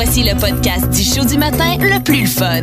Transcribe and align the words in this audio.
Voici 0.00 0.22
le 0.22 0.38
podcast 0.38 0.88
du 0.90 1.02
show 1.02 1.24
du 1.24 1.36
matin 1.36 1.76
le 1.80 2.00
plus 2.00 2.28
fun. 2.28 2.60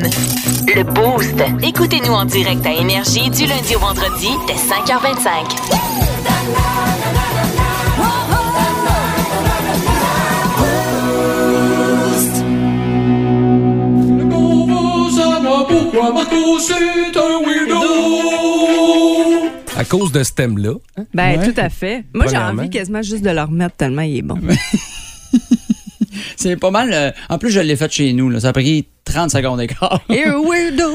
Le 0.73 0.83
Boost. 0.83 1.35
Écoutez-nous 1.67 2.13
en 2.13 2.23
direct 2.23 2.65
à 2.65 2.71
Énergie 2.71 3.29
du 3.29 3.45
lundi 3.45 3.75
au 3.75 3.79
vendredi 3.79 4.29
dès 4.47 4.53
5h25. 4.53 6.45
On 14.31 15.05
veut 15.05 15.11
savoir 15.11 15.67
pourquoi 15.67 16.13
Marco 16.13 16.59
c'est 16.59 17.17
un 17.17 17.41
weirdo. 17.45 17.85
À 19.77 19.83
cause 19.83 20.11
de 20.11 20.23
ce 20.23 20.31
thème-là. 20.33 20.73
Ben, 21.13 21.39
Ouais. 21.39 21.51
tout 21.51 21.59
à 21.59 21.69
fait. 21.69 22.05
Moi, 22.13 22.25
j'ai 22.27 22.33
Premièrement. 22.35 22.61
envie 22.61 22.69
quasiment 22.69 23.01
juste 23.01 23.23
de 23.23 23.29
le 23.29 23.41
remettre 23.41 23.75
tellement 23.75 24.01
il 24.03 24.17
est 24.17 24.21
bon. 24.21 24.39
C'est 26.37 26.55
pas 26.57 26.71
mal. 26.71 26.91
euh, 26.93 27.11
en 27.29 27.37
plus, 27.37 27.49
je 27.51 27.59
l'ai 27.59 27.75
fait 27.75 27.91
chez 27.91 28.13
nous. 28.13 28.29
là. 28.29 28.39
Ça 28.39 28.49
a 28.49 28.53
pris 28.53 28.85
30 29.05 29.29
secondes 29.31 29.59
d'écart. 29.59 30.01
Et 30.09 30.23
un 30.25 30.39
weirdo! 30.41 30.91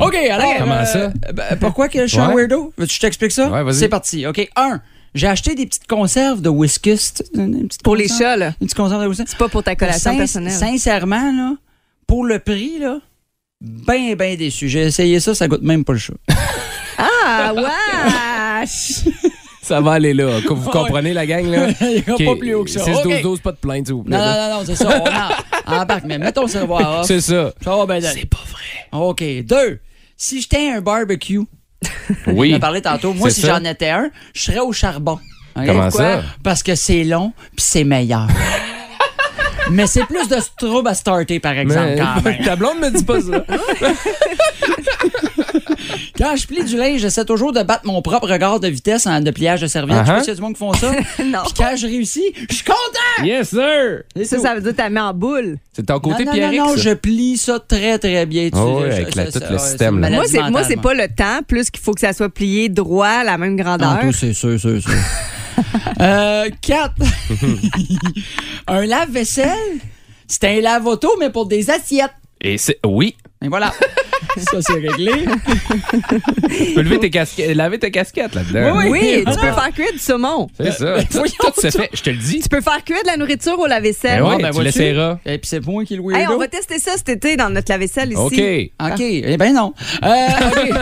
OK, 0.00 0.14
alors. 0.14 0.54
Comment 0.58 0.84
ça? 0.84 1.12
ben, 1.32 1.56
pourquoi 1.60 1.88
que 1.88 2.02
je 2.02 2.06
suis 2.12 2.18
un 2.18 2.28
Ouais. 2.30 2.34
weirdo? 2.46 2.72
Veux-tu 2.76 2.88
que 2.88 2.94
je 2.94 3.00
t'explique 3.00 3.32
ça? 3.32 3.50
Ouais, 3.50 3.62
vas-y. 3.62 3.74
C'est 3.74 3.88
parti. 3.88 4.26
OK, 4.26 4.48
un. 4.56 4.80
J'ai 5.14 5.26
acheté 5.26 5.54
des 5.54 5.66
petites 5.66 5.86
conserves 5.86 6.40
de 6.40 6.48
whisky. 6.48 6.96
Une 7.34 7.68
petite 7.68 7.82
Pour 7.82 7.96
les 7.96 8.08
conserve- 8.08 8.18
chats, 8.30 8.36
là. 8.36 8.46
Une 8.60 8.66
petite 8.66 8.76
conserve 8.76 9.02
de 9.02 9.08
whisky. 9.08 9.24
C'est 9.26 9.36
pas 9.38 9.48
pour 9.48 9.62
ta 9.62 9.76
collation 9.76 10.12
Sin- 10.12 10.16
personnelle. 10.18 10.52
Sincèrement, 10.52 11.30
là, 11.32 11.54
pour 12.06 12.24
le 12.24 12.38
prix, 12.38 12.78
là, 12.78 12.98
ben, 13.60 14.14
ben 14.14 14.36
déçu. 14.36 14.68
J'ai 14.68 14.80
essayé 14.84 15.20
ça, 15.20 15.34
ça 15.34 15.46
goûte 15.48 15.62
même 15.62 15.84
pas 15.84 15.92
le 15.92 15.98
chat. 15.98 16.14
Ah, 16.98 17.52
wesh! 18.62 19.04
Ça 19.72 19.80
va 19.80 19.92
aller 19.92 20.12
là. 20.12 20.38
Vous 20.48 20.70
comprenez 20.70 21.12
la 21.14 21.24
gang, 21.26 21.46
là? 21.46 21.68
Il 21.80 21.98
ira 22.06 22.14
Ok, 22.14 22.24
pas 22.24 22.36
plus 22.36 22.54
haut 22.54 22.64
que 22.64 22.70
ça. 22.70 22.80
6-12-12, 22.84 23.26
OK. 23.26 23.40
pas 23.42 23.52
de 23.52 23.56
plainte, 23.56 23.86
s'il 23.86 23.94
vous 23.94 24.02
plaît. 24.02 24.16
Non, 24.16 24.22
non, 24.24 24.32
non, 24.32 24.58
non, 24.58 24.62
c'est 24.66 24.74
ça. 24.76 24.88
On 25.68 25.72
en- 25.72 25.80
embarque, 25.80 26.04
mais 26.04 26.32
ton 26.32 26.46
cerveau 26.46 26.76
à 26.76 27.00
off. 27.00 27.06
C'est 27.06 27.20
ça. 27.20 27.52
Ça 27.62 27.76
va 27.76 27.86
bien. 27.86 28.00
C'est 28.10 28.26
pas 28.28 28.38
vrai. 28.50 29.00
OK. 29.06 29.22
Deux, 29.44 29.80
si 30.16 30.40
j'étais 30.42 30.70
un 30.70 30.80
barbecue, 30.82 31.40
on 32.26 32.32
Oui. 32.34 32.52
a 32.54 32.58
parlé 32.58 32.82
tantôt, 32.82 33.12
moi, 33.14 33.30
si 33.30 33.40
ça. 33.40 33.56
j'en 33.58 33.64
étais 33.64 33.88
un, 33.90 34.10
je 34.34 34.42
serais 34.42 34.60
au 34.60 34.72
charbon. 34.72 35.18
Comment 35.54 35.88
Pourquoi? 35.88 35.90
ça? 35.90 36.22
Parce 36.42 36.62
que 36.62 36.74
c'est 36.74 37.04
long 37.04 37.32
puis 37.56 37.64
c'est 37.66 37.84
meilleur. 37.84 38.26
Mais 39.70 39.86
c'est 39.86 40.04
plus 40.04 40.28
de 40.28 40.36
trouble 40.58 40.88
à 40.88 40.94
starter, 40.94 41.40
par 41.40 41.52
exemple, 41.52 41.92
Mais, 41.94 41.98
quand 41.98 42.22
même. 42.24 42.44
ta 42.44 42.56
blonde 42.56 42.78
me 42.80 42.90
dit 42.90 43.04
pas 43.04 43.20
ça. 43.20 43.44
Quand 46.18 46.36
je 46.36 46.46
plie 46.46 46.64
du 46.64 46.76
linge, 46.76 47.00
j'essaie 47.00 47.24
toujours 47.24 47.52
de 47.52 47.62
battre 47.62 47.86
mon 47.86 48.00
propre 48.02 48.28
regard 48.28 48.60
de 48.60 48.68
vitesse 48.68 49.06
en 49.06 49.20
de 49.20 49.30
pliage 49.30 49.60
de 49.60 49.66
serviette. 49.66 49.98
Je 50.00 50.04
sais 50.06 50.12
Uh-huh. 50.12 50.14
pas 50.16 50.20
s'il 50.20 50.28
y 50.28 50.32
a 50.32 50.34
du 50.36 50.40
monde 50.42 50.52
qui 50.54 50.58
font 50.58 50.72
ça. 50.74 50.92
non. 51.24 51.38
Puis 51.44 51.54
quand 51.56 51.76
je 51.76 51.86
réussis, 51.86 52.32
je 52.50 52.54
suis 52.54 52.64
content! 52.64 53.24
yes, 53.26 53.50
sir! 53.50 54.02
C'est 54.16 54.24
Ça, 54.24 54.38
ça 54.38 54.54
veut 54.54 54.60
dire 54.60 54.72
que 54.72 54.76
t'as 54.76 54.88
mis 54.90 54.98
en 54.98 55.12
boule. 55.14 55.58
C'est 55.72 55.86
ton 55.86 55.98
côté 56.00 56.24
non, 56.24 56.32
non, 56.32 56.36
Pierrick, 56.38 56.58
non, 56.60 56.66
non, 56.68 56.76
ça. 56.76 56.82
je 56.82 56.90
plie 56.94 57.36
ça 57.36 57.58
très, 57.60 57.98
très 57.98 58.26
bien. 58.26 58.48
Tu 58.50 58.58
Oh, 58.58 58.82
je- 58.86 58.92
avec 58.92 59.14
la- 59.14 59.30
tout 59.30 59.38
ça- 59.38 59.50
le 59.50 59.58
système, 59.58 60.00
là. 60.00 60.10
Moi, 60.10 60.24
c'est, 60.26 60.42
moi, 60.50 60.64
c'est 60.64 60.80
pas 60.80 60.94
le 60.94 61.08
temps, 61.08 61.40
plus 61.46 61.70
qu'il 61.70 61.82
faut 61.82 61.92
que 61.92 62.00
ça 62.00 62.12
soit 62.12 62.28
plié 62.28 62.68
droit 62.68 63.06
à 63.08 63.24
la 63.24 63.38
même 63.38 63.56
grandeur. 63.56 63.98
C'est 64.12 64.32
sûr, 64.32 64.58
sûr, 64.60 64.80
sûr. 64.82 64.90
euh, 66.00 66.48
quatre. 66.60 66.94
un 68.66 68.84
lave-vaisselle, 68.86 69.78
c'est 70.26 70.44
un 70.44 70.60
lave-auto, 70.60 71.10
mais 71.20 71.30
pour 71.30 71.46
des 71.46 71.70
assiettes. 71.70 72.10
Et 72.40 72.58
c'est. 72.58 72.78
Oui. 72.84 73.16
Et 73.44 73.48
voilà. 73.48 73.72
ça, 74.38 74.58
c'est 74.60 74.72
réglé. 74.74 75.12
Tu 76.48 76.74
peux 76.74 76.82
lever 76.82 76.98
tes 76.98 77.10
casquettes, 77.10 77.54
laver 77.54 77.78
tes 77.78 77.90
casquettes 77.90 78.34
là-dedans. 78.34 78.78
oui, 78.78 78.88
oui. 78.90 79.24
tu 79.26 79.32
peux 79.32 79.52
faire 79.52 79.70
cuire 79.74 79.92
du 79.92 79.98
saumon. 79.98 80.48
C'est 80.58 80.72
ça. 80.72 80.96
Mais 80.96 81.04
Tout, 81.04 81.60
se 81.60 81.70
fait. 81.70 81.90
Je 81.92 82.02
te 82.02 82.10
le 82.10 82.16
dis. 82.16 82.40
Tu 82.40 82.48
peux 82.48 82.60
faire 82.60 82.82
cuire 82.84 83.02
de 83.02 83.08
la 83.08 83.16
nourriture 83.16 83.58
au 83.58 83.66
lave-vaisselle. 83.66 84.22
Ben 84.22 84.28
ouais, 84.28 84.36
ben, 84.42 84.48
tu 84.48 84.54
vois-tu? 84.54 84.64
l'essaieras. 84.64 85.18
Et 85.26 85.38
puis 85.38 85.48
c'est 85.48 85.64
moi 85.64 85.84
qui 85.84 85.96
le. 85.96 86.02
Hey, 86.14 86.26
on 86.28 86.38
va 86.38 86.48
tester 86.48 86.78
ça 86.78 86.92
cet 86.96 87.08
été 87.08 87.36
dans 87.36 87.50
notre 87.50 87.70
lave-vaisselle 87.70 88.12
ici. 88.12 88.72
OK. 88.80 88.90
OK. 88.92 89.00
Eh 89.00 89.36
bien, 89.36 89.52
non. 89.52 89.74
Euh, 90.04 90.26
OK. 90.48 90.72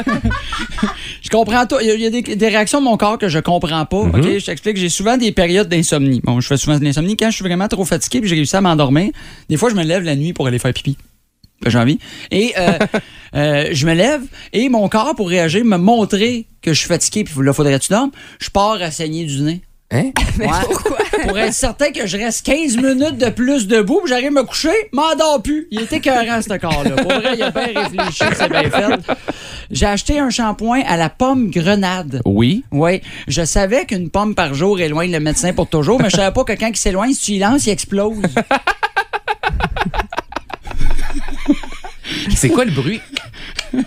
je 1.22 1.31
comprends 1.31 1.66
tout. 1.66 1.76
Il 1.81 2.00
y 2.00 2.06
a, 2.06 2.10
des, 2.10 2.22
des 2.22 2.48
réactions 2.48 2.81
de 2.81 2.84
mon 2.84 2.97
corps 2.97 3.19
que 3.19 3.28
je 3.28 3.38
comprends 3.38 3.84
pas. 3.86 4.04
Mhm. 4.04 4.15
OK. 4.15 4.38
Je 4.38 4.44
t'explique. 4.47 4.76
J'ai 4.76 4.88
souvent 4.88 5.16
des 5.16 5.32
périodes 5.32 5.69
d'insomnie. 5.69 6.20
Bon, 6.25 6.41
je 6.41 6.47
fais 6.47 6.56
souvent 6.56 6.78
de 6.78 6.84
l'insomnie 6.84 7.16
quand 7.16 7.31
je 7.31 7.36
suis 7.36 7.44
vraiment 7.44 7.69
trop 7.69 7.84
fatigué 7.84 8.20
puis 8.20 8.28
j'ai 8.28 8.36
réussi 8.36 8.56
à 8.56 8.60
m'endormir. 8.60 9.10
Des 9.48 9.56
fois, 9.56 9.70
je 9.70 9.75
me 9.75 9.84
lève 9.84 10.03
la 10.03 10.16
nuit 10.16 10.32
pour 10.32 10.47
aller 10.47 10.59
faire 10.59 10.72
pipi. 10.72 10.97
J'ai 11.66 11.78
envie. 11.78 11.98
Et 12.31 12.54
euh, 12.59 12.78
euh, 13.34 13.69
je 13.72 13.87
me 13.87 13.94
lève 13.94 14.22
et 14.53 14.69
mon 14.69 14.88
corps, 14.88 15.15
pour 15.15 15.28
réagir, 15.28 15.65
me 15.65 15.76
montrer 15.76 16.47
que 16.62 16.72
je 16.72 16.78
suis 16.78 16.88
fatigué 16.88 17.25
puis 17.25 17.34
là, 17.44 17.53
faudrait 17.53 17.78
que 17.78 17.84
tu 17.84 17.93
dormes, 17.93 18.10
je 18.38 18.50
pars 18.50 18.81
à 18.81 18.91
saigner 18.91 19.25
du 19.25 19.43
nez. 19.43 19.62
Hein? 19.93 20.10
Ouais. 20.38 21.26
Pour 21.26 21.38
être 21.38 21.53
certain 21.53 21.91
que 21.91 22.06
je 22.06 22.16
reste 22.16 22.47
15 22.47 22.76
minutes 22.76 23.19
de 23.19 23.28
plus 23.28 23.66
debout, 23.66 24.00
puis 24.03 24.09
j'arrive 24.09 24.28
à 24.28 24.31
me 24.31 24.43
coucher, 24.44 24.71
m'endors 24.93 25.43
plus. 25.43 25.66
Il 25.71 25.82
était 25.82 25.97
écœurant, 25.97 26.41
ce 26.41 26.56
corps-là. 26.56 26.97
Pour 26.97 27.12
vrai, 27.12 27.34
il 27.34 27.43
a 27.43 27.50
bien 27.50 27.82
réfléchi, 27.82 28.25
c'est 28.34 28.48
bien 28.48 28.71
fait. 28.71 29.15
J'ai 29.71 29.87
acheté 29.87 30.19
un 30.19 30.31
shampoing 30.31 30.81
à 30.87 30.97
la 30.97 31.10
pomme 31.10 31.50
grenade. 31.50 32.22
Oui. 32.25 32.65
Oui, 32.72 33.03
je 33.28 33.44
savais 33.44 33.84
qu'une 33.84 34.09
pomme 34.09 34.34
par 34.34 34.54
jour 34.54 34.81
éloigne 34.81 35.12
le 35.12 35.21
médecin 35.21 35.53
pour 35.53 35.69
toujours, 35.69 36.00
mais 36.00 36.09
je 36.09 36.16
savais 36.16 36.32
pas 36.32 36.44
que 36.44 36.54
quand 36.54 36.69
il 36.69 36.77
s'éloigne, 36.77 37.12
si 37.12 37.22
tu 37.22 37.32
y 37.32 37.38
lances, 37.38 37.66
il 37.66 37.71
explose. 37.71 38.22
C'est 42.36 42.48
quoi 42.48 42.64
le 42.64 42.70
bruit? 42.72 43.00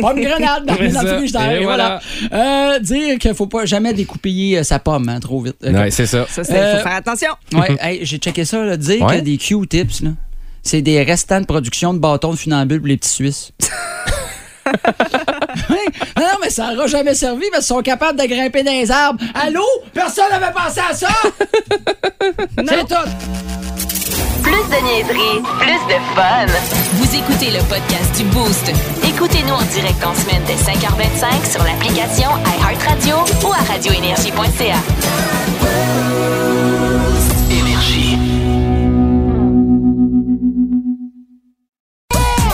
Pomme 0.00 0.20
grenade 0.20 0.66
dans, 0.66 0.74
dans 0.74 1.02
le 1.02 1.16
frigidaire, 1.16 1.52
Et 1.52 1.62
et 1.62 1.64
voilà. 1.64 2.00
Euh, 2.32 2.78
dire 2.80 3.18
qu'il 3.18 3.34
faut 3.34 3.46
pas 3.46 3.64
jamais 3.64 3.92
découpiller 3.94 4.58
euh, 4.58 4.62
sa 4.62 4.78
pomme 4.78 5.08
hein, 5.08 5.20
trop 5.20 5.40
vite. 5.40 5.56
Ok. 5.66 5.72
Ouais, 5.72 5.90
c'est 5.90 6.06
ça. 6.06 6.26
Ça, 6.28 6.44
c'est, 6.44 6.54
Euh, 6.54 6.76
faut 6.76 6.82
faire 6.82 6.96
attention. 6.96 7.30
Ouais, 7.54 7.76
hey, 7.80 8.00
j'ai 8.02 8.18
checké 8.18 8.44
ça, 8.44 8.62
là, 8.64 8.76
dire 8.76 9.02
Ouais. 9.04 9.18
que 9.18 9.24
des 9.24 9.38
Q-tips, 9.38 10.02
là, 10.02 10.10
c'est 10.62 10.82
des 10.82 11.02
restants 11.02 11.40
de 11.40 11.46
production 11.46 11.94
de 11.94 11.98
bâtons 11.98 12.32
de 12.32 12.36
funambule 12.36 12.78
pour 12.80 12.88
les 12.88 12.96
petits 12.98 13.08
Suisses. 13.10 13.52
Non, 16.18 16.24
mais 16.42 16.50
ça 16.50 16.74
n'aura 16.74 16.86
jamais 16.86 17.14
servi 17.14 17.44
parce 17.50 17.64
qu'ils 17.66 17.74
sont 17.76 17.80
capables 17.82 18.18
de 18.20 18.26
grimper 18.26 18.62
dans 18.62 18.70
les 18.72 18.90
arbres. 18.90 19.18
Allô? 19.34 19.62
Personne 19.94 20.26
n'avait 20.30 20.52
pensé 20.52 20.80
à 20.80 20.94
ça? 20.94 21.08
C'est 22.68 22.86
tout. 22.86 24.07
Plus 24.48 24.64
de 24.74 24.80
niaiserie, 24.82 25.42
plus 25.60 25.82
de 25.92 25.98
fun. 26.14 26.46
Vous 26.94 27.14
écoutez 27.14 27.50
le 27.50 27.58
podcast 27.68 28.16
du 28.16 28.24
Boost. 28.30 28.72
Écoutez-nous 29.06 29.52
en 29.52 29.62
direct 29.74 30.02
en 30.02 30.14
semaine 30.14 30.42
dès 30.46 30.54
5h25 30.54 31.52
sur 31.52 31.62
l'application 31.64 32.30
iHeartRadio 32.58 33.16
ou 33.46 33.52
à 33.52 33.58
radioénergie.ca. 33.70 34.78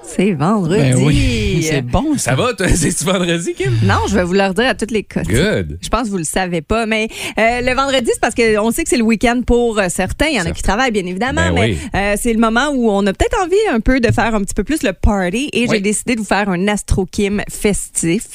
C'est 0.03 0.31
vendredi. 0.33 0.81
Ben 0.81 0.95
oui, 1.05 1.36
c'est 1.67 1.81
bon. 1.81 2.17
Ça 2.17 2.35
va, 2.35 2.53
toi? 2.53 2.67
C'est-tu 2.75 3.03
vendredi, 3.05 3.53
Kim? 3.53 3.71
Non, 3.83 4.01
je 4.07 4.15
vais 4.15 4.23
vous 4.23 4.33
le 4.33 4.43
redire 4.45 4.67
à 4.69 4.75
toutes 4.75 4.91
les 4.91 5.03
cotes. 5.03 5.27
Good. 5.27 5.77
Je 5.81 5.89
pense 5.89 6.03
que 6.03 6.09
vous 6.09 6.17
le 6.17 6.23
savez 6.23 6.61
pas, 6.61 6.85
mais 6.85 7.07
euh, 7.39 7.61
le 7.61 7.73
vendredi, 7.75 8.09
c'est 8.13 8.19
parce 8.19 8.35
qu'on 8.35 8.71
sait 8.71 8.83
que 8.83 8.89
c'est 8.89 8.97
le 8.97 9.03
week-end 9.03 9.41
pour 9.45 9.79
euh, 9.79 9.87
certains. 9.89 10.27
Il 10.27 10.35
y 10.37 10.41
en 10.41 10.45
a 10.45 10.51
qui 10.51 10.61
travaillent, 10.63 10.91
bien 10.91 11.05
évidemment, 11.05 11.47
Ben 11.47 11.53
mais 11.53 11.61
oui. 11.61 11.77
euh, 11.95 12.15
c'est 12.21 12.33
le 12.33 12.39
moment 12.39 12.69
où 12.73 12.89
on 12.89 13.05
a 13.05 13.13
peut-être 13.13 13.37
envie 13.43 13.55
un 13.71 13.79
peu 13.79 13.99
de 13.99 14.11
faire 14.11 14.33
un 14.35 14.41
petit 14.41 14.53
peu 14.53 14.63
plus 14.63 14.83
le 14.83 14.93
party 14.93 15.49
et 15.53 15.67
j'ai 15.69 15.79
décidé 15.79 16.15
de 16.15 16.19
vous 16.21 16.25
faire 16.25 16.49
un 16.49 16.67
Astro 16.67 17.05
Kim 17.05 17.41
festif. 17.49 18.27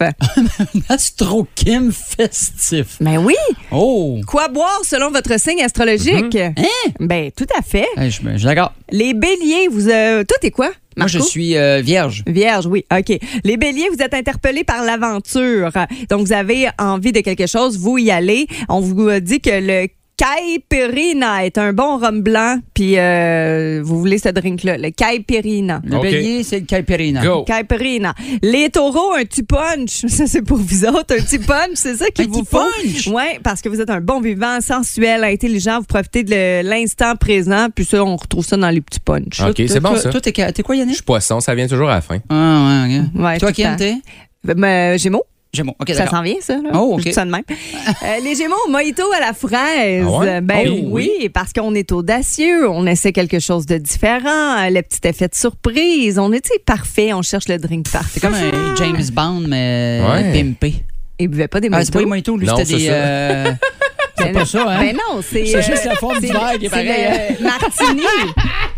Astro 0.88 1.46
Kim 1.54 1.92
festif. 1.92 2.96
ben 3.00 3.18
oui! 3.18 3.34
Oh! 3.70 4.20
Quoi 4.26 4.48
boire 4.48 4.80
selon 4.84 5.10
votre 5.10 5.38
signe 5.40 5.62
astrologique? 5.62 6.34
Mm-hmm. 6.34 6.54
Hein? 6.58 6.92
Ben, 7.00 7.30
tout 7.36 7.46
à 7.58 7.62
fait. 7.62 7.86
Hey, 7.96 8.10
je 8.10 8.20
je 8.22 8.36
suis 8.38 8.44
d'accord. 8.46 8.72
Les 8.90 9.14
béliers, 9.14 9.68
vous... 9.70 9.88
Euh, 9.88 10.24
toi, 10.24 10.36
t'es 10.40 10.50
quoi? 10.50 10.70
Moi, 10.96 11.06
je 11.06 11.18
suis 11.18 11.56
euh, 11.56 11.80
vierge. 11.82 12.22
Vierge, 12.26 12.66
oui. 12.66 12.84
OK. 12.92 13.18
Les 13.44 13.56
béliers, 13.56 13.88
vous 13.88 14.02
êtes 14.02 14.14
interpellés 14.14 14.64
par 14.64 14.84
l'aventure. 14.84 15.70
Donc, 16.10 16.26
vous 16.26 16.32
avez 16.32 16.68
envie 16.78 17.12
de 17.12 17.20
quelque 17.20 17.46
chose, 17.46 17.78
vous 17.78 17.98
y 17.98 18.10
allez. 18.10 18.46
On 18.68 18.80
vous 18.80 19.20
dit 19.20 19.40
que 19.40 19.50
le 19.50 19.88
Caipirinha 20.22 21.44
est 21.46 21.58
un 21.58 21.72
bon 21.72 21.98
rhum 21.98 22.22
blanc, 22.22 22.58
puis 22.74 22.94
euh, 22.96 23.80
vous 23.82 23.98
voulez 23.98 24.18
ce 24.18 24.28
drink-là, 24.28 24.78
le 24.78 24.90
Caipirinha. 24.90 25.80
Le 25.84 25.96
OK. 25.96 26.02
bélier, 26.02 26.44
c'est 26.44 26.60
le 26.60 26.66
caipirinha. 26.66 27.24
Go. 27.24 27.42
Caipirinha. 27.44 28.14
Les 28.40 28.70
taureaux, 28.70 29.14
un 29.14 29.24
petit 29.24 29.42
punch. 29.42 30.06
Ça, 30.06 30.26
c'est 30.28 30.42
pour 30.42 30.58
vous 30.58 30.84
autres. 30.84 31.14
Un 31.18 31.22
petit 31.22 31.38
punch, 31.40 31.70
c'est 31.74 31.96
ça 31.96 32.08
qu'il 32.10 32.26
Un 32.26 32.28
vous 32.28 32.44
petit 32.44 32.50
faut. 32.50 32.58
punch? 32.58 33.08
Oui, 33.08 33.38
parce 33.42 33.60
que 33.62 33.68
vous 33.68 33.80
êtes 33.80 33.90
un 33.90 34.00
bon 34.00 34.20
vivant, 34.20 34.60
sensuel, 34.60 35.24
intelligent. 35.24 35.80
Vous 35.80 35.86
profitez 35.86 36.22
de 36.22 36.62
l'instant 36.68 37.16
présent, 37.16 37.66
puis 37.74 37.84
ça, 37.84 38.04
on 38.04 38.14
retrouve 38.16 38.44
ça 38.44 38.56
dans 38.56 38.70
les 38.70 38.80
petits 38.80 39.00
punchs. 39.00 39.40
OK, 39.40 39.56
c'est 39.66 39.80
bon, 39.80 39.90
Toi- 39.90 39.98
ça. 39.98 40.10
Toi, 40.10 40.20
t'es 40.20 40.32
t'es 40.52 40.62
quoi, 40.62 40.74
Je 40.76 40.80
Yannick? 40.80 40.94
suis 40.96 41.04
poisson, 41.04 41.40
ça 41.40 41.54
vient 41.54 41.66
toujours 41.66 41.90
à 41.90 41.94
la 41.96 42.00
fin. 42.00 42.18
Ah, 42.28 42.84
ouais, 42.88 42.98
ok. 43.16 43.20
Ouais, 43.20 43.38
Toi, 43.38 43.52
tout 43.52 43.60
le 43.60 43.64
Kim, 43.64 43.70
temps. 43.70 43.76
t'es? 43.76 44.54
Mais, 44.56 44.98
Gémeaux? 44.98 45.24
Gémeaux. 45.54 45.74
OK, 45.78 45.90
Ça 45.92 46.06
s'en 46.06 46.22
vient, 46.22 46.36
ça. 46.40 46.54
Là? 46.54 46.70
Oh, 46.72 46.94
OK. 46.94 47.00
Je 47.00 47.04
dis 47.08 47.12
ça 47.12 47.26
de 47.26 47.30
même. 47.30 47.42
Euh, 47.50 48.06
les 48.24 48.34
Gémeaux, 48.34 48.56
mojito 48.70 49.02
à 49.14 49.20
la 49.20 49.34
fraise. 49.34 50.02
Ah 50.08 50.18
ouais? 50.18 50.40
Ben 50.40 50.66
Oh, 50.70 50.78
oui, 50.92 51.28
parce 51.32 51.52
qu'on 51.52 51.74
est 51.74 51.92
audacieux, 51.92 52.70
on 52.70 52.86
essaie 52.86 53.12
quelque 53.12 53.38
chose 53.38 53.66
de 53.66 53.76
différent, 53.76 54.56
euh, 54.58 54.70
le 54.70 54.80
petit 54.80 55.06
effet 55.06 55.28
de 55.28 55.34
surprise. 55.34 56.18
On 56.18 56.32
est 56.32 56.50
parfait, 56.64 57.12
on 57.12 57.20
cherche 57.20 57.48
le 57.48 57.58
drink 57.58 57.86
parfait. 57.90 58.08
C'est 58.14 58.20
comme 58.20 58.32
un 58.32 58.74
James 58.76 58.96
Bond, 59.12 59.44
mais 59.46 60.00
Ouais. 60.10 60.32
pimpé. 60.32 60.74
Il 61.18 61.28
buvait 61.28 61.48
pas 61.48 61.60
des 61.60 61.68
Ah, 61.70 61.84
c'est 61.84 61.92
pas 61.92 61.98
mojitos? 62.00 62.32
mojitos, 62.32 62.36
lui, 62.38 62.46
Non, 62.46 62.56
c'était 62.56 62.70
c'est 62.70 62.76
des. 62.78 62.86
ça. 62.86 62.92
euh, 62.94 63.52
c'est 64.18 64.32
pas 64.32 64.46
ça, 64.46 64.64
hein? 64.70 64.80
Ben 64.80 64.96
non, 64.96 65.20
c'est. 65.20 65.44
C'est 65.44 65.56
euh, 65.58 65.62
juste 65.62 65.84
la 65.84 65.96
forme 65.96 66.18
du 66.18 66.28
c'est- 66.28 66.32
verre 66.32 66.58
qui 66.58 66.64
est 66.66 66.70
pareil, 66.70 66.88
hein? 66.88 67.34
Martini. 67.42 68.02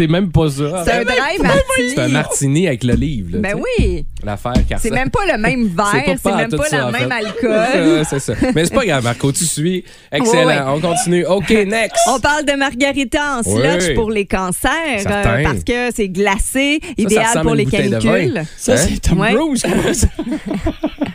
C'est 0.00 0.06
même 0.06 0.32
pas 0.32 0.48
ça. 0.48 0.82
C'est 0.84 0.92
un 0.92 1.04
dry 1.04 1.38
martini. 1.42 1.90
C'est 1.94 1.98
un 2.00 2.08
martini 2.08 2.66
avec 2.68 2.84
l'olive. 2.84 3.38
Ben 3.38 3.54
oui. 3.78 4.06
L'affaire 4.24 4.52
C'est 4.56 4.64
Carson. 4.66 4.88
même 4.94 5.10
pas 5.10 5.26
le 5.30 5.38
même 5.38 5.66
verre, 5.68 6.16
c'est 6.22 6.34
même 6.34 6.48
tout 6.48 6.56
pas 6.56 6.84
en 6.86 6.90
même 6.90 7.08
fait. 7.10 7.14
alcool. 7.14 8.04
C'est 8.08 8.18
ça. 8.18 8.32
Mais 8.54 8.64
c'est 8.66 8.74
pas 8.74 8.84
grave, 8.84 9.04
Marco, 9.04 9.30
tu 9.32 9.44
suis. 9.44 9.84
Excellent. 10.12 10.74
On 10.76 10.80
continue. 10.80 11.24
OK, 11.26 11.50
next. 11.50 11.96
On 12.08 12.18
parle 12.20 12.44
de 12.44 12.52
margarita 12.52 13.38
en 13.38 13.42
slotch 13.42 13.88
Oui. 13.88 13.94
pour 13.94 14.10
les 14.10 14.24
cancers 14.26 14.70
euh, 15.06 15.42
parce 15.44 15.64
que 15.64 15.90
c'est 15.94 16.08
glacé, 16.08 16.80
idéal 16.98 17.42
pour 17.42 17.54
les 17.54 17.66
canicules. 17.66 18.42
Ça, 18.56 18.72
Hein? 18.72 18.76
c'est 18.76 19.00
Tom 19.00 19.20
Ouais. 19.20 19.34
Cruise. 19.34 19.62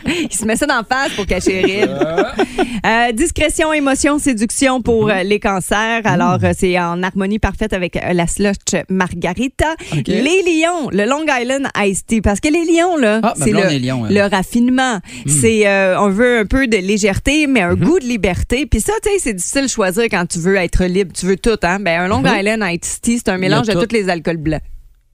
Il 0.07 0.31
se 0.35 0.45
met 0.45 0.55
ça 0.55 0.65
d'en 0.67 0.83
face 0.83 1.11
pour 1.15 1.25
cacher 1.25 1.61
les 1.63 1.81
rides. 1.81 1.97
Euh, 2.85 3.11
discrétion, 3.11 3.73
émotion, 3.73 4.19
séduction 4.19 4.81
pour 4.81 5.07
Mm-hmm. 5.07 5.19
euh, 5.19 5.23
les 5.23 5.39
cancers. 5.39 6.01
Alors, 6.05 6.37
euh, 6.43 6.51
c'est 6.57 6.79
en 6.79 7.01
harmonie 7.03 7.39
parfaite 7.39 7.73
avec 7.73 7.97
la 8.13 8.27
margarita. 8.89 9.75
Les 10.07 10.41
lions, 10.43 10.89
le 10.91 11.05
Long 11.05 11.25
Island 11.27 11.67
Iced 11.77 12.05
Tea. 12.07 12.21
Parce 12.21 12.39
que 12.39 12.47
les 12.49 12.65
lions, 12.65 12.97
là, 12.97 13.19
Ah, 13.23 13.33
c'est 13.37 13.51
le, 13.51 14.27
raffinement. 14.29 14.99
C'est, 15.27 15.67
euh, 15.67 15.99
on 15.99 16.09
veut 16.09 16.39
un 16.39 16.45
peu 16.45 16.67
de 16.67 16.77
légèreté, 16.77 17.47
mais 17.47 17.61
un 17.61 17.75
Mm-hmm. 17.75 17.79
goût 17.83 17.99
de 17.99 18.05
liberté. 18.05 18.65
Puis 18.65 18.79
ça, 18.79 18.93
tu 19.03 19.09
sais, 19.09 19.19
c'est 19.19 19.33
difficile 19.33 19.63
de 19.63 19.67
choisir 19.67 20.03
quand 20.05 20.25
tu 20.27 20.39
veux 20.39 20.55
être 20.55 20.85
libre. 20.85 21.11
Tu 21.13 21.25
veux 21.25 21.35
tout, 21.37 21.57
hein? 21.63 21.79
Ben, 21.79 22.01
un 22.01 22.07
Long 22.07 22.23
Island 22.25 22.63
Iced 22.63 23.01
Tea, 23.01 23.17
c'est 23.17 23.29
un 23.29 23.37
mélange 23.37 23.67
de 23.67 23.73
tous 23.73 23.93
les 23.93 24.07
alcools 24.09 24.37
blancs. 24.37 24.61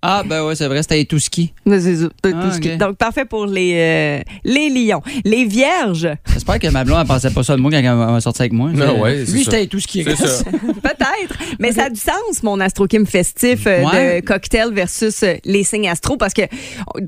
Ah, 0.03 0.23
ben 0.25 0.43
ouais, 0.45 0.55
c'est 0.55 0.67
vrai, 0.67 0.81
c'était 0.81 1.05
tout 1.05 1.19
ski. 1.19 1.53
Mais 1.65 1.79
c'est 1.79 1.95
ça, 1.95 2.07
tout 2.23 2.31
Ah, 2.33 2.51
ce 2.51 2.59
qui- 2.59 2.71
ok. 2.71 2.77
Donc, 2.77 2.97
parfait 2.97 3.25
pour 3.25 3.45
les, 3.45 3.73
euh, 3.75 4.19
les 4.43 4.69
lions. 4.69 5.01
Les 5.23 5.45
vierges, 5.45 6.09
J'espère 6.33 6.57
que 6.59 6.67
ma 6.69 6.83
blonde, 6.83 6.99
elle 7.01 7.07
pensait 7.07 7.29
pas 7.29 7.43
ça 7.43 7.55
de 7.55 7.61
moi 7.61 7.69
quand 7.71 7.77
elle 7.77 8.13
va 8.13 8.19
sortir 8.21 8.41
avec 8.41 8.53
moi. 8.53 8.69
Non, 8.71 9.01
ouais, 9.01 9.23
c'est 9.25 9.31
Lui, 9.31 9.43
ça. 9.43 9.51
c'était 9.51 9.67
tout 9.67 9.79
ski. 9.79 10.03
C'est 10.03 10.15
ça. 10.15 10.43
Peut-être, 10.51 11.37
mais 11.59 11.71
ça 11.71 11.85
a 11.85 11.89
du 11.89 11.99
sens, 11.99 12.41
mon 12.41 12.59
astrokim 12.59 13.05
festif 13.05 13.67
euh, 13.67 13.83
Ouais. 13.83 14.21
de 14.21 14.25
cocktail 14.25 14.73
versus 14.73 15.21
euh, 15.23 15.35
les 15.45 15.63
signes 15.63 15.87
astro, 15.87 16.17
parce 16.17 16.33
que 16.33 16.41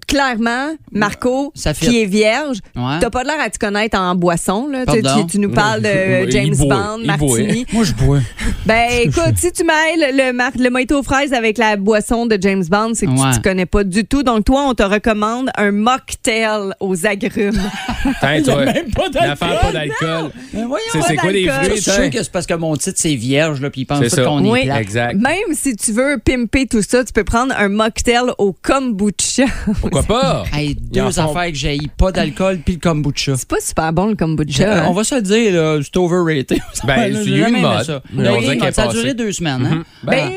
clairement, 0.07 0.75
Marco, 0.91 1.51
Ça 1.55 1.73
qui 1.73 2.01
est 2.01 2.05
vierge, 2.05 2.57
Ouais. 2.75 2.99
t'as 2.99 3.09
pas 3.09 3.23
l'air 3.23 3.39
à 3.39 3.49
te 3.49 3.57
connaître 3.57 3.97
en 3.97 4.15
boisson. 4.15 4.67
Là. 4.67 4.85
Tu, 4.85 5.01
Pardon? 5.01 5.23
tu- 5.25 5.31
tu 5.33 5.39
nous 5.39 5.49
parles 5.51 5.81
de 5.81 6.25
Il 6.25 6.31
James 6.31 6.55
Bond, 6.55 6.99
il 7.01 7.17
boit. 7.17 7.37
Martini. 7.39 7.65
Moi, 7.73 7.83
je 7.83 7.93
bois. 7.93 8.19
Ben 8.65 8.85
écoute, 9.01 9.33
si 9.37 9.51
tu 9.51 9.63
mêles 9.63 10.15
le, 10.15 10.31
mar- 10.33 10.51
le 10.57 10.69
mojito 10.69 10.99
aux 10.99 11.03
fraises 11.03 11.33
avec 11.33 11.57
la 11.57 11.75
boisson 11.75 12.25
de 12.25 12.37
James 12.39 12.63
Bond, 12.69 12.82
c'est 12.93 13.05
que 13.05 13.11
Ouais. 13.11 13.31
tu 13.33 13.39
te 13.39 13.43
connais 13.43 13.65
pas 13.65 13.83
du 13.83 14.05
tout. 14.05 14.23
Donc 14.23 14.45
toi, 14.45 14.65
on 14.67 14.73
te 14.73 14.83
recommande 14.83 15.49
un 15.57 15.71
mocktail 15.71 16.73
aux 16.79 17.05
agrumes. 17.05 17.59
Toi. 18.43 18.65
même 18.65 18.91
pas 18.91 19.09
d'alcool. 19.09 19.37
Pas 19.61 19.71
d'alcool. 19.71 20.31
Mais 20.53 20.63
voyons. 20.65 20.83
C'est 20.91 21.01
c'est 21.03 21.15
quoi 21.15 21.31
les 21.31 21.45
d'alcool. 21.45 21.63
Je 21.63 21.69
fruits? 21.69 21.81
suis 21.81 21.91
sûr 21.91 22.09
que 22.09 22.23
c'est 22.23 22.31
parce 22.31 22.45
que 22.45 22.53
mon 22.55 22.75
titre, 22.75 22.97
c'est 22.99 23.15
vierge, 23.15 23.61
là, 23.61 23.69
puis 23.69 23.81
ils 23.81 23.85
pensent 23.85 24.05
C'est 24.07 24.23
qu'on 24.23 24.45
Oui. 24.49 24.61
est 24.61 24.65
plat. 24.65 24.81
Exact. 24.81 25.15
Même 25.15 25.53
si 25.53 25.75
tu 25.75 25.91
veux 25.93 26.17
pimper 26.23 26.67
tout 26.67 26.81
ça, 26.81 27.03
tu 27.03 27.13
peux 27.13 27.23
prendre 27.23 27.53
un 27.57 27.69
mocktail 27.69 28.31
au 28.37 28.53
kombucha. 28.53 29.45
Pourquoi 29.81 30.03
pas? 30.03 30.43
Hey, 30.53 30.75
deux 30.75 31.09
font- 31.11 31.29
affaires 31.31 31.51
que 31.51 31.57
j'ai 31.57 31.77
pas 31.97 32.11
d'alcool 32.11 32.59
puis 32.65 32.75
le 32.75 32.79
kombucha. 32.79 33.35
C'est 33.37 33.47
pas 33.47 33.59
super 33.61 33.93
bon 33.93 34.07
le 34.07 34.15
kombucha. 34.15 34.83
Hein? 34.83 34.85
on 34.89 34.93
va 34.93 35.03
se 35.03 35.15
le 35.15 35.21
dire, 35.21 35.53
là, 35.53 35.79
c'est 35.81 35.97
overrated. 35.97 36.59
Ben, 36.85 37.13
J'ai 37.13 37.21
il 37.21 37.29
y 37.29 37.33
a 37.33 37.37
eu 37.37 37.39
jamais 37.41 37.59
une 37.59 37.63
mode. 37.65 37.83
ça. 37.83 38.01
Mais 38.13 38.27
on 38.29 38.41
mode. 38.41 38.73
Ça 38.73 38.83
a 38.83 38.87
duré 38.89 39.13
deux 39.13 39.31
semaines. 39.31 39.65
Hein? 39.71 39.83
Ben, 40.03 40.11
Ben, 40.29 40.31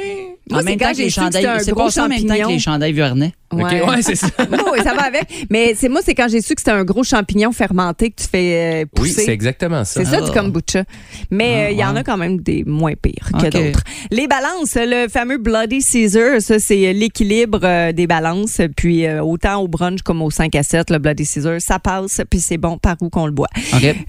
moi, 0.51 0.59
en 0.61 0.63
c'est 0.63 0.65
même 0.71 0.79
quand 0.79 0.85
temps 0.87 0.91
que 0.93 0.97
j'ai 0.99 1.05
les 1.05 1.11
su 1.11 1.21
que 1.21 1.27
c'était 1.27 1.39
chandails. 1.43 1.61
un 1.61 1.65
C'est 1.65 1.71
gros 1.73 1.85
passé 1.85 2.01
en 2.01 2.09
même 2.09 2.19
temps 2.21 2.25
que 2.25 2.29
champignon. 2.31 2.49
les 2.49 2.59
chandails 2.59 2.93
Vuarnet. 2.93 3.33
OK, 3.53 3.61
Ouais. 3.63 3.81
ouais, 3.83 4.03
c'est 4.03 4.17
ça. 4.17 4.27
oui, 4.39 4.79
ça 4.83 4.93
va 4.95 5.03
avec. 5.05 5.47
Mais 5.51 5.75
c'est 5.77 5.89
moi, 5.89 6.01
c'est 6.05 6.15
quand 6.15 6.27
j'ai 6.29 6.41
su 6.41 6.55
que 6.55 6.61
c'était 6.61 6.73
un 6.73 6.85
gros 6.85 7.05
champignon 7.05 7.53
fermenté 7.53 8.11
que 8.11 8.21
tu 8.23 8.29
fais 8.29 8.83
euh, 8.83 8.85
Oui, 8.99 9.09
pousser. 9.09 9.25
c'est 9.25 9.33
exactement 9.33 9.85
ça. 9.85 10.01
C'est 10.05 10.11
ça 10.11 10.19
Ah. 10.21 10.25
du 10.25 10.31
kombucha. 10.33 10.85
Mais 11.31 11.45
euh, 11.45 11.65
Ah, 11.67 11.71
il 11.73 11.79
y 11.79 11.85
en 11.85 11.95
a 11.97 12.03
quand 12.03 12.17
même 12.17 12.41
des 12.41 12.65
moins 12.67 12.95
pires 13.01 13.29
que 13.33 13.47
d'autres. 13.49 13.83
Les 14.11 14.27
balances, 14.27 14.75
le 14.77 15.09
fameux 15.09 15.39
Bloody 15.39 15.81
Caesar, 15.81 16.41
ça 16.41 16.59
c'est 16.59 16.93
l'équilibre 16.93 17.61
euh, 17.63 17.93
des 17.93 18.07
balances. 18.09 18.61
Puis 18.77 19.07
euh, 19.07 19.23
autant 19.23 19.61
au 19.61 19.69
brunch 19.69 20.03
comme 20.03 20.23
au 20.23 20.31
5 20.31 20.55
à 20.57 20.63
7, 20.65 20.91
le 20.91 20.99
Bloody 20.99 21.25
Caesar, 21.25 21.61
ça 21.61 21.79
passe 21.79 22.21
puis 22.29 22.41
c'est 22.41 22.59
bon 22.59 22.79
par 22.79 22.97
où 23.01 23.11
qu'on 23.11 23.27
le 23.27 23.33
boit. 23.33 23.49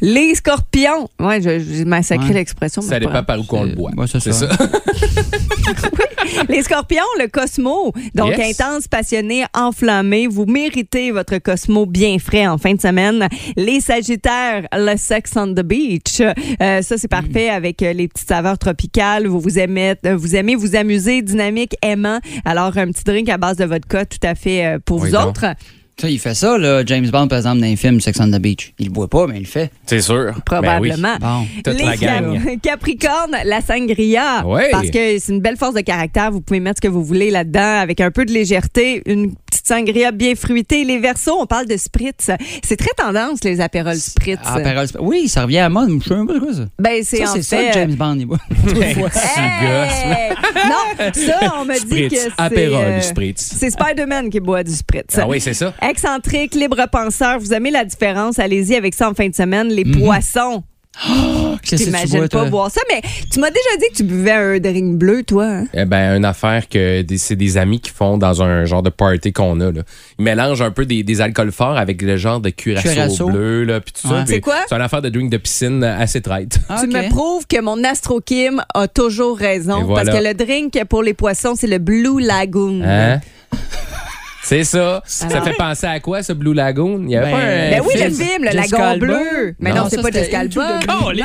Les 0.02 0.34
scorpions, 0.36 1.10
ouais, 1.20 1.42
j'ai 1.42 1.86
massacré 1.86 2.28
Ouais. 2.30 2.34
l'expression. 2.34 2.82
Ça 2.82 2.88
c'est 2.90 3.00
pas 3.02 3.06
dépend 3.08 3.24
par 3.24 3.40
où 3.40 3.44
qu'on 3.44 3.64
le 3.64 3.74
boit. 3.76 3.92
ouais, 3.96 4.08
c'est 4.08 4.20
c'est 4.20 4.34
ça. 4.34 4.50
ça. 4.52 4.58
Les 6.50 6.64
scorpions, 6.64 7.04
le 7.20 7.28
Cosmo. 7.28 7.92
Donc, 8.16 8.38
Yes. 8.38 8.60
intense, 8.60 8.88
passionné, 8.88 9.46
enflammé. 9.54 10.28
Vous 10.28 10.46
méritez 10.46 11.12
votre 11.12 11.38
Cosmo 11.38 11.86
bien 11.86 12.18
frais 12.20 12.48
en 12.48 12.58
fin 12.58 12.74
de 12.74 12.82
semaine. 12.82 13.28
Les 13.56 13.80
Sagittaires, 13.80 14.68
le 14.74 14.96
Sex 14.98 15.32
on 15.36 15.54
the 15.54 15.62
Beach. 15.62 16.22
Euh, 16.22 16.82
ça, 16.82 16.98
c'est 16.98 17.08
parfait 17.08 17.50
avec 17.50 17.82
euh, 17.82 17.94
les 17.94 18.08
petites 18.08 18.28
saveurs 18.28 18.58
tropicales. 18.58 19.28
Vous 19.28 19.40
vous 19.40 19.60
aimez, 19.60 19.96
euh, 20.06 20.16
vous 20.16 20.36
aimez 20.36 20.56
vous 20.56 20.76
amuser, 20.76 21.22
dynamique, 21.22 21.76
aimant. 21.82 22.20
Alors, 22.46 22.78
un 22.78 22.88
petit 22.92 23.04
drink 23.04 23.30
à 23.30 23.38
base 23.38 23.58
de 23.58 23.66
vodka, 23.66 24.06
tout 24.06 24.18
à 24.24 24.36
fait 24.36 24.66
euh, 24.66 24.80
pour 24.84 25.02
Oui, 25.02 25.10
vous 25.10 25.16
donc. 25.16 25.28
autres. 25.30 25.46
Ça, 26.00 26.08
il 26.12 26.20
fait 26.20 26.36
ça, 26.36 26.60
là, 26.60 26.84
James 26.86 27.10
Bond, 27.10 27.28
par 27.28 27.40
exemple, 27.40 27.60
dans 27.60 27.66
les 27.66 27.76
films 27.76 28.00
Sex 28.00 28.20
on 28.20 28.28
the 28.30 28.36
Beach. 28.40 28.72
Il 28.78 28.86
le 28.86 28.92
boit 28.92 29.08
pas, 29.08 29.26
mais 29.26 29.38
il 29.38 29.42
le 29.42 29.48
fait. 29.48 29.72
C'est 29.88 30.02
sûr. 30.02 30.32
Probablement. 30.46 31.16
Bon. 31.20 31.48
Toute 31.64 31.74
les 31.80 31.86
la 31.86 31.98
gang. 31.98 32.60
Capricorne, 32.62 33.36
la 33.44 33.62
sangria. 33.62 34.46
Ouais. 34.46 34.70
Parce 34.70 34.92
que 34.92 35.18
c'est 35.18 35.32
une 35.34 35.42
belle 35.42 35.58
force 35.58 35.74
de 35.74 35.82
caractère. 35.82 36.30
Vous 36.30 36.42
pouvez 36.42 36.60
mettre 36.60 36.78
ce 36.84 36.88
que 36.88 36.92
vous 36.94 37.04
voulez 37.04 37.32
là-dedans 37.32 37.80
avec 37.82 38.00
un 38.00 38.12
peu 38.12 38.26
de 38.26 38.32
légèreté. 38.32 39.02
Une 39.08 39.34
petite 39.50 39.66
sangria 39.66 40.12
bien 40.12 40.36
fruitée. 40.36 40.84
Les 40.84 41.00
versos, 41.00 41.32
on 41.42 41.48
parle 41.48 41.66
de 41.66 41.78
spritz. 41.78 42.30
C'est 42.64 42.78
très 42.78 42.94
tendance, 42.96 43.44
les 43.44 43.60
apérols 43.60 43.96
spritz. 43.96 44.38
Apérol. 44.46 44.86
Oui, 45.00 45.28
ça 45.28 45.42
revient 45.46 45.58
à 45.58 45.70
mode. 45.70 46.00
Je 46.04 46.10
sais 46.10 46.16
même 46.16 46.28
pas 46.28 46.34
de 46.34 46.40
quoi 46.40 46.54
ça. 46.54 46.66
Ben, 46.78 47.02
c'est 47.04 47.26
Ça, 47.26 47.32
en 47.32 47.34
c'est 47.34 47.42
ça 47.42 47.58
fait. 47.58 47.68
que 47.70 47.74
James 47.74 47.96
Bond, 47.96 48.18
il 48.20 48.26
boit. 48.28 48.38
Hey! 49.36 50.34
Non, 50.70 51.12
ça, 51.14 51.54
on 51.60 51.66
me 51.66 51.74
dit 51.80 52.08
que 52.08 52.16
c'est. 52.22 52.30
Apérol, 52.38 52.84
euh, 52.86 53.02
spritz. 53.02 53.56
C'est 53.58 53.72
Spider-Man 53.72 54.30
qui 54.30 54.40
boit 54.40 54.64
du 54.64 54.72
spritz. 54.74 55.18
Ah 55.18 55.28
oui, 55.28 55.42
c'est 55.42 55.54
ça. 55.56 55.74
Excentrique, 55.90 56.54
libre 56.56 56.86
penseur, 56.92 57.40
vous 57.40 57.54
aimez 57.54 57.72
la 57.72 57.86
différence, 57.86 58.40
allez-y 58.40 58.76
avec 58.76 58.94
ça 58.94 59.10
en 59.10 59.14
fin 59.14 59.30
de 59.30 59.36
semaine. 59.36 59.68
Les 59.70 59.86
Mhm. 59.86 60.02
poissons, 60.02 60.64
tu 61.64 61.76
t'imagines 61.76 62.10
bois, 62.20 62.22
pas 62.24 62.28
toi? 62.28 62.50
boire 62.50 62.72
ça, 62.72 62.82
mais 62.90 63.02
tu 63.32 63.40
m'as 63.40 63.50
déjà 63.52 63.78
dit 63.80 63.86
que 63.92 63.96
tu 63.98 64.04
buvais 64.04 64.32
un 64.32 64.60
drink 64.60 64.98
bleu, 64.98 65.24
toi. 65.24 65.46
hein? 65.46 65.66
Eh 65.74 65.86
ben, 65.86 66.18
une 66.18 66.26
affaire 66.26 66.68
que 66.68 67.06
c'est 67.18 67.36
des 67.36 67.58
amis 67.58 67.80
qui 67.80 67.92
font 67.92 68.18
dans 68.18 68.42
un 68.42 68.66
genre 68.66 68.82
de 68.84 68.90
party 68.90 69.32
qu'on 69.32 69.60
a. 69.62 69.72
Là. 69.72 69.82
Ils 70.20 70.24
mélangent 70.26 70.62
un 70.62 70.72
peu 70.72 70.86
des, 70.86 71.04
des 71.04 71.22
alcools 71.22 71.52
forts 71.54 71.78
avec 71.78 72.02
le 72.02 72.18
genre 72.18 72.40
de 72.42 72.50
curaçao, 72.50 72.92
Curaçao. 72.94 73.30
bleu, 73.30 73.64
là, 73.64 73.80
puis 73.80 73.94
tout 73.94 74.08
Ouais. 74.10 74.20
ça. 74.20 74.26
C'est 74.28 74.42
quoi? 74.42 74.58
C'est 74.68 74.76
une 74.76 74.82
affaire 74.82 75.02
de 75.02 75.10
drink 75.10 75.30
de 75.32 75.38
piscine 75.38 75.84
assez 75.84 76.22
traite. 76.22 76.60
Ah, 76.68 76.80
Tu 76.82 76.88
me 76.88 77.08
prouves 77.10 77.48
que 77.48 77.62
mon 77.62 77.82
astrokim 77.86 78.62
a 78.74 78.88
toujours 78.90 79.38
raison. 79.38 79.80
Et 79.82 79.84
voilà. 79.84 80.04
Parce 80.12 80.18
que 80.18 80.24
le 80.28 80.34
drink 80.34 80.84
pour 80.90 81.02
les 81.04 81.14
poissons, 81.14 81.54
c'est 81.56 81.68
le 81.68 81.78
Blue 81.78 82.20
Lagoon. 82.20 82.82
Hein? 82.84 83.22
C'est 84.48 84.64
ça. 84.64 85.02
Ça 85.06 85.28
Alors- 85.28 85.44
fait 85.44 85.54
penser 85.58 85.88
à 85.88 86.00
quoi, 86.00 86.24
ce 86.24 86.32
Blue 86.32 86.54
Lagoon? 86.54 87.02
Il 87.04 87.10
y 87.12 87.18
avait 87.18 87.26
Ben, 87.26 87.32
pas 87.34 87.38
un 87.44 87.70
Ben 87.70 87.82
oui, 87.86 87.94
le 87.96 88.00
film. 88.00 88.14
film, 88.30 88.44
le 88.46 88.52
Jessica 88.52 88.78
lagon 88.78 88.92
Alba? 88.92 89.06
bleu. 89.06 89.56
Mais 89.60 89.70
non, 89.72 89.76
Non, 89.76 89.88
c'est 89.90 89.96
ça, 89.98 90.02
pas 90.02 90.12
Jessica 90.12 90.40
Alba. 90.40 90.80
Oh, 90.88 91.12
Non. 91.12 91.24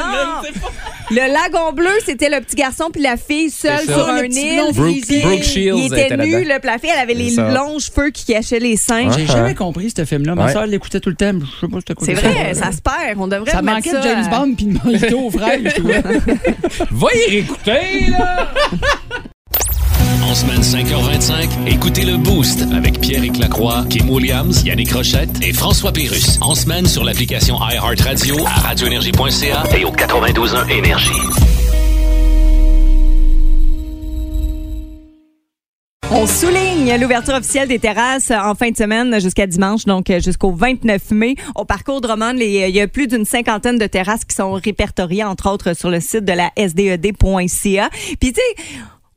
Le 1.11 1.33
lagon 1.33 1.73
bleu, 1.73 1.91
c'était 2.05 2.29
le 2.31 2.41
petit 2.41 2.57
garçon 2.57 2.89
puis 2.93 3.01
la 3.03 3.17
fille 3.17 3.51
seule 3.51 3.79
ça. 3.81 3.93
sur 3.93 4.07
Le 4.09 4.13
un 4.13 4.25
île. 4.25 4.73
Brooke, 4.75 5.43
Shields 5.45 5.77
Il 5.79 5.87
était 5.93 6.07
était 6.07 6.17
nu, 6.17 6.43
le 6.45 6.59
fille, 6.81 6.91
elle 6.93 7.01
avait 7.01 7.15
les 7.15 7.31
ça. 7.31 7.49
longs 7.53 7.79
cheveux 7.79 8.11
qui 8.11 8.25
cachaient 8.25 8.59
les 8.59 8.77
seins. 8.77 9.09
J'ai 9.13 9.21
Ouais. 9.23 9.27
jamais 9.29 9.55
compris 9.55 9.93
ce 9.97 10.05
film-là. 10.05 10.35
Ma 10.35 10.51
soeur 10.53 10.67
l'écoutait 10.67 10.99
tout 11.01 11.11
le 11.11 11.15
temps. 11.17 11.33
Je 11.39 11.61
sais 11.67 11.71
pas 11.71 11.79
quoi. 11.95 12.07
C'est 12.07 12.17
ça. 12.17 12.29
vrai, 12.29 12.55
ça 12.55 12.73
se 12.73 12.81
perd. 12.81 13.19
On 13.21 13.29
devrait 13.29 13.51
Ça 13.53 13.63
manquait 13.63 13.91
ça 13.91 13.99
de 13.99 14.03
James 14.03 14.27
Bond 14.31 14.55
puis 14.57 14.67
de 14.67 14.79
mojito 14.85 15.19
aux 15.21 15.31
trouvais. 15.71 16.01
Va 16.91 17.07
y 17.15 17.31
réécouter, 17.31 18.07
là! 18.11 18.49
En 20.23 20.35
semaine 20.35 20.61
5h25, 20.63 21.49
écoutez 21.67 22.05
le 22.05 22.17
Boost 22.17 22.63
avec 22.75 23.01
Pierre 23.01 23.23
Lacroix, 23.39 23.85
Kim 23.91 24.09
Williams, 24.09 24.63
Yannick 24.65 24.93
Rochette 24.93 25.43
et 25.43 25.53
François 25.53 25.93
Pérus. 25.93 26.39
En 26.41 26.55
semaine 26.55 26.87
sur 26.87 27.05
l'application 27.05 27.57
iHeartRadio 27.61 28.37
à 28.47 28.51
radioénergie.ca 28.69 29.65
et 29.77 29.85
au 29.85 29.91
92.1 29.91 30.71
Énergie. 30.71 31.11
On 36.15 36.27
souligne 36.27 36.95
l'ouverture 37.01 37.35
officielle 37.35 37.69
des 37.69 37.79
terrasses 37.79 38.31
en 38.31 38.55
fin 38.55 38.71
de 38.71 38.77
semaine 38.77 39.19
jusqu'à 39.19 39.47
dimanche, 39.47 39.87
donc 39.87 40.11
euh, 40.11 40.21
jusqu'au 40.21 40.53
29 40.53 41.11
mai. 41.11 41.35
Au 41.57 41.65
parcours 41.65 42.01
Drummond, 42.03 42.35
les- 42.35 42.69
il 42.69 42.75
y 42.77 42.81
a 42.83 42.87
plus 42.87 43.07
d'une 43.09 43.25
cinquantaine 43.25 43.79
de 43.79 43.87
terrasses 43.87 44.25
qui 44.27 44.35
sont 44.37 44.53
répertoriées, 44.53 45.25
entre 45.25 45.51
autres, 45.51 45.75
sur 45.75 45.89
le 45.91 46.01
site 46.01 46.25
de 46.27 46.33
la 46.35 46.51
sded.ca. 46.57 47.89
Puis, 48.21 48.33
tu 48.33 48.41
sais, 48.41 48.67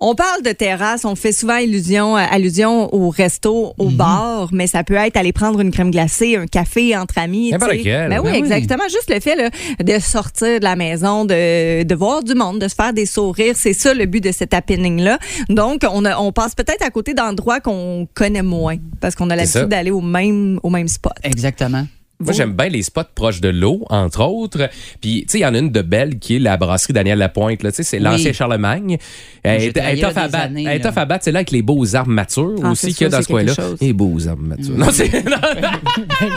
On 0.01 0.13
parle 0.13 0.41
de 0.43 0.51
terrasse, 0.51 1.05
on 1.05 1.15
fait 1.15 1.31
souvent 1.31 1.55
illusion, 1.55 2.17
euh, 2.17 2.21
allusion 2.29 2.93
au 2.93 3.09
resto, 3.09 3.73
au 3.77 3.89
Mhm. 3.89 3.95
bar, 3.95 4.49
mais 4.51 4.67
ça 4.67 4.83
peut 4.83 4.95
être 4.95 5.15
aller 5.15 5.31
prendre 5.31 5.61
une 5.61 5.71
crème 5.71 5.89
glacée, 5.89 6.35
un 6.35 6.47
café 6.47 6.97
entre 6.97 7.17
amis. 7.17 7.51
Ben 7.51 7.59
oui, 7.69 7.83
Ben 7.85 8.19
oui. 8.21 8.31
exactement. 8.35 8.83
Juste 8.89 9.09
le 9.09 9.21
fait 9.21 9.35
là, 9.37 9.49
de 9.81 9.99
sortir 10.01 10.59
de 10.59 10.63
la 10.65 10.75
maison, 10.75 11.23
de, 11.23 11.83
de 11.83 11.95
voir 11.95 12.23
du 12.23 12.35
monde, 12.35 12.59
de 12.59 12.67
se 12.67 12.75
faire 12.75 12.91
des 12.91 13.05
sourires, 13.05 13.55
c'est 13.55 13.71
ça 13.73 13.93
le 13.93 14.05
but 14.05 14.21
de 14.21 14.33
cet 14.33 14.53
happening-là. 14.53 15.17
Donc, 15.47 15.83
on, 15.89 16.03
a- 16.03 16.19
on 16.19 16.33
passe 16.33 16.55
peut-être 16.55 16.83
à 16.85 16.89
côté 16.89 17.13
d'endroits 17.13 17.61
qu'on 17.61 18.05
connaît 18.13 18.41
moins 18.43 18.75
parce 18.99 19.15
qu'on 19.15 19.29
a 19.29 19.35
l'habitude 19.37 19.69
d'aller 19.69 19.91
au 19.91 20.01
même, 20.01 20.59
au 20.61 20.69
même 20.69 20.89
spot. 20.89 21.13
Exactement. 21.23 21.87
Moi, 22.19 22.31
j'aime 22.33 22.53
bien 22.53 22.69
les 22.69 22.81
spots 22.81 23.01
proches 23.13 23.41
de 23.41 23.49
l'eau, 23.49 23.85
entre 23.89 24.23
autres. 24.23 24.69
Puis, 25.01 25.21
tu 25.25 25.31
sais, 25.33 25.39
il 25.39 25.41
y 25.41 25.45
en 25.45 25.53
a 25.53 25.57
une 25.57 25.69
de 25.71 25.81
belle 25.81 26.17
qui 26.17 26.37
est 26.37 26.39
la 26.39 26.55
brasserie 26.55 26.93
Daniel 26.93 27.17
Lapointe. 27.19 27.61
là. 27.61 27.71
Tu 27.71 27.77
sais, 27.77 27.83
c'est 27.83 27.99
l'ancien 27.99 28.31
Charlemagne. 28.31 28.97
Elle 29.43 29.63
est- 29.63 30.01
tough 30.01 30.17
à 30.17 30.27
battre. 30.29 30.53
Elle 30.55 30.67
est 30.67 30.85
à 30.85 31.05
battre. 31.05 31.23
C'est 31.25 31.31
là 31.33 31.39
avec 31.39 31.51
les 31.51 31.61
beaux 31.61 31.95
arbres 31.95 32.11
matures 32.11 32.55
Ah, 32.63 32.71
aussi 32.71 32.93
qu'il 32.93 33.03
y 33.05 33.07
a 33.07 33.09
dans 33.09 33.21
ce 33.21 33.27
coin-là. 33.27 33.53
Les 33.81 33.91
beaux 33.93 34.27
arbres 34.27 34.43
matures. 34.43 34.77
Non, 34.77 34.87
c'est... 34.91 35.11
non, 35.25 35.31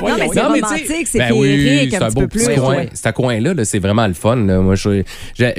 Non, 0.03 0.17
mais 0.19 0.29
c'est 0.33 0.41
romantique, 0.43 1.07
c'est 1.07 1.19
ben 1.19 1.29
féerique, 1.33 1.91
c'est 1.93 2.03
un 2.03 2.11
peu 2.11 2.27
petit 2.27 2.45
plus. 2.45 2.55
C'est 2.95 3.07
un 3.07 3.13
coin-là, 3.13 3.55
là, 3.55 3.65
c'est 3.65 3.79
vraiment 3.79 4.07
le 4.07 4.15
fun. 4.15 4.37
Moi, 4.37 4.75
je, 4.75 5.03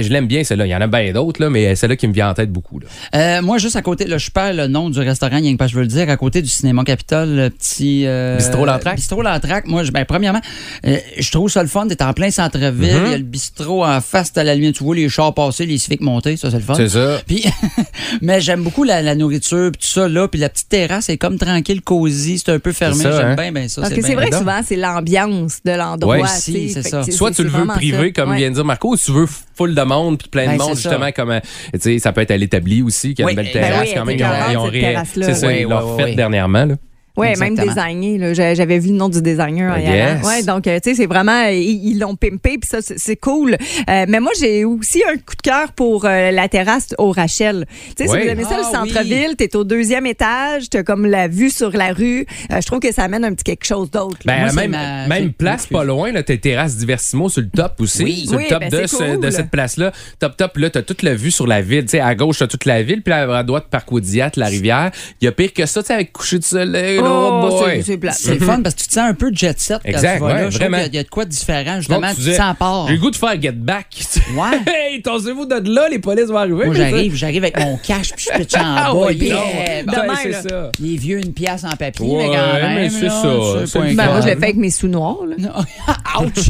l'aime 0.10 0.28
bien, 0.28 0.44
celle-là. 0.44 0.66
Il 0.66 0.70
y 0.70 0.76
en 0.76 0.82
a 0.82 0.88
bien 0.88 1.12
d'autres, 1.14 1.42
là, 1.42 1.50
mais 1.50 1.76
celle-là 1.76 1.96
qui 1.96 2.08
me 2.08 2.14
vient 2.14 2.30
en 2.30 2.34
tête 2.34 2.52
beaucoup. 2.52 2.80
Là. 2.80 2.88
Euh, 3.16 3.42
moi, 3.42 3.58
juste 3.58 3.76
à 3.78 3.82
côté, 3.82 4.06
là, 4.06 4.18
je 4.18 4.30
perds 4.30 4.54
le 4.54 4.68
nom 4.68 4.90
du 4.90 5.00
restaurant, 5.00 5.38
rien 5.38 5.56
que 5.56 5.68
je 5.68 5.76
veux 5.76 5.82
le 5.82 5.88
dire, 5.88 6.10
à 6.10 6.18
côté 6.18 6.42
du 6.42 6.50
cinéma 6.50 6.84
Capitole, 6.84 7.30
le 7.36 7.50
petit. 7.50 8.04
euh, 8.06 8.36
Bistrot 8.38 8.66
Lantrac? 8.66 8.96
Bistrot 8.96 9.22
Lantrac. 9.22 9.66
Moi, 9.68 9.84
je- 9.84 9.92
ben, 9.92 10.06
premièrement, 10.10 10.42
euh, 10.86 10.98
je 11.18 11.32
trouve 11.32 11.50
ça 11.50 11.62
le 11.62 11.70
fun 11.70 11.86
d'être 11.86 12.02
en 12.02 12.12
plein 12.14 12.32
centre-ville. 12.32 12.90
Mm-hmm. 12.94 13.06
Il 13.06 13.12
y 13.12 13.14
a 13.14 13.18
le 13.18 13.24
bistrot 13.24 13.86
en 13.86 14.02
face, 14.02 14.34
à 14.36 14.44
la 14.44 14.56
lumière. 14.56 14.74
Tu 14.74 14.84
vois 14.84 14.96
les 14.96 15.08
chars 15.08 15.34
passer, 15.34 15.66
les 15.66 15.78
civiques 15.78 16.02
monter, 16.02 16.36
ça, 16.36 16.52
c'est 16.52 16.58
le 16.58 16.64
fun. 16.64 16.74
C'est 16.74 16.90
ça. 16.90 17.22
Puis, 17.26 17.46
mais 18.22 18.42
j'aime 18.42 18.64
beaucoup 18.64 18.84
la, 18.84 19.02
la 19.02 19.16
nourriture, 19.16 19.72
puis 19.72 19.80
tout 19.82 19.94
ça, 19.94 20.10
là. 20.10 20.28
Puis 20.28 20.42
la 20.42 20.50
petite 20.50 20.68
terrasse 20.68 21.08
est 21.10 21.18
comme 21.18 21.38
tranquille, 21.38 21.82
cosy, 21.82 22.40
c'est 22.40 22.52
un 22.52 22.60
peu 22.60 22.74
fermé. 22.74 23.04
J'aime 23.04 23.14
hein? 23.14 23.36
bien, 23.36 23.52
bien 23.52 23.68
ça. 23.68 23.82
Parce 23.82 23.94
que 23.94 24.02
c'est 24.02 24.16
vrai 24.16 24.30
que 24.30 24.36
souvent, 24.38 24.60
c'est 24.66 24.76
l'ambiance 24.76 25.60
de 25.64 25.72
l'endroit. 25.72 26.18
Ouais, 26.18 26.24
tu 26.24 26.52
si, 26.52 26.70
c'est 26.72 26.84
ça. 26.84 27.04
Soit 27.04 27.32
tu 27.32 27.44
le 27.44 27.50
veux 27.50 27.68
privé, 27.68 28.12
ça. 28.16 28.22
comme 28.22 28.32
Ouais. 28.32 28.38
vient 28.38 28.50
de 28.50 28.56
dire 28.56 28.66
Marco, 28.66 28.94
ou 28.94 28.98
tu 28.98 29.12
veux 29.12 29.28
full 29.56 29.76
de 29.76 29.82
monde, 29.82 30.18
puis 30.18 30.28
plein 30.30 30.54
de 30.54 30.58
monde, 30.58 30.76
ça. 30.76 30.90
justement, 30.90 31.12
comme, 31.12 31.32
euh, 31.32 31.40
tu 31.74 31.80
sais, 31.80 32.00
ça 32.00 32.12
peut 32.12 32.22
être 32.22 32.32
à 32.32 32.38
l'établi 32.38 32.82
aussi, 32.82 33.14
qui 33.14 33.22
a 33.22 33.26
Oui, 33.26 33.32
une 33.34 33.38
belle 33.38 33.52
ben 33.54 33.62
terrasse 33.62 33.88
oui, 33.88 33.94
quand 33.96 34.06
même. 34.06 34.18
Ils 34.52 34.58
ont-. 34.58 35.04
C'est 35.14 35.34
ça, 35.36 35.48
Oui, 35.48 35.54
ils 35.60 35.66
oui, 35.66 35.72
l'ont 35.72 35.96
oui, 35.96 36.04
fait 36.04 36.10
oui. 36.10 36.16
dernièrement. 36.16 36.66
Là. 36.66 36.76
Oui, 37.20 37.28
même. 37.40 38.34
J'a- 38.34 38.54
J'avais 38.54 38.80
vu 38.80 38.90
le 38.90 38.96
nom 38.96 39.10
du 39.10 39.22
designer 39.22 39.78
Yes. 39.80 40.26
Ouais, 40.26 40.44
donc, 40.44 40.68
euh, 40.68 40.80
tu 40.82 40.92
sais, 40.92 40.96
c'est 40.96 41.06
vraiment, 41.06 41.46
ils 41.48 41.98
l'ont 42.00 42.16
pimpé, 42.16 42.58
puis 42.58 42.70
ça, 42.70 42.80
c'est- 42.82 43.16
cool. 43.18 43.54
Euh, 43.90 44.06
mais 44.08 44.20
moi, 44.20 44.32
j'ai 44.40 44.66
aussi 44.66 45.02
un 45.08 45.16
coup 45.16 45.36
de 45.36 45.42
cœur 45.42 45.72
pour 45.74 46.06
euh, 46.06 46.32
la 46.32 46.48
terrasse 46.48 46.94
au 46.98 47.12
Rachel. 47.12 47.66
Tu 47.98 48.06
sais, 48.06 48.10
Ouais. 48.10 48.20
si 48.22 48.26
vous 48.26 48.32
aimez 48.32 48.44
ça, 48.44 48.50
Ah, 48.54 48.58
le 48.60 48.64
centre-ville, 48.92 49.36
t'es 49.38 49.56
au 49.56 49.64
deuxième 49.64 50.06
étage, 50.06 50.70
t'as 50.70 50.84
comme 50.84 51.06
la 51.06 51.28
vue 51.28 51.50
sur 51.50 51.72
la 51.76 51.92
rue. 51.94 52.26
Euh, 52.52 52.62
je 52.62 52.66
trouve 52.66 52.80
que 52.80 52.92
ça 52.94 53.04
amène 53.04 53.26
un 53.26 53.34
petit 53.34 53.44
quelque 53.44 53.66
chose 53.66 53.90
d'autre. 53.92 54.18
Ben, 54.26 54.46
Moi, 54.46 54.54
même, 54.54 54.72
ma- 54.72 55.08
même 55.08 55.34
place 55.34 55.66
pas 55.68 55.84
loin, 55.84 56.12
là, 56.12 56.24
t'as 56.24 56.38
terrasse 56.38 56.78
Diversimo 56.78 57.30
sur 57.30 57.42
le 57.42 57.50
top 57.50 57.74
aussi. 57.82 58.04
Oui. 58.04 58.26
Sur 58.28 58.38
Oui, 58.38 58.44
le 58.44 58.50
top 58.50 58.60
ben, 58.62 58.70
de, 58.70 58.78
c'est 58.78 58.88
ce- 58.88 59.04
cool. 59.16 59.20
de 59.20 59.30
cette 59.30 59.50
place-là. 59.50 59.92
Top, 60.20 60.38
top, 60.38 60.58
là, 60.58 60.70
t'as 60.70 60.82
toute 60.82 61.04
la 61.04 61.16
vue 61.16 61.32
sur 61.32 61.48
la 61.48 61.62
ville. 61.62 61.84
Tu 61.84 61.90
sais, 61.92 62.00
à 62.00 62.16
gauche, 62.16 62.40
t'as 62.40 62.48
toute 62.48 62.66
la 62.66 62.82
ville, 62.84 63.02
puis 63.02 63.14
à 63.14 63.44
droite, 63.44 63.66
Parc 63.70 63.92
Audiat, 63.92 64.32
la 64.36 64.48
rivière. 64.48 64.92
Il 65.22 65.26
y 65.26 65.28
a 65.28 65.32
pire 65.32 65.54
que 65.54 65.66
ça, 65.66 65.82
tu 65.82 65.88
sais, 65.88 65.94
avec 65.94 66.12
coucher 66.14 66.40
de 66.40 66.44
soleil. 66.44 67.00
Oh, 67.02 67.09
oh 67.10 67.50
boy. 67.50 67.84
c'est- 67.84 68.34
le 68.34 68.40
fun 68.46 68.62
parce 68.62 68.76
que 68.76 68.82
tu 68.82 68.88
te 68.88 68.94
sens 68.94 69.10
un 69.10 69.14
peu 69.14 69.32
jet 69.34 69.60
set 69.60 69.80
quand 69.84 69.90
Exact, 69.90 70.16
tu 70.16 70.20
vas 70.22 70.26
ouais, 70.28 70.34
là. 70.34 70.50
Je 70.50 70.58
trouve 70.58 70.70
vraiment. 70.70 70.78
qu'il 70.78 70.86
y 70.86 70.86
a- 70.86 70.90
Il 70.90 70.96
y, 70.96 71.00
a 71.00 71.04
de 71.04 71.10
quoi 71.10 71.26
de 71.26 71.30
différent, 71.30 71.72
Donc, 71.74 71.82
justement. 71.82 72.10
tu 72.10 72.16
Tu 72.22 72.30
te 72.30 72.36
sens 72.36 72.56
part. 72.58 72.88
J'ai 72.88 72.94
le 72.94 73.00
goût 73.00 73.12
de 73.12 73.16
faire 73.16 73.42
get 73.42 73.52
back. 73.54 73.88
Ouais. 74.36 74.60
hey, 74.92 75.02
torsez-vous 75.02 75.46
de 75.46 75.74
là, 75.74 75.88
les 75.90 76.00
polices 76.00 76.28
vont 76.28 76.38
arriver. 76.38 76.66
Moi, 76.66 76.76
j'arrive, 76.76 77.16
j'arrive 77.16 77.44
avec 77.44 77.60
mon 77.60 77.78
cash, 77.78 78.14
puis 78.16 78.28
je 78.32 78.38
pitch 78.38 78.56
en 78.56 78.60
Ah, 78.64 78.94
bas. 78.94 79.12
yeah. 79.12 79.36
Ouais, 79.36 79.84
Demain, 79.86 80.14
c'est 80.22 80.30
là. 80.30 80.42
ça. 80.42 80.72
Les 80.80 80.98
vieux, 80.98 81.18
une 81.20 81.34
pièce 81.34 81.64
en 81.64 81.76
papier, 81.76 82.06
Ouais, 82.06 82.28
mais 82.30 82.36
quand 82.36 82.54
même. 82.54 82.76
mais 82.76 82.90
c'est 82.90 83.06
là, 83.06 83.10
ça, 83.10 83.66
c'est 83.66 83.96
Ben, 83.96 84.06
moi, 84.06 84.22
je 84.22 84.26
l'ai 84.28 84.36
fait 84.36 84.44
avec 84.44 84.56
mes 84.58 84.70
sous 84.70 84.88
noirs. 84.88 85.18
Ouch! 86.22 86.50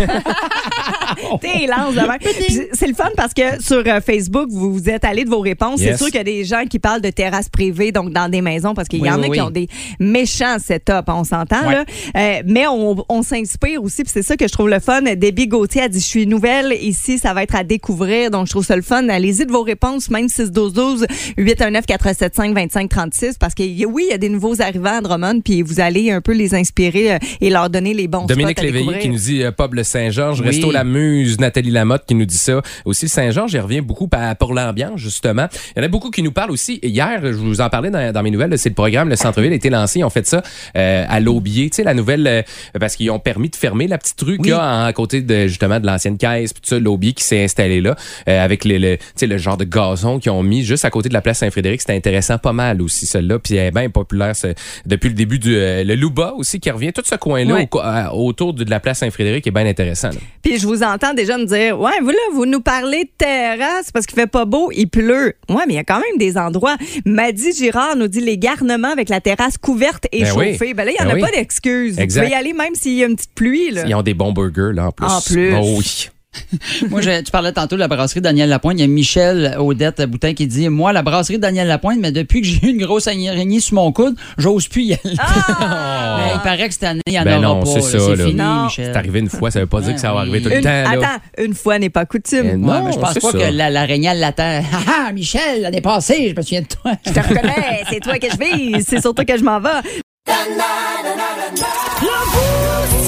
T'es 1.42 1.68
lance 1.68 1.96
de 1.96 2.02
C'est 2.74 2.88
le 2.88 2.94
fun 2.94 3.10
parce 3.16 3.34
que 3.34 3.62
sur 3.62 3.84
euh, 3.86 4.02
Facebook, 4.02 4.50
vous 4.52 4.74
vous 4.74 4.90
êtes 4.90 5.06
allé 5.06 5.24
de 5.26 5.30
vos 5.30 5.40
réponses. 5.40 5.80
Yes. 5.82 5.92
C'est 5.92 5.98
sûr 5.98 6.06
qu'il 6.08 6.16
y 6.16 6.20
a 6.20 6.24
des 6.24 6.44
gens 6.46 6.64
qui 6.70 6.80
parlent 6.80 7.02
de 7.02 7.10
terrasses 7.10 7.50
privées, 7.50 7.92
donc 7.92 8.12
dans 8.12 8.30
des 8.30 8.42
maisons, 8.42 8.74
parce 8.74 8.88
qu'il 8.88 9.00
y 9.00 9.04
Oui, 9.04 9.10
en 9.12 9.18
oui, 9.20 9.22
a 9.22 9.26
qui 9.26 9.30
oui. 9.32 9.42
ont 9.42 9.50
des 9.50 9.68
méchants 10.00 10.58
setups, 10.60 10.94
on 11.08 11.24
s'entend. 11.24 11.68
Ouais. 11.68 11.74
là. 11.76 11.86
Euh, 12.18 12.42
mais 12.46 12.68
on, 12.68 13.04
on 13.10 13.22
s'inspire 13.24 13.84
aussi, 13.84 14.04
puis 14.04 14.12
c'est 14.14 14.24
ça 14.24 14.36
que 14.38 14.48
je 14.48 14.52
trouve 14.54 14.70
le 14.70 14.80
fun. 14.80 15.02
Debbie 15.02 15.48
Gauthier 15.48 15.82
a 15.84 15.88
dit, 15.90 16.00
je 16.00 16.06
suis 16.06 16.28
nouvelle 16.28 16.76
ici, 16.82 17.18
ça 17.20 17.34
va 17.34 17.44
être 17.44 17.56
à 17.56 17.64
découvrir, 17.64 18.32
donc 18.32 18.46
je 18.48 18.52
trouve 18.52 18.66
ça 18.66 18.76
le 18.76 18.82
fun. 18.82 19.08
Allez-y 19.10 19.46
de 19.46 19.52
vos 19.52 19.64
réponses, 19.64 20.10
même 20.10 20.28
612 20.30 21.06
819 21.38 21.86
475 21.86 22.54
2536 22.54 23.38
parce 23.38 23.54
que 23.54 23.64
y- 23.64 23.86
oui, 23.86 24.06
il 24.08 24.12
y 24.12 24.14
a 24.14 24.18
des 24.18 24.30
nouveaux 24.30 24.62
arrivants 24.62 24.98
à 24.98 25.02
Drummond, 25.02 25.42
puis 25.44 25.62
vous 25.62 25.80
allez 25.80 26.12
un 26.12 26.22
peu 26.22 26.34
les 26.34 26.54
inspirer 26.56 27.14
euh, 27.14 27.18
et 27.42 27.50
leur 27.50 27.70
donner 27.70 27.94
les 27.94 28.08
bons 28.08 28.26
Dominique 28.26 28.58
spots 28.58 28.62
à 28.62 28.66
Léveillé 28.66 28.86
découvrir. 28.86 29.02
qui 29.02 29.10
nous 29.10 29.18
dit 29.18 29.44
euh, 29.44 29.52
Pub 29.52 29.74
le 29.74 29.84
Saint-Georges, 29.84 30.42
Oui. 30.42 30.48
Resto 30.48 30.72
La 30.72 30.84
Nathalie 31.40 31.72
Lamotte 31.72 32.04
qui 32.06 32.16
nous 32.16 32.26
dit 32.26 32.38
ça. 32.38 32.62
Aussi 32.86 33.06
le 33.06 33.10
Saint-Georges, 33.10 33.54
il 33.54 33.60
revient 33.60 33.82
beaucoup 33.82 34.08
pour 34.40 34.54
l'ambiance, 34.54 35.00
justement. 35.00 35.48
Il 35.76 35.80
y 35.80 35.82
en 35.82 35.86
a 35.86 35.90
beaucoup 35.90 36.10
qui 36.12 36.24
nous 36.24 36.32
parlent 36.32 36.52
aussi. 36.52 36.80
Hier, 36.84 37.20
je 37.24 37.30
vous 37.32 37.62
en 37.62 37.70
parlais 37.70 37.90
dans, 37.90 38.12
dans 38.12 38.24
mes 38.24 38.32
nouvelles, 38.32 38.58
c'est 38.58 38.70
le 38.70 38.76
programme 38.76 39.10
Le 39.10 39.16
Centre-Ville 39.16 39.52
a 39.52 39.56
été 39.56 39.70
lancé. 39.70 40.00
Ils 40.00 40.04
ont 40.04 40.10
fait 40.10 40.26
ça 40.28 40.42
euh, 40.76 41.06
à 41.08 41.20
l'Aubier, 41.20 41.70
tu 41.70 41.78
sais, 41.78 41.84
la 41.84 41.94
nouvelle, 41.94 42.26
euh, 42.28 42.42
parce 42.80 42.96
qu'ils 42.96 43.12
ont 43.12 43.20
permis 43.20 43.50
de 43.50 43.56
fermer 43.56 43.88
la 43.88 43.98
petite 43.98 44.20
rue 44.22 44.38
qu'il 44.38 44.48
y 44.48 44.52
a 44.52 44.60
en- 44.64 44.86
à 44.86 44.94
côté 44.94 45.22
de, 45.22 45.48
justement, 45.48 45.80
de 45.80 45.86
l'ancienne 45.86 46.18
caisse, 46.18 46.54
puis 46.54 46.62
tout 46.62 46.70
ça, 46.70 46.80
l'Aubier 46.80 47.14
qui 47.14 47.24
s'est 47.24 47.44
installé 47.44 47.82
là, 47.82 47.96
euh, 48.28 48.44
avec 48.44 48.66
le, 48.66 48.78
le, 49.22 49.38
genre 49.38 49.58
de 49.58 49.66
gazon 49.66 50.20
qu'ils 50.20 50.32
ont 50.32 50.44
mis 50.44 50.64
juste 50.64 50.86
à 50.86 50.90
côté 50.90 51.10
de 51.10 51.14
la 51.14 51.22
place 51.22 51.40
Saint-Frédéric. 51.40 51.82
C'était 51.82 51.96
intéressant 51.96 52.38
pas 52.38 52.54
mal 52.54 52.82
aussi, 52.82 53.06
celle-là. 53.06 53.40
Puis 53.40 53.56
elle 53.56 53.68
est 53.68 53.72
bien 53.72 53.90
populaire 53.90 54.34
depuis 54.86 55.10
le 55.10 55.16
début 55.16 55.40
du... 55.40 55.54
le 55.56 55.96
Louba 55.96 56.34
aussi 56.38 56.60
qui 56.60 56.70
revient. 56.72 56.92
Tout 56.94 57.02
ce 57.06 57.16
coin-là 57.16 57.66
au 58.14 58.30
autour 58.30 58.54
de 58.54 58.70
la 58.70 58.80
place 58.80 59.00
Saint-Frédéric 59.00 59.48
est 59.48 59.52
bien 59.52 59.66
intéressant. 59.66 60.10
là. 60.10 60.18
Puis 60.44 60.60
je 60.60 60.68
vous 60.68 60.84
entends 60.84 60.99
déjà 61.16 61.38
me 61.38 61.46
dire, 61.46 61.80
ouais, 61.80 62.00
vous 62.02 62.10
là, 62.10 62.18
vous 62.34 62.46
nous 62.46 62.62
parlez 62.62 63.04
de 63.06 63.10
terrasse 63.18 63.92
parce 63.92 64.06
qu'il 64.06 64.16
fait 64.16 64.28
pas 64.28 64.46
beau, 64.46 64.70
il 64.74 64.88
pleut. 64.88 65.34
Ouais, 65.50 65.64
mais 65.68 65.74
il 65.74 65.76
y 65.76 65.80
a 65.80 65.84
quand 65.84 66.00
même 66.00 66.18
des 66.18 66.38
endroits. 66.38 66.78
Maddy 67.06 67.54
Girard 67.54 67.96
nous 67.96 68.08
dit 68.08 68.22
les 68.22 68.38
garnements 68.38 68.92
avec 68.92 69.10
la 69.10 69.22
terrasse 69.22 69.58
couverte 69.58 70.08
et 70.12 70.24
Ben 70.24 70.34
oui. 70.36 70.52
chauffée. 70.54 70.74
Ben 70.74 70.86
là, 70.86 70.92
il 70.92 70.98
y 71.00 71.02
en 71.02 71.06
Ben 71.06 71.12
a 71.12 71.16
oui. 71.16 71.22
pas 71.22 71.32
d'excuses. 71.32 71.98
Vous 72.00 72.06
pouvez 72.08 72.30
y 72.30 72.34
aller 72.34 72.54
même 72.54 72.76
s'il 72.76 72.94
y 72.94 73.04
a 73.04 73.08
une 73.08 73.16
petite 73.16 73.34
pluie. 73.34 73.72
Là. 73.72 73.84
Ils 73.88 73.96
ont 73.96 74.02
des 74.04 74.14
bons 74.14 74.32
burgers 74.32 74.74
là 74.74 74.88
en 74.88 74.92
plus. 74.92 75.06
En 75.08 75.22
plus. 75.22 75.54
Oh 75.56 75.76
oui. 75.80 76.10
Moi, 76.90 77.02
je- 77.02 77.22
tu 77.24 77.32
parlais 77.32 77.52
tantôt 77.52 77.76
de 77.76 77.80
la 77.80 77.88
brasserie 77.88 78.22
Daniel 78.22 78.50
Lapointe. 78.50 78.78
Il 78.78 78.82
y 78.82 78.84
a 78.84 78.88
Michel 78.88 79.56
Odette 79.60 80.02
Boutin 80.04 80.34
qui 80.36 80.46
dit 80.46 80.70
Moi, 80.70 80.94
la 80.94 81.02
brasserie 81.02 81.40
Daniel 81.40 81.68
Lapointe, 81.68 81.98
mais 82.00 82.12
depuis 82.12 82.42
que 82.42 82.48
j'ai 82.48 82.68
eu 82.68 82.70
une 82.70 82.78
grosse 82.86 83.08
araignée 83.08 83.60
sur 83.60 83.74
mon 83.76 83.92
coude, 83.92 84.16
j'ose 84.38 84.68
plus 84.68 84.84
y 84.84 84.94
aller. 84.94 85.02
mais 85.06 86.32
il 86.36 86.42
paraît 86.44 86.68
que 86.68 86.74
cette 86.74 86.84
année, 86.84 87.02
il 87.08 87.14
n'y 87.14 87.20
en 87.20 87.24
Ben 87.24 87.44
aura 87.44 87.56
non, 87.56 87.60
pas. 87.64 87.82
c'est 87.82 88.00
fini, 88.00 88.34
Non. 88.36 88.66
Michel. 88.66 88.92
C'est 88.94 88.98
arrivé 88.98 89.20
une 89.20 89.30
fois, 89.30 89.50
ça 89.50 89.60
veut 89.60 89.66
pas 89.68 89.82
dire 89.82 89.96
que 89.96 90.00
ça 90.00 90.14
va 90.14 90.20
arriver 90.20 90.42
tout 90.42 90.50
le 90.50 90.58
Une- 90.58 90.64
temps. 90.64 90.70
là. 90.70 90.90
attends, 90.92 91.24
une 91.44 91.54
fois 91.56 91.80
n'est 91.80 91.90
pas 91.90 92.06
coutume. 92.06 92.46
Ouais, 92.46 92.56
non, 92.58 92.84
mais 92.84 92.92
je 92.94 93.00
pense 93.00 93.14
pas 93.16 93.32
ça. 93.32 93.38
que 93.38 93.52
la- 93.52 93.70
l'araignée 93.72 94.10
elle 94.12 94.20
l'attend. 94.20 94.62
Ah, 94.72 95.06
ah, 95.08 95.12
Michel, 95.14 95.62
l'année 95.62 95.82
passée, 95.82 96.30
je 96.30 96.36
me 96.36 96.42
souviens 96.44 96.62
de 96.62 96.68
toi. 96.68 96.92
Je 97.06 97.12
te 97.12 97.20
reconnais, 97.20 97.84
c'est 97.90 98.00
toi 98.00 98.18
que 98.20 98.28
je 98.30 98.38
vis, 98.78 98.84
c'est 98.88 99.02
sur 99.02 99.14
toi 99.16 99.26
que 99.26 99.38
je 99.38 99.44
m'en 99.44 99.60
vais. 99.60 99.70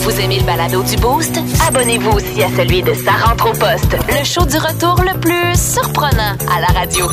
Vous 0.04 0.20
aimez 0.20 0.40
le 0.40 0.46
balado 0.46 0.84
du 0.84 0.96
Boost? 0.98 1.40
Abonnez-vous 1.68 2.12
aussi 2.12 2.44
à 2.44 2.50
celui 2.56 2.82
de 2.82 2.94
Sa 2.94 3.12
rentre 3.12 3.50
au 3.50 3.54
poste, 3.54 3.96
le 4.10 4.24
show 4.26 4.46
du 4.46 4.58
retour 4.58 4.96
le 5.04 5.20
plus 5.20 5.56
surprenant 5.60 6.36
à 6.56 6.60
la 6.62 6.68
radio. 6.68 7.06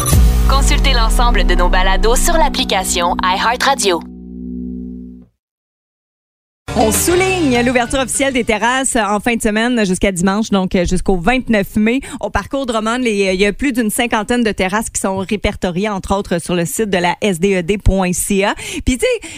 Consultez 0.49 0.92
l'ensemble 0.95 1.45
de 1.45 1.54
nos 1.54 1.68
balados 1.68 2.16
sur 2.16 2.35
l'application 2.35 3.14
iHeartRadio. 3.23 4.00
On 6.80 6.92
souligne 6.92 7.61
l'ouverture 7.64 7.99
officielle 7.99 8.33
des 8.33 8.45
terrasses 8.45 8.95
en 8.97 9.18
fin 9.21 9.35
de 9.35 9.42
semaine 9.42 9.85
jusqu'à 9.85 10.12
dimanche, 10.12 10.50
donc 10.50 10.76
jusqu'au 10.88 11.16
29 11.16 11.76
mai. 11.76 12.00
Au 12.21 12.30
parcours 12.30 12.66
Drummond, 12.66 12.99
les- 12.99 13.35
il 13.35 13.40
y 13.40 13.47
a 13.47 13.52
plus 13.52 13.73
d'une 13.73 13.90
cinquantaine 13.90 14.45
de 14.45 14.52
terrasses 14.52 14.88
qui 14.88 15.00
sont 15.00 15.16
répertoriées, 15.18 15.88
entre 15.88 16.14
autres, 16.16 16.38
sur 16.40 16.54
le 16.54 16.64
site 16.64 16.88
de 16.90 16.99
la 16.99 17.16
sded.ca. 17.21 18.54
Puis, 18.85 18.97
tu 18.99 18.99
sais, 19.00 19.30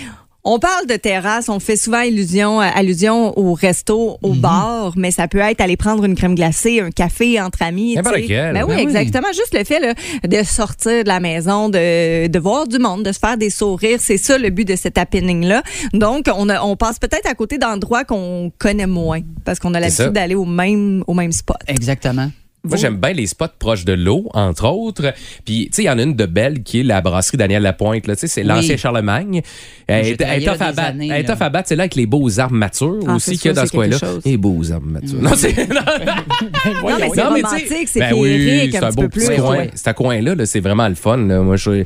on 0.45 0.59
parle 0.59 0.87
de 0.87 0.95
terrasse, 0.97 1.49
on 1.49 1.61
fait 1.61 1.77
souvent 1.77 2.01
illusion, 2.01 2.61
euh, 2.63 2.67
allusion 2.75 3.39
au 3.39 3.53
resto, 3.55 4.17
au 4.23 4.33
bar, 4.35 4.93
mais 4.97 5.11
ça 5.11 5.29
peut 5.29 5.39
être 5.39 5.61
aller 5.61 5.77
prendre 5.77 6.05
une 6.05 6.15
crème 6.15 6.35
glacée, 6.35 6.81
un 6.81 6.91
café 6.91 7.41
entre 7.41 7.63
amis. 7.63 7.97
quel. 8.27 8.55
Ben 8.55 8.65
oui, 8.65 8.69
Ben 8.69 8.77
oui. 8.77 8.83
exactement. 8.83 9.29
Juste 9.33 9.55
le 9.57 9.65
fait 9.65 9.81
là, 9.81 9.95
de 10.27 10.43
sortir 10.45 11.05
de 11.05 11.09
la 11.09 11.21
maison, 11.21 11.69
de, 11.69 12.27
de 12.27 12.39
voir 12.39 12.67
du 12.67 12.79
monde, 12.79 13.03
de 13.05 13.13
se 13.13 13.19
faire 13.19 13.37
des 13.37 13.51
sourires, 13.51 13.99
c'est 14.01 14.17
ça 14.19 14.39
le 14.39 14.51
but 14.51 14.65
de 14.67 14.77
cet 14.77 14.97
happening-là. 14.99 15.63
Donc, 15.93 16.27
on, 16.35 16.49
a- 16.49 16.63
on 16.63 16.77
passe 16.77 16.99
peut-être 16.99 17.29
à 17.29 17.35
côté 17.35 17.59
d'endroits 17.59 18.05
qu'on 18.05 18.51
connaît 18.59 18.87
moins 18.87 19.21
parce 19.45 19.59
qu'on 19.59 19.75
a 19.75 19.81
l'habitude 19.81 20.13
d'aller 20.13 20.35
au 20.35 20.45
même, 20.47 21.05
au 21.07 21.15
même 21.15 21.33
spot. 21.33 21.59
Exactement. 21.67 22.31
Moi, 22.63 22.77
j'aime 22.77 22.97
bien 22.97 23.13
les 23.13 23.27
spots 23.27 23.47
proches 23.59 23.85
de 23.87 23.95
l'eau, 23.95 24.29
entre 24.35 24.67
autres. 24.69 25.15
Puis, 25.47 25.67
tu 25.71 25.77
sais, 25.77 25.83
il 25.83 25.87
y 25.87 25.91
en 25.91 25.99
a 25.99 26.03
une 26.03 26.15
de 26.15 26.27
belle 26.27 26.63
qui 26.63 26.81
est 26.81 26.83
la 26.83 27.01
brasserie 27.01 27.39
Daniel 27.39 27.63
Lapointe. 27.63 28.07
Là. 28.07 28.15
Tu 28.17 28.21
sais, 28.21 28.27
c'est 28.29 28.43
l'ancien 28.43 28.77
Charlemagne. 28.77 29.41
Elle 29.87 30.07
est- 30.09 30.17
tough 30.45 30.61
à 30.61 30.73
battre. 30.73 30.97
Elle 31.01 31.11
est 31.13 31.31
à 31.31 31.49
battre. 31.49 31.69
C'est 31.69 31.77
là 31.77 31.85
avec 31.85 31.95
les 31.95 32.05
beaux 32.07 32.39
arbres 32.39 32.55
matures 32.55 33.01
Ah, 33.09 33.15
aussi 33.15 33.31
c'est 33.31 33.37
qu'il 33.37 33.49
y 33.49 33.53
a 33.53 33.55
dans 33.55 33.61
c'est 33.63 33.67
ce 33.69 33.73
coin-là. 33.73 33.97
Les 34.25 34.37
beaux 34.37 34.71
arbres 34.73 34.87
matures. 34.89 35.21
Non, 35.23 35.31
c'est... 35.37 35.55
Non, 35.71 36.97
mais 36.99 37.09
c'est 37.15 37.23
Non, 37.25 37.31
mais 37.33 37.41
sais, 37.41 37.47
romantique, 37.47 37.89
c'est 37.89 38.01
ben 38.01 38.15
féerique 38.15 38.73
c'est 38.73 38.79
un 38.85 38.89
un 38.89 38.91
petit 38.91 39.01
peu 39.03 39.09
plus. 39.09 39.27
coin. 39.37 39.57
ouais. 39.57 39.71
Ce 39.75 39.91
coin-là, 39.91 40.35
là, 40.35 40.47
c'est 40.47 40.61
vraiment 40.61 40.89
le 40.89 40.95
fun. 40.95 41.17
Moi, 41.17 41.57
je, 41.57 41.85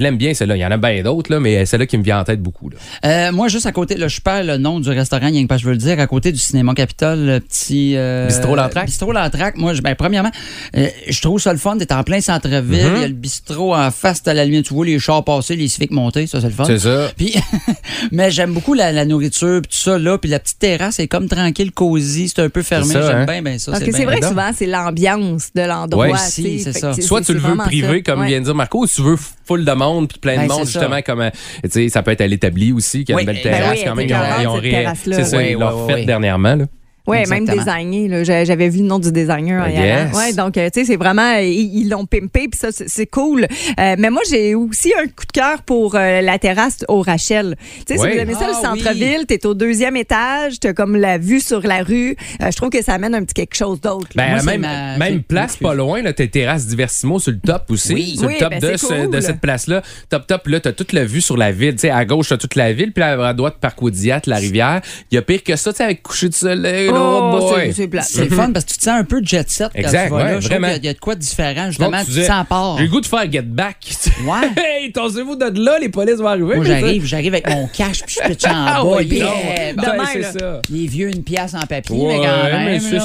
l'aime 0.00 0.16
bien, 0.16 0.34
celle-là. 0.34 0.56
Il 0.56 0.60
y 0.60 0.66
en 0.66 0.70
a 0.70 0.76
bien 0.76 1.02
d'autres, 1.02 1.32
là, 1.32 1.38
mais 1.40 1.64
celle-là 1.66 1.86
qui 1.86 1.96
me 1.98 2.02
vient 2.02 2.20
en 2.20 2.24
tête 2.24 2.40
beaucoup. 2.42 2.68
Là. 2.70 2.76
Euh, 3.04 3.32
moi, 3.32 3.48
juste 3.48 3.66
à 3.66 3.72
côté, 3.72 3.94
là, 3.96 4.08
je 4.08 4.20
perds 4.20 4.44
le 4.44 4.56
nom 4.56 4.80
du 4.80 4.88
restaurant, 4.90 5.26
rien 5.26 5.46
que 5.46 5.56
je 5.58 5.64
veux 5.64 5.72
le 5.72 5.78
dire, 5.78 5.98
à 6.00 6.06
côté 6.06 6.32
du 6.32 6.38
cinéma 6.38 6.74
Capitole, 6.74 7.20
le 7.26 7.40
petit. 7.40 7.94
euh, 7.96 8.26
Bistrot 8.26 8.56
Lantrac? 8.56 8.86
Bistrot 8.86 9.12
Lantrac. 9.12 9.56
Moi, 9.56 9.74
je- 9.74 9.82
ben, 9.82 9.94
premièrement, 10.00 10.30
euh, 10.76 10.88
je 11.08 11.20
trouve 11.20 11.38
ça 11.40 11.52
le 11.52 11.58
fun 11.58 11.76
d'être 11.76 11.92
en 11.92 12.02
plein 12.02 12.20
centre-ville. 12.20 12.84
Mm-hmm. 12.84 12.96
Il 12.96 13.00
y 13.00 13.04
a 13.04 13.08
le 13.08 13.12
bistrot 13.14 13.74
en 13.74 13.90
face, 13.90 14.22
à 14.26 14.34
la 14.34 14.44
lumière. 14.44 14.62
Tu 14.62 14.72
vois 14.74 14.86
les 14.86 14.98
chars 14.98 15.22
passer, 15.24 15.56
les 15.56 15.68
civiques 15.68 15.90
monter, 15.90 16.26
ça, 16.26 16.40
c'est 16.40 16.46
le 16.48 16.52
fun. 16.52 16.64
C'est 16.64 16.78
ça. 16.78 17.10
Puis, 17.16 17.34
mais 18.12 18.30
j'aime 18.30 18.52
beaucoup 18.52 18.74
la, 18.74 18.92
la 18.92 19.04
nourriture, 19.04 19.60
puis 19.62 19.70
tout 19.70 19.82
ça, 19.82 19.98
là. 19.98 20.16
Puis 20.18 20.30
la 20.30 20.38
petite 20.38 20.58
terrasse 20.58 20.98
est 21.00 21.08
comme 21.08 21.28
tranquille, 21.28 21.70
cosy, 21.72 22.28
c'est 22.28 22.40
un 22.42 22.48
peu 22.48 22.62
fermé. 22.62 22.92
J'aime 22.94 23.02
hein? 23.04 23.24
bien, 23.26 23.42
bien 23.42 23.58
ça. 23.58 23.72
Parce 23.72 23.84
que 23.84 23.92
c'est 23.92 24.04
vrai 24.04 24.20
que 24.20 24.26
souvent, 24.26 24.50
c'est 24.56 24.66
l'ambiance 24.66 25.50
de 25.54 25.62
l'endroit. 25.62 26.06
Ouais, 26.06 26.12
tu 26.12 26.30
si, 26.30 26.60
c'est 26.60 26.72
Fait 26.72 26.78
ça. 26.78 26.92
Soit 26.94 27.20
tu 27.22 27.34
le 27.34 27.40
veux 27.40 27.56
privé, 27.56 28.02
ça. 28.04 28.12
comme 28.12 28.20
Ouais. 28.20 28.28
vient 28.28 28.40
de 28.40 28.44
dire 28.44 28.54
Marco, 28.54 28.82
ou 28.82 28.86
tu 28.86 29.02
veux 29.02 29.16
full 29.46 29.64
de 29.64 29.72
monde, 29.72 30.08
puis 30.08 30.18
plein 30.18 30.34
de 30.34 30.48
Ben, 30.48 30.48
monde, 30.48 30.66
ça. 30.66 30.80
justement, 30.80 31.02
comme, 31.02 31.20
euh, 31.20 31.30
tu 31.64 31.70
sais, 31.70 31.88
ça 31.88 32.02
peut 32.02 32.10
être 32.10 32.20
à 32.20 32.26
l'établi 32.26 32.72
aussi, 32.72 33.04
qui 33.04 33.12
a 33.12 33.16
Oui, 33.16 33.22
une 33.22 33.26
belle 33.26 33.40
ben 33.42 33.52
terrasse 33.52 33.78
oui, 33.78 33.84
quand 33.84 33.94
même. 33.94 34.08
Ils 34.08 34.46
ont. 34.46 34.96
C'est 35.04 35.24
ça, 35.24 35.36
Oui, 35.36 35.48
ils 35.50 35.58
l'ont 35.58 35.86
oui, 35.86 35.92
oui. 35.94 36.06
dernièrement. 36.06 36.54
Là. 36.56 36.64
Oui, 37.06 37.18
même 37.28 37.44
designé. 37.46 38.24
J'avais 38.24 38.68
vu 38.68 38.78
le 38.80 38.84
nom 38.86 38.98
du 38.98 39.10
designer 39.12 39.64
en 39.64 39.68
y 39.68 39.72
Yes. 39.74 40.00
allant. 40.08 40.18
Ouais, 40.18 40.32
donc, 40.32 40.56
euh, 40.56 40.68
tu 40.72 40.80
sais, 40.80 40.86
c'est 40.86 40.96
vraiment, 40.96 41.34
ils 41.38 41.70
ils 41.80 41.88
l'ont 41.88 42.04
pimpé, 42.06 42.48
puis 42.48 42.58
ça, 42.58 42.72
c'est- 42.72 42.88
c'est 42.88 43.06
cool. 43.06 43.44
Euh, 43.78 43.96
mais 43.98 44.10
moi, 44.10 44.22
j'ai 44.28 44.54
aussi 44.54 44.92
un 44.98 45.04
coup 45.06 45.26
de 45.26 45.32
cœur 45.32 45.62
pour 45.62 45.94
euh, 45.94 46.20
la 46.20 46.38
terrasse 46.38 46.78
au 46.88 47.00
Rachel. 47.02 47.56
Tu 47.86 47.94
sais, 47.94 48.00
Ouais. 48.00 48.10
si 48.10 48.16
vous 48.16 48.22
aimez 48.22 48.34
ça, 48.34 48.40
Ah, 48.42 48.48
le 48.48 48.54
centre-ville, 48.82 49.26
t'es 49.26 49.44
au 49.46 49.54
deuxième 49.54 49.96
étage, 49.96 50.60
t'as 50.60 50.72
comme 50.72 50.96
la 50.96 51.18
vue 51.18 51.40
sur 51.40 51.60
la 51.66 51.82
rue. 51.82 52.16
Euh, 52.42 52.50
je 52.50 52.56
trouve 52.56 52.70
que 52.70 52.82
ça 52.82 52.94
amène 52.94 53.14
un 53.14 53.22
petit 53.24 53.34
quelque 53.34 53.56
chose 53.56 53.80
d'autre. 53.80 54.08
Ben, 54.14 54.32
Moi, 54.34 54.42
même, 54.42 54.60
ma- 54.60 54.98
même 54.98 55.22
place 55.22 55.56
pas 55.56 55.74
loin, 55.74 56.02
là, 56.02 56.12
t'as 56.12 56.26
terrasse 56.26 56.66
Diversimo 56.66 57.18
sur 57.18 57.32
le 57.32 57.38
top 57.38 57.64
aussi. 57.70 57.94
Oui. 57.94 58.16
Sur 58.18 58.26
Oui, 58.28 58.34
le 58.34 58.38
top 58.40 58.50
ben, 58.50 58.60
de, 58.60 58.66
c'est 58.66 58.76
ce- 58.78 58.86
cool. 59.04 59.10
de 59.10 59.20
cette 59.20 59.40
place-là. 59.40 59.82
Top, 60.08 60.26
top, 60.26 60.46
là, 60.48 60.60
t'as 60.60 60.72
toute 60.72 60.92
la 60.92 61.04
vue 61.04 61.20
sur 61.20 61.36
la 61.36 61.52
ville. 61.52 61.72
Tu 61.74 61.80
sais, 61.80 61.90
à 61.90 62.04
gauche, 62.04 62.28
t'as 62.28 62.36
toute 62.36 62.54
la 62.56 62.72
ville, 62.72 62.92
puis 62.92 63.02
à 63.02 63.32
droite, 63.34 63.56
Parc 63.60 63.82
Audiat, 63.82 64.20
la 64.26 64.36
rivière. 64.36 64.80
Il 65.10 65.14
y 65.14 65.18
a 65.18 65.22
pire 65.22 65.42
que 65.42 65.56
ça, 65.56 65.72
tu 65.72 65.78
sais, 65.78 65.84
avec 65.84 66.02
coucher 66.02 66.28
de 66.28 66.34
soleil. 66.34 66.89
Là, 66.92 66.98
Oh, 67.00 67.38
c'est- 67.54 67.54
boy. 67.66 67.72
c'est 67.74 67.88
plat. 67.88 68.02
C'est 68.02 68.24
le 68.24 68.30
fun 68.30 68.50
parce 68.52 68.64
que 68.64 68.70
tu 68.72 68.78
te 68.78 68.82
sens 68.84 68.98
un 69.00 69.04
peu 69.04 69.20
jet 69.24 69.48
set 69.50 69.70
quand 69.74 69.78
Exact, 69.80 70.04
tu 70.06 70.10
vas 70.10 70.16
ouais, 70.16 70.22
là. 70.24 70.40
Je 70.40 70.48
trouve 70.48 70.58
vraiment. 70.60 70.66
qu'il 70.68 70.74
y 70.74 70.76
a- 70.76 70.80
il 70.80 70.84
y, 70.86 70.88
a 70.88 70.94
de 70.94 70.98
quoi 70.98 71.14
de 71.14 71.20
différent, 71.20 71.62
Donc, 71.62 71.66
justement. 71.72 71.90
tu 71.98 72.04
Tu 72.04 72.04
te 72.06 72.10
disais, 72.10 72.26
sens 72.26 72.40
à 72.40 72.44
part. 72.44 72.76
J'ai 72.78 72.84
le 72.84 72.90
goût 72.90 73.00
de 73.00 73.06
faire 73.06 73.30
get 73.32 73.42
back. 73.42 73.76
Ouais. 74.24 74.50
hey, 74.62 74.92
torsez-vous 74.92 75.36
de 75.36 75.64
là, 75.64 75.78
les 75.78 75.88
polices 75.88 76.16
vont 76.16 76.26
arriver. 76.28 76.56
Moi, 76.56 76.64
j'arrive, 76.64 77.04
j'arrive 77.06 77.32
avec 77.34 77.48
mon 77.48 77.66
cash, 77.72 78.02
puis 78.04 78.16
je 78.22 78.28
pitch 78.28 78.44
en 78.44 78.50
Ah, 78.52 78.82
bas. 78.84 79.02
Demain, 79.02 80.04
c'est 80.12 80.18
là. 80.20 80.32
ça. 80.32 80.60
Les 80.70 80.86
vieux, 80.86 81.08
une 81.08 81.22
pièce 81.22 81.54
en 81.54 81.60
papier, 81.66 81.96
Ouais, 81.96 82.18
mais 82.18 82.26
quand 82.26 82.42
même. 82.44 82.64
mais 82.66 82.80
c'est 82.80 82.96
là, 82.96 83.00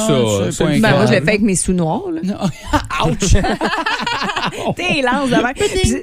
ça, 0.52 0.66
Ben, 0.66 0.80
moi, 0.80 1.06
je 1.06 1.12
l'ai 1.12 1.22
fait 1.22 1.30
avec 1.30 1.42
mes 1.42 1.56
sous 1.56 1.74
noirs. 1.74 2.04
Ouch! 3.06 3.36
T'es 4.76 5.02
lance 5.02 5.30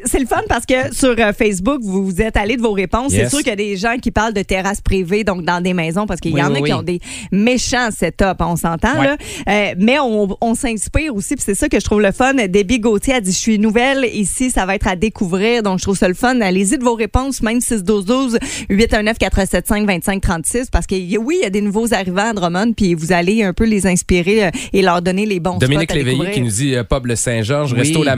C'est 0.06 0.18
le 0.18 0.26
fun 0.26 0.42
parce 0.48 0.66
que 0.66 0.94
sur 0.94 1.14
euh, 1.18 1.32
Facebook, 1.32 1.80
vous 1.82 2.04
vous 2.04 2.20
êtes 2.20 2.36
allé 2.36 2.56
de 2.56 2.62
vos 2.62 2.72
réponses. 2.72 3.12
Yes. 3.12 3.24
C'est 3.24 3.28
sûr 3.30 3.38
qu'il 3.38 3.48
y 3.48 3.52
a 3.52 3.56
des 3.56 3.76
gens 3.76 3.96
qui 4.00 4.10
parlent 4.10 4.32
de 4.34 4.42
terrasses 4.42 4.80
privées, 4.80 5.24
donc 5.24 5.42
dans 5.44 5.60
des 5.60 5.74
maisons, 5.74 6.06
parce 6.06 6.20
qu'il 6.20 6.32
y 6.32 6.34
Oui, 6.34 6.42
en 6.42 6.48
oui, 6.50 6.52
a 6.52 6.56
qui 6.58 6.62
oui. 6.62 6.72
ont 6.72 6.82
des 6.82 7.00
méchants 7.30 7.88
setups, 7.90 8.24
on 8.40 8.56
s'entend. 8.56 8.98
Ouais. 8.98 9.06
là. 9.06 9.16
Euh, 9.48 9.74
mais 9.78 9.98
on, 9.98 10.36
on 10.40 10.54
s'inspire 10.54 11.14
aussi, 11.14 11.34
puis 11.34 11.44
c'est 11.44 11.54
ça 11.54 11.68
que 11.68 11.78
je 11.78 11.84
trouve 11.84 12.00
le 12.00 12.12
fun. 12.12 12.34
Debbie 12.48 12.78
Gauthier 12.80 13.14
a 13.14 13.20
dit, 13.20 13.32
je 13.32 13.38
suis 13.38 13.58
nouvelle 13.58 14.04
ici, 14.12 14.50
ça 14.50 14.66
va 14.66 14.74
être 14.74 14.86
à 14.88 14.96
découvrir, 14.96 15.62
donc 15.62 15.78
je 15.78 15.84
trouve 15.84 15.96
ça 15.96 16.08
le 16.08 16.14
fun. 16.14 16.40
Allez-y 16.40 16.78
de 16.78 16.84
vos 16.84 16.94
réponses, 16.94 17.42
même 17.42 17.60
612 17.60 18.38
819 18.68 19.18
475 19.18 19.86
2536 19.86 20.70
parce 20.70 20.86
que 20.86 20.94
y- 20.94 21.18
oui, 21.18 21.36
il 21.40 21.44
y 21.44 21.46
a 21.46 21.50
des 21.50 21.60
nouveaux 21.60 21.92
arrivants 21.94 22.30
à 22.30 22.32
Drummond, 22.32 22.72
puis 22.76 22.94
vous 22.94 23.12
allez 23.12 23.42
un 23.42 23.52
peu 23.52 23.64
les 23.64 23.86
inspirer 23.86 24.46
euh, 24.46 24.50
et 24.72 24.82
leur 24.82 25.02
donner 25.02 25.26
les 25.26 25.40
bons 25.40 25.58
Dominique 25.58 25.90
spots 25.90 25.92
à 25.94 25.96
Léveillé 25.96 26.16
découvrir. 26.18 26.34
qui 26.34 26.40
nous 26.42 26.50
dit 26.50 26.74
euh, 26.74 26.84
Pub 26.84 27.06
le 27.06 27.16
Saint-Georges, 27.16 27.72
Oui. 27.72 27.80
Resto 27.80 28.02
La 28.02 28.16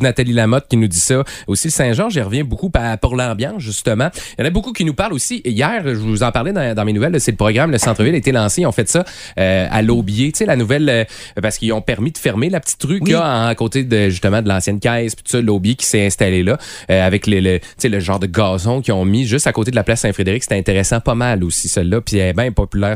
Nathalie 0.00 0.32
Lamotte 0.32 0.66
qui 0.68 0.76
nous 0.76 0.88
dit 0.88 1.00
ça. 1.00 1.22
Aussi 1.46 1.68
le 1.68 1.72
Saint-Georges, 1.72 2.12
j'y 2.14 2.20
reviens 2.20 2.44
beaucoup 2.44 2.70
pour 3.00 3.16
l'ambiance, 3.16 3.62
justement. 3.62 4.08
Il 4.38 4.42
y 4.42 4.44
en 4.44 4.46
a 4.48 4.50
beaucoup 4.50 4.72
qui 4.72 4.84
nous 4.84 4.94
parlent 4.94 5.12
aussi. 5.12 5.40
Hier, 5.44 5.82
je 5.84 5.90
vous 5.94 6.22
en 6.22 6.32
parlais 6.32 6.52
dans, 6.52 6.74
dans 6.74 6.84
mes 6.84 6.92
nouvelles, 6.92 7.20
c'est 7.20 7.30
le 7.30 7.36
programme 7.36 7.70
Le 7.70 7.78
Centre-Ville 7.78 8.14
a 8.14 8.18
été 8.18 8.32
lancé. 8.32 8.62
Ils 8.62 8.66
ont 8.66 8.72
fait 8.72 8.88
ça 8.88 9.04
euh, 9.38 9.66
à 9.70 9.82
l'Aubier. 9.82 10.32
Tu 10.32 10.38
sais, 10.38 10.46
la 10.46 10.56
nouvelle, 10.56 10.88
euh, 10.88 11.04
parce 11.40 11.58
qu'ils 11.58 11.72
ont 11.72 11.80
permis 11.82 12.12
de 12.12 12.18
fermer 12.18 12.50
la 12.50 12.60
petite 12.60 12.82
rue 12.82 13.00
qu'il 13.00 13.10
y 13.10 13.14
a 13.14 13.46
à 13.46 13.54
côté 13.54 13.84
de, 13.84 14.08
justement, 14.08 14.42
de 14.42 14.48
l'ancienne 14.48 14.80
caisse, 14.80 15.14
puis 15.14 15.24
tout 15.24 15.30
ça, 15.30 15.40
l'Aubier 15.40 15.74
qui 15.74 15.86
s'est 15.86 16.06
installé 16.06 16.42
là, 16.42 16.58
euh, 16.90 17.06
avec 17.06 17.26
le, 17.26 17.40
le, 17.40 18.00
genre 18.00 18.18
de 18.18 18.26
gazon 18.26 18.80
qu'ils 18.80 18.94
ont 18.94 19.04
mis 19.04 19.26
juste 19.26 19.46
à 19.46 19.52
côté 19.52 19.70
de 19.70 19.76
la 19.76 19.82
place 19.84 20.00
Saint-Frédéric. 20.00 20.42
C'était 20.42 20.56
intéressant 20.58 21.00
pas 21.00 21.14
mal 21.14 21.44
aussi, 21.44 21.68
celle-là. 21.68 22.00
Puis 22.00 22.16
elle 22.18 22.28
est 22.30 22.32
bien 22.32 22.52
populaire 22.52 22.94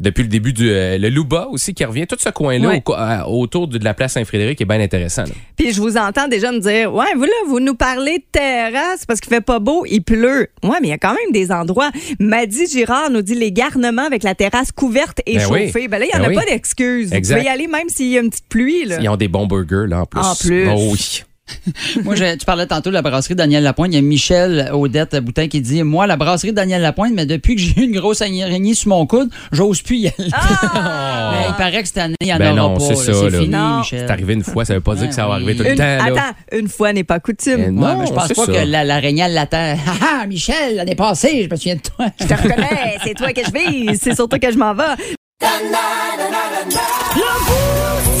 depuis 0.00 0.22
le 0.22 0.28
début 0.28 0.52
du... 0.52 0.68
le 0.68 1.08
Louba 1.08 1.48
aussi 1.50 1.74
qui 1.74 1.84
revient. 1.84 2.06
Tout 2.06 2.16
ce 2.18 2.30
coin-là 2.30 2.68
Ouais. 2.68 2.82
au 3.26 3.44
autour 3.44 3.68
de 3.68 3.82
la 3.84 3.92
place 3.94 4.12
Saint-Frédéric 4.12 4.60
est 4.60 4.64
bien 4.64 4.80
intéressant. 4.80 5.24
là. 5.24 5.32
Puis 5.56 5.72
je 5.72 5.80
vous 5.80 5.96
entends 6.04 6.28
déjà 6.28 6.52
me 6.52 6.58
dire, 6.60 6.92
ouais, 6.94 7.06
vous 7.16 7.24
là, 7.24 7.32
vous 7.46 7.60
nous 7.60 7.74
parlez 7.74 8.18
de 8.18 8.24
terrasse 8.32 9.04
parce 9.06 9.20
qu'il 9.20 9.30
fait 9.32 9.40
pas 9.40 9.58
beau, 9.58 9.84
il 9.88 10.02
pleut. 10.02 10.48
Ouais, 10.62 10.76
mais 10.80 10.88
il 10.88 10.90
y 10.90 10.92
a 10.92 10.98
quand 10.98 11.14
même 11.14 11.32
des 11.32 11.50
endroits. 11.52 11.90
Maddy 12.20 12.66
Girard 12.66 13.10
nous 13.10 13.22
dit 13.22 13.34
les 13.34 13.52
garnements 13.52 14.04
avec 14.06 14.22
la 14.22 14.34
terrasse 14.34 14.72
couverte 14.72 15.20
et 15.26 15.36
Ben 15.38 15.46
oui. 15.50 15.66
chauffée. 15.66 15.88
Ben 15.88 15.98
là, 15.98 16.06
il 16.06 16.14
y 16.14 16.14
en 16.16 16.20
Ben 16.20 16.24
a 16.26 16.28
oui. 16.28 16.34
pas 16.36 16.44
d'excuses. 16.44 17.12
Vous 17.12 17.20
pouvez 17.20 17.42
y 17.44 17.48
aller 17.48 17.66
même 17.66 17.88
s'il 17.88 18.08
y 18.08 18.18
a 18.18 18.20
une 18.20 18.30
petite 18.30 18.48
pluie. 18.48 18.84
Là. 18.84 18.98
Ils 19.00 19.08
ont 19.08 19.16
des 19.16 19.28
bons 19.28 19.46
burgers 19.46 19.86
là 19.88 20.00
en 20.02 20.06
plus. 20.06 20.20
En 20.20 20.34
plus. 20.34 20.68
Oh 20.68 20.90
oui. 20.92 21.22
Moi, 22.04 22.14
je- 22.14 22.36
tu 22.36 22.46
parlais 22.46 22.66
tantôt 22.66 22.88
de 22.88 22.94
la 22.94 23.02
brasserie 23.02 23.34
Daniel 23.34 23.62
Lapointe. 23.62 23.90
Il 23.92 23.96
y 23.96 23.98
a 23.98 24.02
Michel 24.02 24.70
Odette 24.72 25.16
Boutin 25.16 25.46
qui 25.48 25.60
dit 25.60 25.82
Moi, 25.82 26.06
la 26.06 26.16
brasserie 26.16 26.52
Daniel 26.54 26.80
Lapointe, 26.80 27.12
mais 27.14 27.26
depuis 27.26 27.54
que 27.54 27.60
j'ai 27.60 27.78
eu 27.80 27.84
une 27.84 27.92
grosse 27.98 28.22
araignée 28.22 28.72
sur 28.74 28.88
mon 28.88 29.06
coude, 29.06 29.28
j'ose 29.52 29.82
plus 29.82 29.96
y 29.98 30.06
aller. 30.08 30.16
Mais 30.30 31.46
il 31.48 31.54
paraît 31.58 31.82
que 31.82 31.88
cette 31.88 31.98
année, 31.98 32.14
il 32.20 32.26
n'y 32.26 32.32
en 32.32 32.38
Ben 32.38 32.58
aura 32.58 32.68
non, 32.70 32.74
pas. 32.78 32.80
c'est 32.84 32.94
ça, 32.94 33.12
C'est 33.12 33.30
fini, 33.30 33.48
Non. 33.48 33.78
Michel. 33.78 34.04
C'est 34.06 34.10
arrivé 34.12 34.34
une 34.34 34.42
fois, 34.44 34.64
ça 34.64 34.74
veut 34.74 34.80
pas 34.80 34.94
dire 34.94 35.08
que 35.08 35.14
ça 35.14 35.26
va 35.26 35.34
arriver 35.34 35.54
tout 35.56 35.62
le 35.64 35.74
temps. 35.76 35.82
là. 35.82 36.04
attends, 36.04 36.36
une 36.52 36.68
fois 36.68 36.92
n'est 36.92 37.04
pas 37.04 37.20
coutume. 37.20 37.60
Ouais, 37.60 37.70
non, 37.70 37.98
mais 37.98 38.06
je 38.06 38.12
pense 38.12 38.28
pas 38.28 38.46
ça. 38.46 38.52
que 38.52 38.66
la- 38.66 38.84
l'araignée 38.84 39.22
elle 39.26 39.34
l'attend. 39.34 39.76
Ah, 39.86 40.20
ah, 40.22 40.26
Michel, 40.26 40.76
l'année 40.76 40.94
passée, 40.94 41.42
je 41.44 41.50
me 41.50 41.56
souviens 41.56 41.76
de 41.76 41.80
toi. 41.82 42.06
Je 42.20 42.26
te 42.26 42.34
reconnais, 42.34 42.96
c'est 43.04 43.14
toi 43.14 43.32
que 43.32 43.40
je 43.44 43.50
vis, 43.90 43.98
c'est 44.00 44.14
sur 44.14 44.28
toi 44.28 44.38
que 44.38 44.50
je 44.50 44.56
m'en 44.58 44.74
vais. 44.74 44.84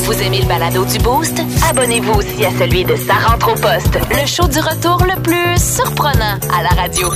Vous 0.04 0.20
aimez 0.22 0.40
le 0.42 0.46
balado 0.46 0.84
du 0.84 0.98
Boost? 0.98 1.40
Abonnez-vous 1.70 2.12
aussi 2.12 2.44
à 2.44 2.50
celui 2.58 2.84
de 2.84 2.94
Sa 2.94 3.14
rentre 3.14 3.48
au 3.52 3.54
poste, 3.54 3.98
le 4.10 4.26
show 4.26 4.46
du 4.46 4.58
retour 4.58 4.98
le 5.02 5.18
plus 5.22 5.58
surprenant 5.58 6.38
à 6.52 6.62
la 6.62 6.68
radio. 6.68 7.08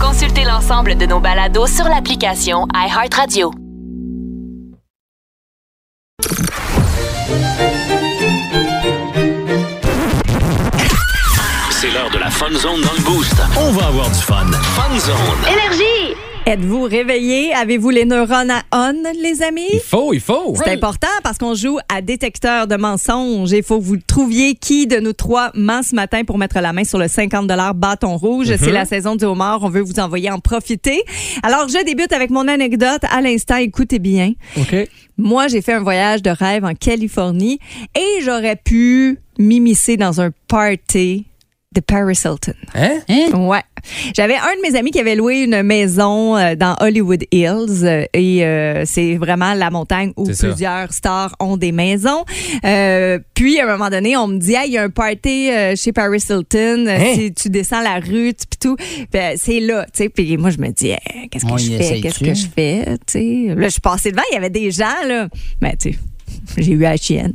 Consultez 0.00 0.44
l'ensemble 0.44 0.96
de 0.96 1.04
nos 1.04 1.20
balados 1.20 1.66
sur 1.66 1.84
l'application 1.84 2.66
iHeartRadio. 2.74 3.50
C'est 11.70 11.90
l'heure 11.90 12.10
de 12.10 12.18
la 12.18 12.30
Fun 12.30 12.52
Zone 12.52 12.80
dans 12.80 12.92
le 12.96 13.02
Boost. 13.04 13.34
On 13.58 13.70
va 13.72 13.88
avoir 13.88 14.08
du 14.08 14.20
fun. 14.20 14.50
Fun 14.50 14.98
Zone. 14.98 15.52
Énergie! 15.52 15.89
Êtes-vous 16.46 16.82
réveillés? 16.82 17.52
Avez-vous 17.54 17.90
les 17.90 18.06
neurones 18.06 18.50
à 18.50 18.62
on, 18.72 18.94
les 19.22 19.42
amis? 19.42 19.68
Il 19.72 19.80
faut, 19.80 20.14
il 20.14 20.20
faut. 20.20 20.54
C'est 20.56 20.72
important 20.72 21.06
parce 21.22 21.36
qu'on 21.38 21.54
joue 21.54 21.78
à 21.88 22.00
détecteur 22.00 22.66
de 22.66 22.76
mensonges. 22.76 23.52
Il 23.52 23.62
faut 23.62 23.78
que 23.78 23.84
vous 23.84 23.98
trouviez 23.98 24.54
qui 24.54 24.86
de 24.86 24.98
nous 24.98 25.12
trois 25.12 25.50
ment 25.54 25.82
ce 25.82 25.94
matin 25.94 26.24
pour 26.24 26.38
mettre 26.38 26.58
la 26.58 26.72
main 26.72 26.84
sur 26.84 26.98
le 26.98 27.08
50 27.08 27.46
bâton 27.74 28.16
rouge. 28.16 28.56
C'est 28.56 28.72
la 28.72 28.86
saison 28.86 29.16
du 29.16 29.24
homard. 29.26 29.62
On 29.62 29.68
veut 29.68 29.82
vous 29.82 30.00
envoyer 30.00 30.30
en 30.30 30.40
profiter. 30.40 31.02
Alors, 31.42 31.68
je 31.68 31.84
débute 31.84 32.12
avec 32.12 32.30
mon 32.30 32.48
anecdote. 32.48 33.02
À 33.10 33.20
l'instant, 33.20 33.56
écoutez 33.56 33.98
bien. 33.98 34.32
OK. 34.56 34.74
Moi, 35.18 35.48
j'ai 35.48 35.60
fait 35.60 35.74
un 35.74 35.82
voyage 35.82 36.22
de 36.22 36.30
rêve 36.30 36.64
en 36.64 36.74
Californie 36.74 37.58
et 37.94 38.22
j'aurais 38.22 38.56
pu 38.56 39.18
m'immiscer 39.38 39.98
dans 39.98 40.20
un 40.20 40.30
party 40.48 41.26
de 41.72 41.80
Paris 41.80 42.18
Hilton. 42.24 42.52
Hein? 42.74 42.98
Ouais. 43.32 43.60
J'avais 44.16 44.34
un 44.34 44.56
de 44.56 44.68
mes 44.68 44.76
amis 44.76 44.90
qui 44.90 44.98
avait 44.98 45.14
loué 45.14 45.42
une 45.42 45.62
maison 45.62 46.36
euh, 46.36 46.56
dans 46.56 46.74
Hollywood 46.80 47.22
Hills 47.30 47.84
euh, 47.84 48.04
et 48.12 48.44
euh, 48.44 48.82
c'est 48.84 49.14
vraiment 49.16 49.54
la 49.54 49.70
montagne 49.70 50.12
où 50.16 50.30
ça. 50.32 50.48
plusieurs 50.48 50.92
stars 50.92 51.36
ont 51.38 51.56
des 51.56 51.70
maisons. 51.70 52.24
Euh, 52.64 53.20
puis 53.34 53.60
à 53.60 53.68
un 53.68 53.76
moment 53.76 53.88
donné, 53.88 54.16
on 54.16 54.26
me 54.26 54.38
dit 54.38 54.54
hey, 54.54 54.66
il 54.66 54.72
y 54.72 54.78
a 54.78 54.82
un 54.82 54.90
party 54.90 55.50
chez 55.76 55.92
Paris 55.92 56.24
Hilton, 56.28 56.86
Hein? 56.88 57.14
si 57.14 57.32
tu 57.34 57.48
descends 57.50 57.82
la 57.82 58.00
rue 58.00 58.32
puis 58.34 58.58
tout, 58.60 58.76
Ben, 59.12 59.36
c'est 59.40 59.60
là, 59.60 59.84
tu 59.94 60.02
sais. 60.02 60.08
Puis 60.08 60.36
moi 60.38 60.50
je 60.50 60.58
me 60.58 60.68
dis 60.70 60.90
Eh, 60.90 61.28
qu'est-ce 61.28 61.46
que 61.46 61.56
je 61.56 61.70
fais? 61.76 62.00
Qu'est-ce 62.00 62.18
que 62.18 62.34
je 62.34 62.46
fais, 62.52 62.84
tu 63.06 63.12
sais? 63.12 63.54
Là 63.54 63.64
je 63.66 63.68
suis 63.70 63.80
passée 63.80 64.10
devant, 64.10 64.22
il 64.32 64.34
y 64.34 64.38
avait 64.38 64.50
des 64.50 64.72
gens 64.72 64.86
là, 65.06 65.28
mais 65.62 65.76
tu 65.76 65.92
sais 65.92 65.98
J'ai 66.56 66.72
eu 66.72 66.78
la 66.78 66.96
chienne. 66.96 67.32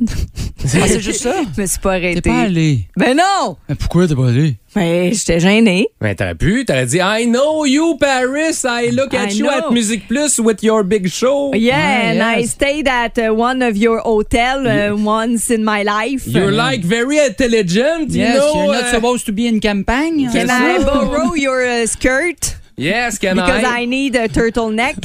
Ah, 0.64 0.86
c'est 0.88 1.00
juste 1.00 1.22
ça? 1.22 1.34
Je 1.56 1.62
me 1.62 1.66
suis 1.66 1.78
pas 1.78 1.98
T'es 1.98 2.06
arrêtée. 2.06 2.20
pas 2.22 2.40
allé. 2.40 2.80
Ben 2.96 3.16
non! 3.16 3.56
Mais 3.68 3.74
pourquoi 3.74 4.06
t'es 4.08 4.14
pas 4.14 4.28
allé? 4.28 4.56
Mais 4.74 5.12
j'étais 5.14 5.40
gênée. 5.40 5.86
Mais 6.02 6.14
t'aurais 6.14 6.34
pu, 6.34 6.64
t'aurais 6.66 6.86
dit 6.86 6.98
I 7.00 7.26
know 7.26 7.64
you, 7.64 7.96
Paris. 7.98 8.62
I 8.64 8.90
look 8.92 9.14
at 9.14 9.30
I 9.30 9.36
you 9.38 9.44
know. 9.46 9.50
at 9.68 9.70
Music 9.72 10.06
Plus 10.08 10.38
with 10.38 10.62
your 10.62 10.82
big 10.84 11.08
show. 11.08 11.52
Yeah, 11.54 11.76
Ouais, 11.76 12.10
and 12.18 12.22
I 12.22 12.40
yes. 12.40 12.50
stayed 12.50 12.88
at 12.88 13.16
uh, 13.18 13.32
one 13.34 13.62
of 13.62 13.76
your 13.76 14.00
hotel 14.04 14.66
uh, 14.66 14.94
once 14.96 15.50
in 15.50 15.64
my 15.64 15.82
life. 15.82 16.26
You're 16.26 16.52
like 16.52 16.82
very 16.84 17.18
intelligent, 17.18 18.10
you 18.10 18.20
Yes, 18.22 18.38
know. 18.38 18.54
you're 18.64 18.72
not 18.74 18.84
uh, 18.84 18.90
supposed 18.92 19.24
to 19.26 19.32
be 19.32 19.46
in 19.46 19.60
campagne. 19.60 20.28
Can 20.30 20.50
I 20.50 20.82
borrow 20.84 21.34
your 21.34 21.64
uh, 21.64 21.86
skirt? 21.86 22.56
Yes, 22.78 23.18
can 23.18 23.34
Because 23.36 23.62
I? 23.64 23.84
I 23.84 23.86
need 23.86 24.16
a 24.16 24.28
turtleneck. 24.28 24.96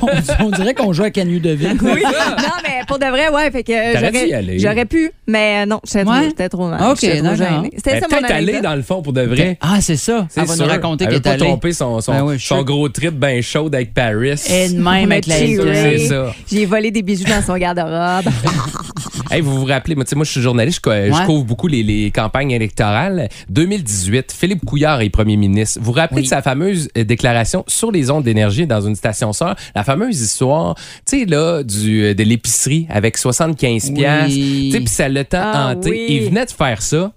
on, 0.40 0.46
on 0.46 0.50
dirait 0.50 0.72
qu'on 0.72 0.94
joue 0.94 1.02
à 1.04 1.10
Canu 1.10 1.40
de 1.40 1.50
ville. 1.50 1.76
oui. 1.82 2.02
Non, 2.02 2.48
mais 2.62 2.80
pour 2.88 2.98
de 2.98 3.04
vrai, 3.04 3.28
ouais. 3.28 3.50
Fait 3.50 3.62
que 3.62 3.72
euh, 3.72 3.92
j'aurais, 4.00 4.32
aller. 4.32 4.58
j'aurais 4.58 4.86
pu, 4.86 5.10
mais 5.26 5.66
non, 5.66 5.78
j'étais, 5.84 6.04
trop, 6.04 6.12
Ouais? 6.14 6.48
trop 6.48 6.68
mal. 6.68 6.90
Ok, 6.90 7.02
d'accord. 7.04 7.36
gênée. 7.36 7.70
C'était 7.76 7.90
Ben, 7.92 8.00
ça 8.00 8.06
mon 8.10 8.16
peut-être 8.16 8.30
aller 8.30 8.42
anecdote. 8.52 8.62
dans 8.62 8.74
le 8.76 8.82
fond 8.82 9.02
pour 9.02 9.12
de 9.12 9.20
vrai. 9.22 9.58
Ah, 9.60 9.78
c'est 9.82 9.96
ça. 9.96 10.26
Elle 10.36 10.44
va 10.46 10.56
nous 10.56 10.64
raconter 10.64 11.04
Elle 11.04 11.10
qu'elle 11.20 11.32
est 11.32 11.34
allée. 11.34 11.44
tromper 11.46 11.72
son, 11.74 12.00
son, 12.00 12.12
Ben 12.12 12.22
oui, 12.24 12.38
je 12.38 12.46
son 12.46 12.56
suis- 12.56 12.64
gros 12.64 12.88
trip 12.88 13.12
bien 13.14 13.42
chaud 13.42 13.66
avec 13.72 13.92
Paris. 13.92 14.30
Et 14.50 14.70
de 14.70 14.78
même 14.80 15.12
avec 15.12 15.26
la 15.26 15.36
cheeré. 15.36 15.98
C'est 15.98 16.06
ça. 16.08 16.32
J'ai 16.50 16.64
volé 16.64 16.90
des 16.90 17.02
bijoux 17.02 17.24
dans 17.24 17.42
son 17.42 17.56
garde-robe. 17.58 18.32
Hey, 19.32 19.40
vous 19.40 19.58
vous 19.60 19.64
rappelez, 19.64 19.94
moi, 19.94 20.04
moi 20.14 20.24
je 20.24 20.30
suis 20.30 20.40
journaliste, 20.42 20.80
je, 20.84 20.90
je 21.08 21.12
Ouais. 21.12 21.24
couvre 21.26 21.44
beaucoup 21.44 21.66
les, 21.68 21.82
les 21.82 22.10
campagnes 22.10 22.50
électorales. 22.50 23.28
2018, 23.48 24.32
Philippe 24.32 24.64
Couillard 24.64 25.00
est 25.00 25.08
premier 25.10 25.36
ministre. 25.36 25.78
Vous 25.80 25.86
vous 25.86 25.92
rappelez 25.92 26.18
Oui. 26.18 26.22
de 26.24 26.28
sa 26.28 26.42
fameuse 26.42 26.88
euh, 26.98 27.04
déclaration 27.04 27.64
sur 27.66 27.90
les 27.90 28.10
ondes 28.10 28.24
d'énergie 28.24 28.66
dans 28.66 28.80
une 28.82 28.94
station 28.96 29.32
sœur? 29.32 29.56
La 29.74 29.84
fameuse 29.84 30.20
histoire, 30.20 30.74
tu 31.06 31.20
sais, 31.20 31.24
là, 31.24 31.62
du, 31.62 32.02
euh, 32.04 32.14
de 32.14 32.22
l'épicerie 32.24 32.86
avec 32.90 33.16
75 33.16 33.86
Oui. 33.88 33.94
piastres. 33.94 34.34
Tu 34.34 34.70
sais, 34.72 34.78
puis 34.78 34.88
ça 34.88 35.08
l'a 35.08 35.24
tant 35.24 35.38
Ah 35.42 35.72
hanté. 35.74 35.90
oui. 35.90 36.06
Il 36.08 36.22
venait 36.28 36.44
de 36.46 36.50
faire 36.50 36.82
ça. 36.82 37.12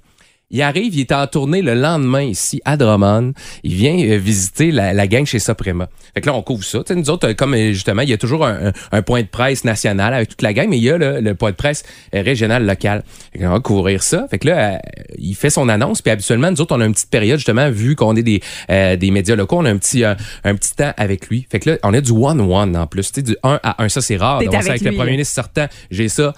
Il 0.52 0.62
arrive, 0.62 0.94
il 0.94 1.02
est 1.02 1.12
en 1.12 1.26
tournée 1.28 1.62
le 1.64 1.74
lendemain 1.74 2.22
ici 2.22 2.62
à 2.66 2.78
Drummond. 2.78 3.34
Il 3.64 3.74
vient 3.74 3.98
euh, 3.98 4.18
visiter 4.18 4.72
la, 4.72 4.94
la 4.94 5.08
gang 5.08 5.26
chez 5.26 5.40
Suprema. 5.40 5.90
Fait 6.14 6.22
que 6.22 6.28
là, 6.28 6.36
on 6.36 6.44
couvre 6.44 6.64
ça. 6.64 6.80
Tu 6.80 6.94
sais, 6.94 6.96
nous 7.00 7.10
autres, 7.10 7.30
euh, 7.30 7.34
comme 7.34 7.56
euh, 7.56 7.74
justement, 7.74 8.04
il 8.04 8.10
y 8.10 8.14
a 8.14 8.18
toujours 8.18 8.46
un, 8.46 8.68
un- 8.68 8.72
un 8.92 9.02
point 9.02 9.22
de 9.24 9.28
presse 9.28 9.64
national 9.66 10.14
avec 10.14 10.30
toute 10.30 10.44
la 10.44 10.54
gang, 10.54 10.68
mais 10.70 10.78
il 10.78 10.84
y 10.84 10.90
a 10.92 10.98
le, 10.98 11.20
le 11.20 11.36
point 11.36 11.50
de 11.52 11.56
presse 11.56 11.84
régional 12.14 12.66
local. 12.66 13.04
Fait 13.34 13.40
qu'on 13.40 13.50
va 13.50 13.60
couvrir 13.60 14.04
ça. 14.04 14.28
Fait 14.30 14.38
que 14.40 14.48
là, 14.48 14.76
euh, 14.76 14.78
il 15.18 15.36
fait 15.36 15.50
son 15.50 15.68
annonce. 15.68 16.02
Puis 16.04 16.12
habituellement, 16.12 16.52
nous 16.52 16.62
autres, 16.62 16.76
on 16.76 16.82
a 16.82 16.86
une 16.86 16.94
petite 16.94 17.10
période, 17.10 17.40
justement, 17.40 17.70
vu 17.72 17.96
qu'on 17.96 18.16
est 18.16 18.24
des, 18.24 18.42
euh, 18.70 18.96
des 18.96 19.10
médias 19.12 19.36
locaux, 19.36 19.58
on 19.60 19.66
a 19.66 19.72
un 19.72 19.78
petit, 19.78 20.04
un 20.06 20.16
petit 20.56 20.76
temps 20.76 20.94
avec 20.96 21.28
lui. 21.28 21.48
Fait 21.50 21.60
que 21.60 21.72
là, 21.72 21.78
on 21.84 21.94
a 21.94 22.02
du 22.02 22.12
one-one 22.12 22.78
en 22.78 22.86
plus. 22.88 23.08
Tu 23.12 23.16
sais, 23.16 23.22
du 23.24 23.36
1 23.44 23.60
à 23.64 23.84
1. 23.84 23.90
Ça, 23.90 24.02
c'est 24.02 24.18
rare. 24.18 24.40
Ça 24.46 24.50
avec 24.60 24.70
avec 24.70 24.82
le 24.92 24.92
premier 24.98 25.12
ministre 25.12 25.34
sortant. 25.34 25.66
J'ai 25.90 26.08
ça. 26.08 26.34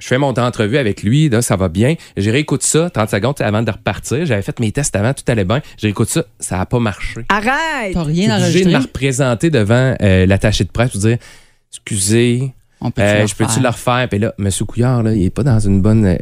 Je 0.00 0.06
fais 0.06 0.18
mon 0.18 0.28
entrevue 0.32 0.76
avec 0.78 1.02
lui, 1.02 1.28
là, 1.28 1.42
ça 1.42 1.56
va 1.56 1.68
bien. 1.68 1.96
Je 2.16 2.30
réécoute 2.30 2.62
ça 2.62 2.88
30 2.88 3.10
secondes 3.10 3.34
avant 3.40 3.62
de 3.62 3.70
repartir. 3.72 4.24
J'avais 4.26 4.42
fait 4.42 4.60
mes 4.60 4.70
tests 4.70 4.94
avant, 4.94 5.12
tout 5.12 5.24
allait 5.26 5.44
bien. 5.44 5.60
Je 5.76 5.86
réécoute 5.88 6.08
ça, 6.08 6.22
ça 6.38 6.56
n'a 6.58 6.66
pas 6.66 6.78
marché. 6.78 7.22
Arrête! 7.28 7.94
T'as 7.94 8.04
Je 8.04 8.10
suis 8.12 8.20
rien 8.26 8.36
obligé 8.40 8.60
de 8.64 8.68
me 8.70 8.74
enregistré? 8.74 8.76
représenter 8.76 9.50
devant 9.50 9.96
euh, 10.00 10.24
l'attaché 10.26 10.62
de 10.62 10.70
presse 10.70 10.90
pour 10.92 11.00
dire 11.00 11.18
Excusez, 11.72 12.52
On 12.80 12.92
peut 12.92 13.02
euh, 13.02 13.26
je 13.26 13.34
peux-tu 13.34 13.58
le 13.60 13.68
refaire? 13.68 14.06
Puis 14.08 14.20
là, 14.20 14.32
M. 14.38 14.48
Couillard, 14.68 15.02
là, 15.02 15.12
il 15.14 15.24
est 15.24 15.30
pas 15.30 15.42
dans 15.42 15.58
une 15.58 15.82
bonne. 15.82 16.06
euh, 16.06 16.16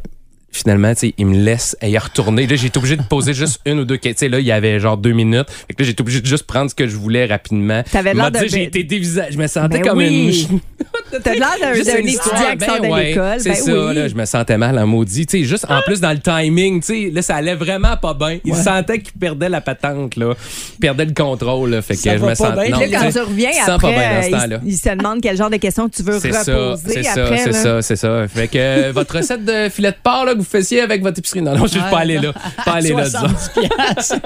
finalement, 0.51 0.95
tu 0.95 1.01
sais, 1.09 1.15
il 1.19 1.27
me 1.27 1.37
laisse 1.37 1.77
y 1.83 1.99
retourner. 1.99 2.47
Là, 2.47 2.57
j'ai 2.57 2.69
été 2.69 2.79
obligé 2.79 2.97
de 2.97 3.03
poser 3.03 3.35
juste 3.35 3.61
une 3.67 3.81
ou 3.81 3.85
deux 3.85 3.99
questions. 3.99 4.13
Tu 4.15 4.19
sais, 4.21 4.29
là, 4.31 4.41
il 4.41 4.47
y 4.47 4.53
avait 4.53 4.81
genre 4.81 4.97
deux 4.97 5.13
minutes. 5.13 5.51
Fait 5.51 5.75
que 5.75 5.83
là, 5.83 5.85
j'ai 5.85 5.91
été 5.91 6.01
obligé 6.01 6.23
de 6.23 6.27
juste 6.27 6.45
prendre 6.45 6.71
ce 6.71 6.75
que 6.75 6.87
je 6.89 6.97
voulais 6.97 7.27
rapidement. 7.27 7.83
T'avais 7.93 8.15
l'air 8.15 8.31
de- 8.31 8.39
J'ai 8.49 8.63
été 8.63 8.83
dévisagé. 8.85 9.33
Je 9.33 9.39
me 9.39 9.47
sentais 9.49 9.81
Ben 9.81 9.89
comme 9.89 9.99
oui. 9.99 10.49
une. 10.51 10.61
T'as 11.23 11.35
l'air 11.35 11.49
d'un, 11.61 11.73
étudiant 11.73 11.97
histoire, 11.99 12.57
qui 12.59 12.65
sort 12.67 12.81
ben 12.81 12.91
de 12.91 12.97
l'école. 12.97 13.41
C'est 13.41 13.49
Ben 13.51 13.55
ça, 13.57 13.73
oui. 13.73 13.95
là, 13.95 14.09
je 14.09 14.15
me 14.15 14.25
sentais 14.25 14.59
mal 14.59 14.79
en 14.79 14.87
maudit. 14.87 15.27
Tu 15.27 15.39
sais, 15.39 15.45
juste 15.45 15.67
en 15.69 15.81
plus 15.83 16.01
dans 16.01 16.11
le 16.13 16.19
timing, 16.19 16.81
tu 16.81 16.87
sais, 16.87 17.11
là, 17.13 17.23
ça 17.23 17.37
allait 17.37 17.55
vraiment 17.55 17.97
pas 17.97 18.15
bien. 18.15 18.39
Il 18.45 18.55
sentait 18.55 18.99
qu'il 19.01 19.13
perdait 19.19 19.49
la 19.49 19.61
patente, 19.61 20.17
là. 20.17 20.35
Il 20.75 20.81
perdait 20.81 21.05
le 21.05 21.15
contrôle, 21.15 21.71
là. 21.71 21.83
Fait 21.83 21.95
que 21.95 22.01
Ça 22.01 22.13
je 22.15 22.19
va 22.19 22.27
me 22.31 22.31
pas 22.31 22.35
sentais. 22.37 22.69
bien. 22.69 22.79
Là, 22.81 22.87
quand 23.01 23.11
tu 23.11 23.19
reviens 23.21 23.51
tu 23.51 23.57
sens 23.65 23.81
pas 23.81 23.91
bien 23.91 23.99
dans 23.99 24.17
après, 24.17 24.23
ce 24.23 24.35
euh, 24.35 24.39
temps-là. 24.41 24.61
il, 24.65 24.69
il 24.73 24.77
se 24.77 24.89
demande 24.97 25.21
quel 25.21 25.37
genre 25.37 25.51
de 25.51 25.57
questions 25.57 25.89
tu 25.89 26.03
veux 26.03 26.19
C'est 26.19 26.33
ça, 26.33 26.41
reposer 26.41 26.83
c'est 26.95 27.03
ça, 27.05 27.23
après. 27.25 27.39
c'est 27.39 27.53
là. 27.53 27.63
ça, 27.63 27.83
c'est 27.83 27.97
ça. 27.97 28.29
Fait 28.29 28.49
que 28.49 28.59
euh, 28.59 28.93
votre 28.93 29.17
recette 29.17 29.45
de 29.45 29.69
filet 29.69 29.91
de 29.93 29.97
porc 30.03 30.25
là, 30.25 30.33
que 30.35 30.39
vous 30.39 30.45
faisiez 30.45 30.81
avec 30.81 31.03
votre 31.03 31.19
épicerie. 31.19 31.43
Non, 31.43 31.55
non, 31.57 31.63
je 31.67 31.73
suis 31.73 31.81
Ouais, 31.81 31.91
pas 31.91 31.99
allé 32.01 32.19
là. 32.19 32.33
Pas 32.65 32.73
allé 32.73 32.93
là, 32.93 33.05
disons. 33.05 33.19
70 33.21 33.51
piastres. 33.95 34.17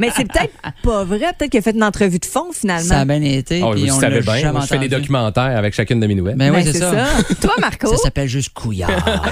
Mais 0.00 0.10
c'est 0.16 0.30
peut-être 0.30 0.52
pas 0.82 1.04
vrai. 1.04 1.18
Peut-être 1.38 1.50
qu'il 1.50 1.58
a 1.60 1.62
fait 1.62 1.70
une 1.70 1.84
entrevue 1.84 2.18
de 2.18 2.24
fond, 2.26 2.46
finalement. 2.52 2.82
Ça 2.88 3.00
a 3.00 3.04
bien 3.04 3.22
été. 3.22 3.62
Oh, 3.64 3.70
puis 3.72 3.86
vous 3.88 3.96
on 3.96 4.00
savez 4.00 4.16
l'a 4.16 4.20
bien, 4.20 4.36
jamais 4.40 4.60
je 4.60 4.66
fais 4.66 4.78
des 4.78 4.86
entendu. 4.86 5.00
documentaires 5.02 5.56
avec 5.56 5.74
chacune 5.74 6.00
de 6.00 6.06
mes 6.06 6.14
nouvelles. 6.14 6.35
Ben 6.36 6.52
oui, 6.54 6.62
Ben, 6.62 6.72
c'est 6.72 6.78
ça. 6.78 6.90
Toi, 7.40 7.54
Marco? 7.60 7.88
Ça 7.88 7.96
s'appelle 7.96 8.28
juste 8.28 8.50
couillard. 8.54 8.90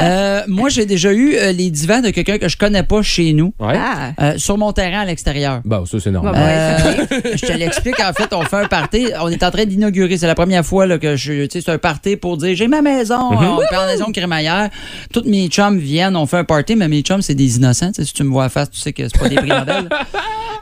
Euh, 0.00 0.42
moi, 0.46 0.68
j'ai 0.68 0.86
déjà 0.86 1.12
eu 1.12 1.34
euh, 1.34 1.50
les 1.52 1.70
divans 1.70 2.00
de 2.00 2.10
quelqu'un 2.10 2.38
que 2.38 2.48
je 2.48 2.56
connais 2.56 2.82
pas 2.84 3.02
chez 3.02 3.32
nous, 3.32 3.52
Ouais. 3.58 3.74
Ah. 3.76 4.12
euh, 4.20 4.34
sur 4.38 4.56
mon 4.56 4.72
terrain 4.72 5.00
à 5.00 5.04
l'extérieur. 5.04 5.60
Bon, 5.64 5.84
ça, 5.86 5.98
c'est 5.98 6.10
normal. 6.12 6.34
Ouais. 6.34 7.08
Euh, 7.16 7.30
je 7.36 7.44
te 7.46 7.52
l'explique. 7.52 7.98
En 8.00 8.12
fait, 8.12 8.32
on 8.32 8.42
fait 8.42 8.56
un 8.56 8.66
party. 8.68 9.06
On 9.20 9.28
est 9.28 9.42
en 9.42 9.50
train 9.50 9.64
d'inaugurer. 9.64 10.16
C'est 10.16 10.26
la 10.28 10.34
première 10.36 10.64
fois 10.64 10.86
là, 10.86 10.98
que 10.98 11.16
je. 11.16 11.44
Tu 11.44 11.48
sais, 11.50 11.60
c'est 11.62 11.72
un 11.72 11.78
party 11.78 12.16
pour 12.16 12.36
dire 12.36 12.54
j'ai 12.54 12.68
ma 12.68 12.80
maison. 12.80 13.32
Mhm. 13.32 13.38
On 13.48 13.60
est 13.60 13.76
en 13.76 13.86
maison 13.86 14.12
crémaillère. 14.12 14.70
Toutes 15.12 15.26
mes 15.26 15.48
chums 15.48 15.78
viennent. 15.78 16.16
On 16.16 16.26
fait 16.26 16.38
un 16.38 16.44
party, 16.44 16.76
mais 16.76 16.86
mes 16.88 17.00
chums, 17.02 17.22
c'est 17.22 17.34
des 17.34 17.56
innocents. 17.56 17.90
Si 17.92 18.12
tu 18.12 18.22
me 18.22 18.30
vois 18.30 18.44
à 18.44 18.48
face, 18.48 18.70
tu 18.70 18.78
sais 18.78 18.92
que 18.92 19.02
c'est 19.08 19.18
pas 19.18 19.28
des 19.28 19.36
primandelles. 19.36 19.88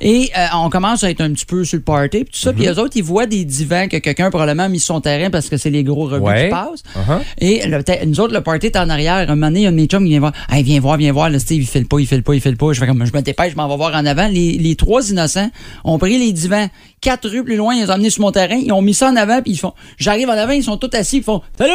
Et 0.00 0.30
euh, 0.36 0.46
on 0.54 0.68
commence 0.70 1.04
à 1.04 1.10
être 1.10 1.20
un 1.22 1.30
petit 1.32 1.46
peu 1.46 1.64
sur 1.64 1.76
le 1.76 1.82
party. 1.82 2.24
Puis 2.24 2.32
tout 2.32 2.38
ça. 2.38 2.52
Mhm. 2.52 2.58
Puis 2.58 2.66
eux 2.68 2.78
autres, 2.78 2.96
ils 2.96 3.04
voient 3.04 3.26
des 3.26 3.44
divans 3.44 3.86
que 3.88 3.98
quelqu'un 3.98 4.30
probablement 4.30 4.64
a 4.64 4.68
mis 4.68 4.80
sur 4.80 4.94
son 4.94 5.00
terrain 5.00 5.30
parce 5.30 5.48
que 5.48 5.56
c'est 5.66 5.70
les 5.70 5.82
gros 5.82 6.08
Ouais. 6.12 6.44
qui 6.44 6.50
passent. 6.50 6.82
Uh-huh. 6.94 7.20
Et 7.38 7.66
le- 7.66 8.06
nous 8.06 8.20
autres, 8.20 8.32
le 8.34 8.40
party 8.40 8.66
est 8.66 8.76
en 8.76 8.88
arrière. 8.88 9.28
Un 9.28 9.34
moment 9.34 9.48
donné, 9.48 9.60
il 9.60 9.62
y 9.64 9.66
a 9.66 9.70
un 9.70 9.72
de 9.72 9.76
mes 9.76 9.86
chums 9.86 10.04
qui 10.04 10.10
vient 10.10 10.20
voir. 10.20 10.32
Hey, 10.48 10.62
viens 10.62 10.78
voir, 10.80 10.96
viens 10.96 11.12
voir. 11.12 11.28
Là, 11.30 11.38
Steve, 11.40 11.60
il 11.62 11.66
file 11.66 11.86
pas, 11.86 11.98
il 11.98 12.06
file 12.06 12.22
pas, 12.22 12.34
il 12.34 12.40
file 12.40 12.56
pas. 12.56 12.72
Je 12.72 12.78
fais 12.78 12.86
comme, 12.86 13.04
je 13.04 13.12
me 13.12 13.20
dépêche, 13.22 13.52
je 13.52 13.56
m'en 13.56 13.68
vais 13.68 13.76
voir 13.76 13.94
en 13.94 14.06
avant. 14.06 14.28
Les, 14.28 14.52
les 14.58 14.76
trois 14.76 15.10
innocents 15.10 15.50
ont 15.84 15.98
pris 15.98 16.18
les 16.18 16.32
divans 16.32 16.68
quatre 17.00 17.28
rues 17.28 17.44
plus 17.44 17.56
loin, 17.56 17.74
ils 17.74 17.82
les 17.82 17.90
ont 17.90 17.94
emmenés 17.94 18.10
sur 18.10 18.22
mon 18.22 18.32
terrain, 18.32 18.56
ils 18.56 18.72
ont 18.72 18.82
mis 18.82 18.94
ça 18.94 19.08
en 19.10 19.16
avant, 19.16 19.42
puis 19.42 19.52
ils 19.52 19.58
font. 19.58 19.72
J'arrive 19.98 20.28
en 20.28 20.32
avant, 20.32 20.52
ils 20.52 20.62
sont 20.64 20.76
tous 20.76 20.96
assis, 20.96 21.18
ils 21.18 21.22
font 21.22 21.42
Salut! 21.58 21.72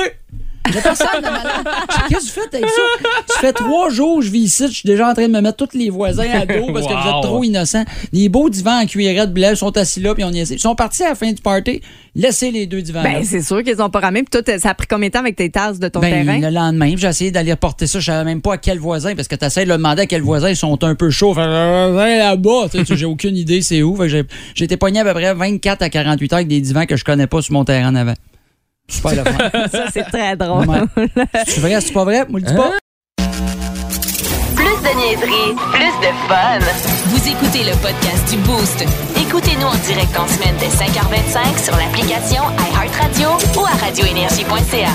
Personne 0.64 1.08
Qu'est-ce 2.10 2.20
que 2.20 2.36
vous 2.36 2.42
faites 2.42 2.54
avec 2.56 2.70
ça? 2.70 3.10
Ça 3.34 3.40
fait 3.40 3.54
trois 3.54 3.90
jours 3.90 4.20
que 4.20 4.26
je 4.26 4.32
vis 4.32 4.40
ici, 4.44 4.68
je 4.68 4.74
suis 4.74 4.88
déjà 4.88 5.10
en 5.10 5.14
train 5.14 5.28
de 5.28 5.34
me 5.34 5.42
mettre 5.42 5.58
tous 5.66 5.78
les 5.78 5.90
voisins 5.90 6.30
à 6.32 6.46
dos 6.46 6.72
parce 6.72 6.88
que 6.88 6.94
vous 6.94 7.10
êtes 7.18 7.24
trop 7.24 7.44
innocents. 7.44 7.84
Les 8.14 8.30
beaux 8.30 8.50
divans 8.50 8.80
en 8.82 8.86
cuirette 8.86 9.34
bleu 9.34 9.56
sont 9.56 9.76
assis 9.78 10.00
là, 10.02 10.14
puis 10.14 10.24
on 10.24 10.32
y 10.32 10.40
essaie. 10.40 10.54
Ils 10.56 10.60
sont 10.60 10.76
partis 10.76 11.04
à 11.04 11.10
la 11.10 11.16
fin 11.16 11.32
du 11.32 11.42
party. 11.42 11.82
Laissez 12.16 12.52
les 12.52 12.68
deux 12.68 12.82
divans. 12.82 13.04
là. 13.04 13.10
Ben, 13.20 13.24
c'est 13.24 13.42
sûr 13.42 13.64
qu'ils 13.64 13.82
ont 13.82 13.90
pas 13.90 14.00
ramené. 14.02 14.24
Puis 14.24 14.42
toi, 14.42 14.58
ça 14.60 14.70
a 14.70 14.74
pris 14.74 14.88
combien 14.88 15.08
de 15.08 15.14
temps 15.14 15.20
avec 15.20 15.36
tes 15.36 15.50
tasses 15.50 15.80
de 15.80 15.88
ton 15.88 16.00
Ben, 16.00 16.26
terrain? 16.26 16.40
le 16.40 16.50
lendemain, 16.54 16.94
j'ai 16.98 17.08
essayé 17.08 17.32
d'aller 17.32 17.52
reporter 17.52 17.88
ça. 17.88 18.00
Je 18.00 18.06
savais 18.06 18.24
même 18.26 18.42
pas 18.42 18.54
à 18.54 18.58
quel 18.58 18.80
voisin, 18.80 19.16
parce 19.16 19.28
que 19.28 19.36
tu 19.36 19.46
essaies 19.46 19.64
de 19.66 19.70
le 19.70 19.78
demander 19.78 20.04
à 20.04 20.06
quel 20.06 20.22
voisin 20.22 20.50
ils 20.50 20.56
sont 20.56 20.84
un 20.84 20.96
peu 20.96 21.10
chauds. 21.10 21.34
Fait, 21.34 21.42
euh, 21.42 21.92
viens 21.94 22.18
là-bas. 22.18 22.68
Tu 22.72 22.86
sais, 22.86 22.96
J'ai 22.96 23.06
aucune 23.06 23.36
idée 23.36 23.62
c'est 23.62 23.82
où. 23.82 23.98
J'ai 24.08 24.26
été 24.64 24.78
pogné 24.78 25.00
à 25.00 25.04
peu 25.06 25.14
près 25.14 25.34
24 25.34 25.82
à 25.82 25.90
48 25.90 26.34
heures 26.34 26.38
avec 26.38 26.48
des 26.48 26.62
divans 26.62 26.86
que 26.86 26.96
je 26.98 27.04
connais 27.04 27.28
pas 27.28 27.42
sur 27.42 27.54
mon 27.54 27.66
terrain 27.66 27.90
en 27.92 27.96
avant. 27.96 28.14
Super 28.92 29.12
le 29.16 29.24
fun. 29.24 29.68
Ça, 29.72 29.86
c'est 29.92 30.04
très 30.04 30.36
drôle. 30.36 30.68
C'est 31.48 31.62
vrai, 31.62 31.80
c'est 31.82 31.94
pas 31.94 32.04
vrai? 32.04 32.26
Moi, 32.30 32.40
le 32.40 32.46
dis 32.46 32.54
pas. 32.54 32.72
Plus 34.56 34.78
de 34.84 34.96
niaiserie, 34.98 35.56
plus 35.72 36.08
de 36.08 36.12
fun. 36.28 36.60
Vous 37.08 37.28
écoutez 37.28 37.64
le 37.64 37.76
podcast 37.78 38.30
du 38.30 38.38
Boost. 38.40 38.84
Écoutez-nous 39.20 39.68
en 39.68 39.76
direct 39.86 40.18
en 40.20 40.28
semaine 40.28 40.56
dès 40.60 40.68
5h25 40.68 41.64
sur 41.64 41.76
l'application 41.78 42.44
iHeartRadio 42.74 43.30
ou 43.58 43.66
à 43.66 43.86
radioénergie.ca. 43.86 44.92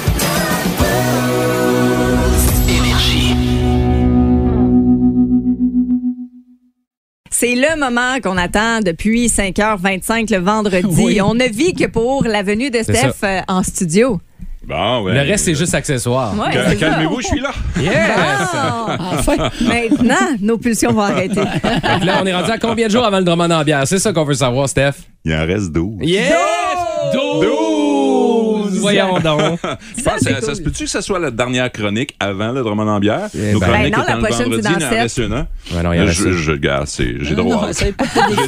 C'est 7.38 7.54
le 7.54 7.78
moment 7.78 8.18
qu'on 8.22 8.38
attend 8.38 8.80
depuis 8.80 9.26
5h25 9.26 10.32
le 10.32 10.38
vendredi. 10.38 11.04
Oui. 11.04 11.20
On 11.20 11.34
ne 11.34 11.44
vit 11.44 11.74
que 11.74 11.84
pour 11.84 12.24
la 12.24 12.42
venue 12.42 12.70
de 12.70 12.78
Steph 12.78 13.12
euh, 13.24 13.40
en 13.46 13.62
studio. 13.62 14.18
Bon, 14.66 15.02
ouais. 15.02 15.12
Le 15.12 15.20
reste, 15.20 15.44
c'est 15.44 15.54
juste 15.54 15.74
accessoire. 15.74 16.32
Ouais. 16.34 16.76
Calmez-vous, 16.76 17.20
je 17.20 17.26
suis 17.26 17.40
là. 17.40 17.50
Yes! 17.78 17.92
Enfin. 18.98 19.50
Maintenant, 19.60 20.36
nos 20.40 20.56
pulsions 20.56 20.94
vont 20.94 21.02
arrêter. 21.02 21.34
Là, 22.04 22.20
on 22.22 22.26
est 22.26 22.34
rendu 22.34 22.50
à 22.50 22.56
combien 22.56 22.86
de 22.86 22.92
jours 22.92 23.04
avant 23.04 23.18
le 23.18 23.24
Drummond 23.24 23.50
en 23.50 23.64
bière? 23.64 23.86
C'est 23.86 23.98
ça 23.98 24.14
qu'on 24.14 24.24
veut 24.24 24.32
savoir, 24.32 24.66
Steph. 24.66 24.94
Il 25.26 25.34
en 25.34 25.44
reste 25.44 25.72
12. 25.72 26.08
Yes! 26.08 26.32
12! 27.12 27.75
Voyons 28.80 29.18
donc. 29.20 29.58
Je 29.96 30.02
pense 30.02 30.20
que 30.24 30.34
ça, 30.34 30.40
ça 30.40 30.54
se 30.54 30.62
peut-tu 30.62 30.84
que 30.84 30.90
ce 30.90 31.00
soit 31.00 31.18
la 31.18 31.30
dernière 31.30 31.70
chronique 31.70 32.14
avant 32.20 32.52
le 32.52 32.62
Drummond 32.62 32.88
en 32.88 32.98
bière? 33.00 33.28
Eh 33.34 33.52
Nos 33.52 33.60
ben- 33.60 33.66
chroniques 33.68 33.92
Ben 33.92 33.98
non, 33.98 34.04
la 34.08 34.16
prochaine, 34.16 34.42
vendredi, 34.44 34.62
c'est 34.62 34.72
dans 34.72 34.78
il 34.80 34.84
en 34.86 34.90
sept. 34.90 34.98
reste 35.00 35.18
une, 35.18 35.32
hein? 35.32 35.46
Ouais, 35.74 35.82
non, 35.82 35.92
il 35.92 35.96
y 35.98 36.00
en 36.00 36.04
a 36.04 36.06
je, 36.06 36.32
je, 36.32 36.52
c'est- 36.86 37.14
j'ai 37.20 37.34
droit 37.34 37.68
J'ai 37.80 37.92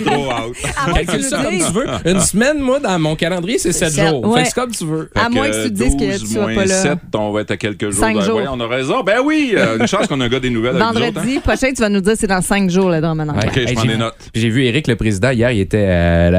moins 0.05 0.35
que 0.35 0.95
Calcule 0.95 1.23
ça 1.25 1.43
comme 1.43 1.59
tu 1.59 1.73
veux. 1.73 1.87
Une 2.11 2.21
semaine, 2.21 2.59
moi, 2.61 2.81
dans 2.81 2.99
mon 2.99 3.17
calendrier, 3.17 3.59
c'est 3.59 3.73
7 3.73 3.91
Sept, 3.93 4.09
jours. 4.09 4.37
Fait 4.37 4.45
c'est 4.45 4.55
comme 4.55 4.71
tu 4.71 4.85
veux. 4.85 5.11
À 5.15 5.29
moins 5.29 5.49
que 5.49 5.65
tu 5.65 5.69
te 5.73 5.75
dises 5.75 5.97
que 5.97 6.05
12 6.11 6.21
tu 6.21 6.27
sois 6.35 6.43
moins 6.43 6.55
pas 6.55 6.65
là. 6.65 6.83
7, 6.83 6.99
on 7.15 7.33
va 7.33 7.41
être 7.43 7.51
à 7.53 7.57
quelques 7.57 7.91
jours. 7.91 8.01
Cinq 8.01 8.17
Ben, 8.17 8.23
jours. 8.23 8.37
ouais, 8.37 8.45
on 8.51 8.61
a 8.61 8.67
raison. 8.67 9.03
Ben 9.03 9.19
oui, 9.25 9.55
euh, 9.57 9.79
une 9.79 9.87
chance 9.87 10.07
qu'on 10.07 10.21
a 10.21 10.25
un 10.25 10.29
gars 10.29 10.41
des 10.41 10.51
nouvelles 10.51 10.81
hein. 10.81 10.93
Vendredi 10.93 11.39
prochain, 11.41 11.69
tu 11.69 11.81
vas 11.81 11.89
nous 11.89 12.01
dire 12.01 12.15
c'est 12.17 12.27
dans 12.27 12.43
cinq 12.43 12.71
jours 12.71 12.91
le 12.91 13.01
drame 13.01 13.21
en 13.21 13.29
Ouais. 13.35 13.47
Ok, 13.47 13.61
je 13.69 13.73
prends 13.75 13.83
j'ai- 13.83 13.89
des 13.89 13.97
notes. 13.97 14.15
J'ai 14.35 14.49
vu 14.49 14.65
Eric, 14.65 14.87
le 14.89 14.97
président, 14.97 15.31
hier, 15.31 15.51
il 15.53 15.61
était 15.61 15.85
à 15.87 16.31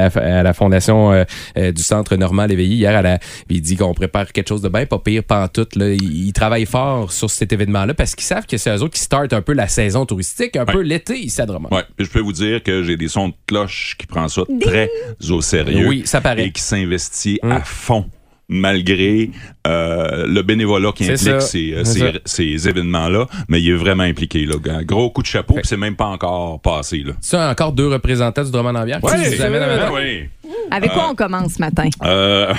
la, 0.42 0.52
fondation 0.52 1.12
euh, 1.12 1.24
euh, 1.56 1.72
du 1.72 1.82
Centre 1.82 2.16
Normand 2.16 2.46
Léveillé. 2.46 2.76
Hier, 2.76 2.94
à 2.96 3.02
la, 3.02 3.18
puis 3.18 3.56
il 3.58 3.60
dit 3.60 3.76
qu'on 3.80 3.90
on 3.90 3.94
prépare 3.94 4.30
quelque 4.32 4.48
chose 4.48 4.62
de 4.62 4.68
bien, 4.68 4.86
pas 4.86 4.98
pire, 4.98 5.24
pas 5.24 5.44
en 5.44 5.48
tout. 5.48 5.66
Là. 5.76 5.90
Ils, 5.90 6.26
ils 6.28 6.32
travaillent 6.32 6.66
fort 6.66 7.12
sur 7.12 7.30
cet 7.30 7.52
événement-là 7.52 7.94
parce 7.94 8.14
qu'ils 8.14 8.26
savent 8.26 8.46
que 8.46 8.56
c'est 8.56 8.70
eux 8.70 8.82
autres 8.82 8.94
qui 8.94 9.00
startent 9.00 9.32
un 9.32 9.42
peu 9.42 9.52
la 9.52 9.68
saison 9.68 10.06
touristique, 10.06 10.56
un 10.56 10.64
peu 10.64 10.80
l'été 10.80 11.18
ici 11.18 11.40
à 11.40 11.46
Drummond. 11.46 11.68
Ouais, 11.70 11.84
puis 11.96 12.06
je 12.06 12.10
peux 12.10 12.20
vous 12.20 12.32
dire 12.32 12.62
que 12.62 12.82
j'ai 12.82 12.96
des 12.96 13.08
sons 13.08 13.28
de 13.28 13.34
cloche 13.46 13.96
qui 13.98 14.06
prend 14.06 14.28
ça 14.28 14.42
très 14.60 14.90
au 15.30 15.40
sérieux. 15.40 15.86
Oui, 15.88 16.02
ça 16.04 16.20
paraît. 16.20 16.46
Et 16.46 16.52
qui 16.52 16.62
s'investit 16.62 17.38
Hum. 17.42 17.52
à 17.52 17.60
fond 17.60 18.06
malgré 18.52 19.30
euh, 19.66 20.26
le 20.26 20.42
bénévolat 20.42 20.90
qui 20.92 21.04
implique 21.04 21.18
ça. 21.18 21.40
ces, 21.40 21.72
euh, 21.72 22.68
événements-là, 22.68 23.26
mais 23.48 23.62
il 23.62 23.70
est 23.70 23.74
vraiment 23.76 24.02
impliqué. 24.02 24.44
Là. 24.44 24.56
Un 24.68 24.82
Gros 24.82 25.10
coup 25.10 25.22
de 25.22 25.26
chapeau, 25.28 25.54
puis 25.54 25.62
c'est 25.64 25.76
même 25.76 25.94
pas 25.94 26.06
encore 26.06 26.60
passé. 26.60 26.98
Là. 26.98 27.12
Ça, 27.20 27.48
encore 27.48 27.72
deux 27.72 27.86
représentants 27.86 28.42
du 28.42 28.50
Drummond 28.50 28.74
en 28.74 28.84
bière 28.84 29.00
qui 29.00 29.06
Ouais, 29.06 29.36
nous 29.36 29.42
amènent 29.42 29.62
à 29.62 29.76
ben 29.76 29.90
oui. 29.94 30.28
Avec 30.70 30.92
quoi 30.92 31.08
on 31.10 31.14
commence 31.14 31.54
ce 31.54 31.58
matin? 31.60 31.88
Euh, 32.04 32.52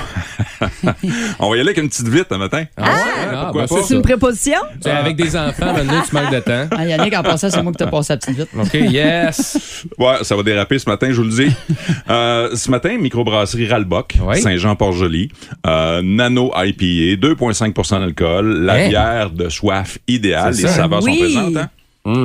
on 1.40 1.50
va 1.50 1.58
y 1.58 1.60
aller 1.60 1.70
avec 1.70 1.78
une 1.78 1.90
petite 1.90 2.08
vite 2.08 2.28
un 2.32 2.38
matin. 2.38 2.66
Ah, 2.78 2.84
ouais? 2.84 2.92
pourquoi 3.44 3.62
ben, 3.64 3.68
pas? 3.68 3.82
c'est 3.84 3.94
une 3.96 4.02
préposition? 4.02 4.58
Tu 4.76 4.82
sais, 4.84 4.92
Avec 4.92 5.16
des 5.16 5.36
enfants, 5.36 5.74
maintenant, 5.74 6.02
tu 6.08 6.16
manques 6.16 6.32
de 6.34 6.40
temps. 6.40 6.68
Ah, 6.78 6.86
Yannick, 6.86 7.16
en 7.16 7.24
passant, 7.24 7.50
c'est 7.50 7.62
moi 7.62 7.72
qui 7.72 7.84
t'ai 7.84 7.90
passé 7.90 8.14
la 8.14 8.18
petite 8.18 8.38
vite. 8.38 8.50
OK, 8.58 8.74
yes. 8.74 9.86
Ouais, 9.98 10.24
ça 10.24 10.36
va 10.36 10.44
déraper 10.44 10.80
ce 10.80 10.90
matin, 10.90 11.08
je 11.10 11.16
vous 11.22 11.24
le 11.24 11.30
dis. 11.30 11.52
Euh, 12.10 12.56
ce 12.56 12.70
matin, 12.72 12.98
microbrasserie 12.98 13.68
Ralbock, 13.68 14.16
Oui. 14.24 14.40
Saint-Jean-Port-Joli, 14.42 15.30
euh, 15.68 16.02
Nano 16.04 16.52
IPA, 16.56 17.16
2,5% 17.28 18.00
d'alcool, 18.00 18.64
la 18.66 18.74
Hein? 18.74 18.90
bière 18.90 19.30
de 19.32 19.50
soif 19.50 19.98
idéale. 20.08 20.54
Les 20.56 20.62
ça. 20.64 20.68
saveurs 20.70 21.04
Oui. 21.04 21.14
sont 21.14 21.20
présentes. 21.20 21.58
Hein? 21.58 21.70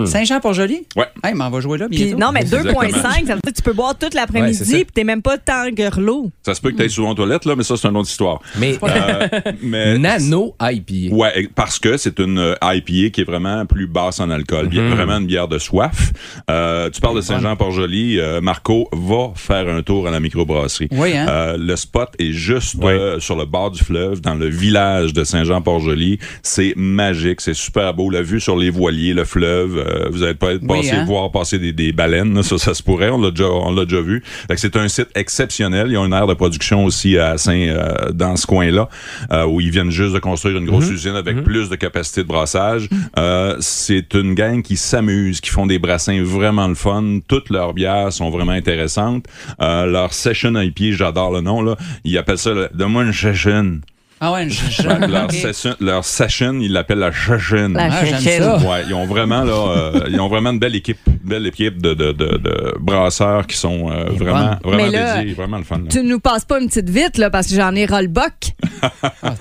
Saint-Jean-Port-Joli? 0.07 0.87
Ouais. 0.97 1.07
Hey, 1.23 1.35
mais 1.35 1.45
on 1.45 1.51
va 1.51 1.61
jouer 1.61 1.79
là 1.79 1.87
Puis, 1.91 2.15
non, 2.15 2.31
mais 2.33 2.41
Exactement. 2.41 2.81
2,5, 2.83 2.93
ça 2.93 3.09
veut 3.11 3.25
dire 3.25 3.39
que 3.47 3.51
tu 3.51 3.62
peux 3.62 3.73
boire 3.73 3.95
toute 3.97 4.15
Ouais, 4.15 4.21
l'après-midi 4.21 4.55
ça. 4.65 4.65
puis 4.77 4.87
t'es 4.95 5.05
même 5.05 5.23
pas 5.23 5.37
tant 5.39 5.69
grelot. 5.71 6.31
Ça 6.45 6.55
se 6.55 6.61
peut 6.61 6.71
que 6.71 6.77
tu 6.77 6.83
ailles 6.83 6.91
souvent 6.91 7.11
aux 7.11 7.15
toilettes, 7.15 7.45
là, 7.45 7.55
mais 7.57 7.62
ça, 7.62 7.77
c'est 7.77 7.89
une 7.89 7.97
autre 7.97 8.09
histoire. 8.09 8.41
Mais 8.59 8.79
Euh, 8.83 9.29
mais 9.62 9.99
Nano 9.99 10.55
IPA. 10.61 11.15
Ouais, 11.15 11.49
parce 11.55 11.79
que 11.79 11.97
c'est 11.97 12.19
une 12.19 12.39
euh, 12.39 12.55
IPA 12.62 13.11
qui 13.11 13.21
est 13.21 13.25
vraiment 13.25 13.67
plus 13.67 13.87
basse 13.87 14.21
en 14.21 14.31
alcool, 14.31 14.69
bien, 14.69 14.89
vraiment 14.89 15.19
une 15.19 15.27
bière 15.27 15.49
de 15.49 15.59
soif. 15.59 16.12
Euh, 16.51 16.89
tu 16.91 17.01
parles 17.01 17.17
de 17.17 17.21
Saint-Jean-Port-Joli, 17.21 18.19
euh, 18.19 18.41
Marco 18.41 18.89
va 18.93 19.33
faire 19.35 19.69
un 19.69 19.83
tour 19.83 20.07
à 20.07 20.11
la 20.11 20.21
microbrasserie. 20.21 20.89
Oui, 20.93 21.17
hein? 21.17 21.27
Euh, 21.29 21.57
le 21.59 21.77
spot 21.77 22.11
est 22.19 22.33
juste 22.33 22.77
Oui. 22.79 22.93
euh, 22.93 23.21
sur 23.21 23.37
le 23.37 23.45
bord 23.45 23.71
du 23.71 23.83
fleuve, 23.83 24.21
dans 24.21 24.35
le 24.35 24.47
village 24.49 25.12
de 25.12 25.25
Saint-Jean-Port-Joli. 25.25 26.19
C'est 26.43 26.73
magique, 26.77 27.41
c'est 27.41 27.55
super 27.55 27.93
beau. 27.95 28.11
La 28.11 28.23
vue 28.23 28.41
sur 28.41 28.57
les 28.57 28.71
voiliers, 28.71 29.12
le 29.15 29.25
fleuve, 29.25 29.66
euh, 29.77 30.09
vous 30.11 30.23
allez 30.23 30.35
pas 30.35 30.53
être 30.53 30.63
Oui, 30.63 30.79
passé 30.79 30.93
hein? 30.93 31.05
voir 31.05 31.31
passer 31.31 31.59
des, 31.59 31.73
des 31.73 31.93
baleines, 31.93 32.35
là, 32.35 32.43
ça, 32.43 32.59
ça 32.59 32.75
se 32.75 32.83
pourrait. 32.83 33.11
On 33.11 33.21
l'a 33.21 33.31
déjà, 33.31 33.49
on 33.49 33.75
l'a 33.75 33.85
déjà 33.85 34.01
vu. 34.01 34.23
C'est 34.57 34.77
un 34.77 34.89
site 34.89 35.09
exceptionnel. 35.15 35.89
Il 35.89 35.93
y 35.95 35.97
a 35.97 36.05
une 36.05 36.13
aire 36.13 36.27
de 36.27 36.35
production 36.35 36.85
aussi 36.85 37.19
à 37.19 37.37
Saint, 37.39 37.53
euh, 37.57 38.11
dans 38.13 38.37
ce 38.37 38.47
coin-là, 38.47 38.89
euh, 39.33 39.45
où 39.47 39.61
ils 39.61 39.71
viennent 39.71 39.91
juste 39.91 40.15
de 40.15 40.19
construire 40.19 40.57
une 40.59 40.67
grosse 40.67 40.91
usine 40.91 41.17
avec 41.17 41.43
plus 41.43 41.69
de 41.69 41.77
capacité 41.77 42.23
de 42.23 42.29
brassage. 42.29 42.89
Euh, 43.19 43.57
c'est 43.61 44.15
une 44.15 44.35
gang 44.35 44.63
qui 44.63 44.77
s'amuse, 44.77 45.41
qui 45.41 45.51
font 45.51 45.67
des 45.67 45.79
brassins 45.79 46.23
vraiment 46.23 46.69
le 46.69 46.75
fun. 46.75 47.19
Toutes 47.29 47.51
leurs 47.51 47.75
bières 47.75 48.13
sont 48.13 48.31
vraiment 48.31 48.53
intéressantes. 48.53 49.27
Leur 49.61 50.13
session 50.13 50.55
IPA, 50.59 50.93
j'adore 50.93 51.33
le 51.33 51.41
nom, 51.41 51.63
là. 51.63 51.77
Ils 52.05 52.17
appellent 52.19 52.39
ça, 52.39 52.53
le- 52.53 52.69
donne-moi 52.75 53.05
une 53.05 53.13
session. 53.13 53.81
Ah 54.19 54.33
ouais, 54.33 54.49
je, 54.49 54.71
je- 54.83 54.89
Ouais, 54.89 55.07
leur, 55.09 55.31
session, 55.31 55.75
leur 55.79 56.03
session, 56.05 56.55
ils 56.59 56.73
l'appellent 56.73 57.01
la 57.01 57.13
session. 57.13 57.69
La 57.75 57.85
Ah, 57.85 57.91
ça. 58.19 58.57
Ouais, 58.57 58.83
ils 58.89 58.95
ont 58.95 59.05
vraiment 59.05 59.43
là, 59.45 59.53
euh, 59.53 60.01
ils 60.09 60.19
ont 60.21 60.29
vraiment 60.29 60.51
une 60.53 60.59
belle 60.59 60.75
équipe, 60.75 60.99
une 61.07 61.19
belle 61.29 61.47
équipe 61.47 61.83
de, 61.83 61.93
de, 61.93 62.13
de, 62.13 62.39
de 62.39 62.75
brasseurs 62.81 63.47
qui 63.47 63.57
sont 63.59 63.91
euh, 63.91 64.05
vraiment, 64.17 64.57
vraiment 64.65 64.85
Mais 64.85 64.91
là, 64.91 65.17
dédiés, 65.19 65.35
vraiment 65.35 65.59
le 65.59 65.65
fun. 65.65 65.77
là. 65.79 65.85
Tu 65.91 66.03
nous 66.03 66.19
passes 66.19 66.47
pas 66.47 66.59
une 66.61 66.69
petite 66.69 66.89
vite, 66.89 67.19
là, 67.19 67.29
parce 67.29 67.49
que 67.49 67.55
j'en 67.57 67.75
ai 67.75 67.85
roll-buck. 67.85 68.33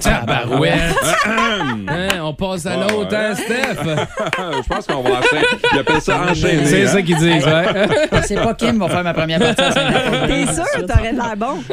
Tabarouette. 0.01 0.73
Hein, 1.87 2.07
on 2.23 2.33
passe 2.33 2.65
à 2.65 2.75
l'autre, 2.75 3.11
ouais. 3.11 3.15
hein, 3.15 3.35
Steph? 3.35 3.83
Je 4.37 4.67
pense 4.67 4.85
qu'on 4.87 5.01
va 5.01 5.19
enchaîner. 5.19 5.45
Ils 5.73 5.79
appellent 5.79 6.01
ça 6.01 6.19
enchaîner. 6.21 6.65
C'est 6.65 6.83
hein? 6.83 6.87
ça 6.87 7.01
qu'ils 7.01 7.17
disent, 7.17 7.45
ouais. 7.45 7.87
C'est 8.23 8.35
pas 8.35 8.53
Kim 8.53 8.73
qui 8.73 8.77
va 8.79 8.89
faire 8.89 9.03
ma 9.03 9.13
première 9.13 9.39
partie. 9.39 9.79
T'es 10.27 10.53
sûr? 10.53 10.85
T'aurais 10.87 11.11
l'air 11.13 11.35
bon? 11.37 11.63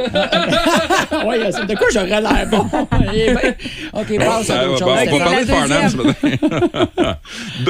Oui, 1.27 1.37
c'est 1.51 1.67
de 1.67 1.75
quoi 1.75 1.87
j'aurais 1.93 2.21
l'air 2.21 2.47
bon? 2.51 2.67
Eh 3.15 3.35
ben, 3.35 3.55
OK, 3.93 4.19
passe 4.19 4.41
à 4.51 4.55
Ça 4.55 4.65
d'autres 4.65 4.85
va, 4.87 5.01
choses. 5.01 5.11
bon, 5.11 5.17
on 5.17 5.19
va 5.19 5.25
parler 5.25 5.45
de 5.45 5.51
Farnham 5.51 5.89
ce 5.89 5.97
matin. 5.97 7.17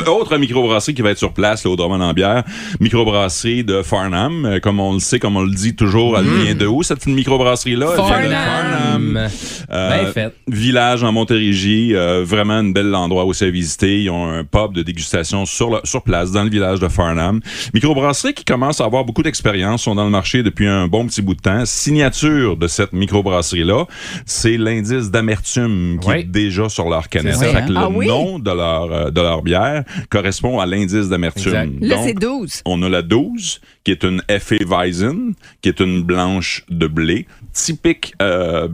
Autre 0.10 0.36
microbrasserie 0.38 0.94
qui 0.94 1.02
va 1.02 1.10
être 1.10 1.18
sur 1.18 1.32
place 1.32 1.64
là, 1.64 1.70
au 1.70 1.76
Drummond 1.76 2.00
en 2.00 2.12
bière. 2.12 2.44
Microbrasserie 2.80 3.64
de 3.64 3.82
Farnham. 3.82 4.44
Euh, 4.46 4.60
Comme 4.60 4.80
on 4.80 4.94
le 4.94 5.00
sait, 5.00 5.18
comme 5.18 5.36
on 5.36 5.42
le 5.42 5.50
dit 5.50 5.74
toujours, 5.74 6.18
elle 6.18 6.26
vient 6.26 6.54
de 6.54 6.66
où 6.66 6.82
cette 6.82 7.06
microbrasserie-là? 7.06 7.86
Farnham. 7.96 9.28
Euh, 9.70 10.02
Bien 10.02 10.12
fait. 10.12 10.34
Village 10.48 11.02
en 11.04 11.12
Montérégie, 11.12 11.94
euh, 11.94 12.22
vraiment 12.24 12.54
un 12.54 12.70
bel 12.70 12.94
endroit 12.94 13.24
aussi 13.24 13.44
à 13.44 13.50
visiter. 13.50 14.02
Ils 14.02 14.10
ont 14.10 14.28
un 14.28 14.44
pub 14.44 14.74
de 14.74 14.82
dégustation 14.82 15.46
sur, 15.46 15.80
sur 15.84 16.02
place 16.02 16.30
dans 16.32 16.44
le 16.44 16.50
village 16.50 16.80
de 16.80 16.88
Farnham. 16.88 17.40
Microbrasserie 17.74 18.34
qui 18.34 18.44
commence 18.44 18.80
à 18.80 18.84
avoir 18.84 19.04
beaucoup 19.04 19.22
d'expérience, 19.22 19.82
sont 19.82 19.94
dans 19.94 20.04
le 20.04 20.10
marché 20.10 20.42
depuis 20.42 20.66
un 20.66 20.86
bon 20.88 21.06
petit 21.06 21.22
bout 21.22 21.34
de 21.34 21.40
temps. 21.40 21.64
Signature 21.64 22.56
de 22.56 22.66
cette 22.68 22.92
microbrasserie-là, 22.92 23.86
c'est 24.26 24.56
l'indice 24.56 25.10
d'amertume 25.12 25.98
qui 26.00 26.08
Oui. 26.08 26.14
est 26.20 26.24
déjà 26.24 26.68
sur 26.68 26.88
leur 26.88 27.08
canette. 27.08 27.36
Ça, 27.36 27.46
que 27.52 27.56
hein? 27.58 27.66
le 27.68 27.76
Ah 27.76 27.88
oui? 27.88 28.06
nom 28.06 28.38
de 28.38 28.50
leur, 28.50 28.92
euh, 28.92 29.10
de 29.10 29.20
leur 29.20 29.42
bière 29.42 29.84
correspond 30.10 30.58
à 30.58 30.66
l'indice 30.66 31.08
d'amertume. 31.08 31.78
Là, 31.80 31.96
c'est 32.02 32.14
12. 32.14 32.62
on 32.64 32.82
a 32.82 32.88
la 32.88 33.02
12, 33.02 33.60
qui 33.84 33.90
est 33.92 34.02
une 34.04 34.22
Weizen, 34.66 35.34
qui 35.60 35.68
est 35.68 35.80
une 35.80 36.02
blanche 36.02 36.64
de 36.68 36.86
blé, 36.86 37.26
typique 37.52 38.14
euh, 38.22 38.66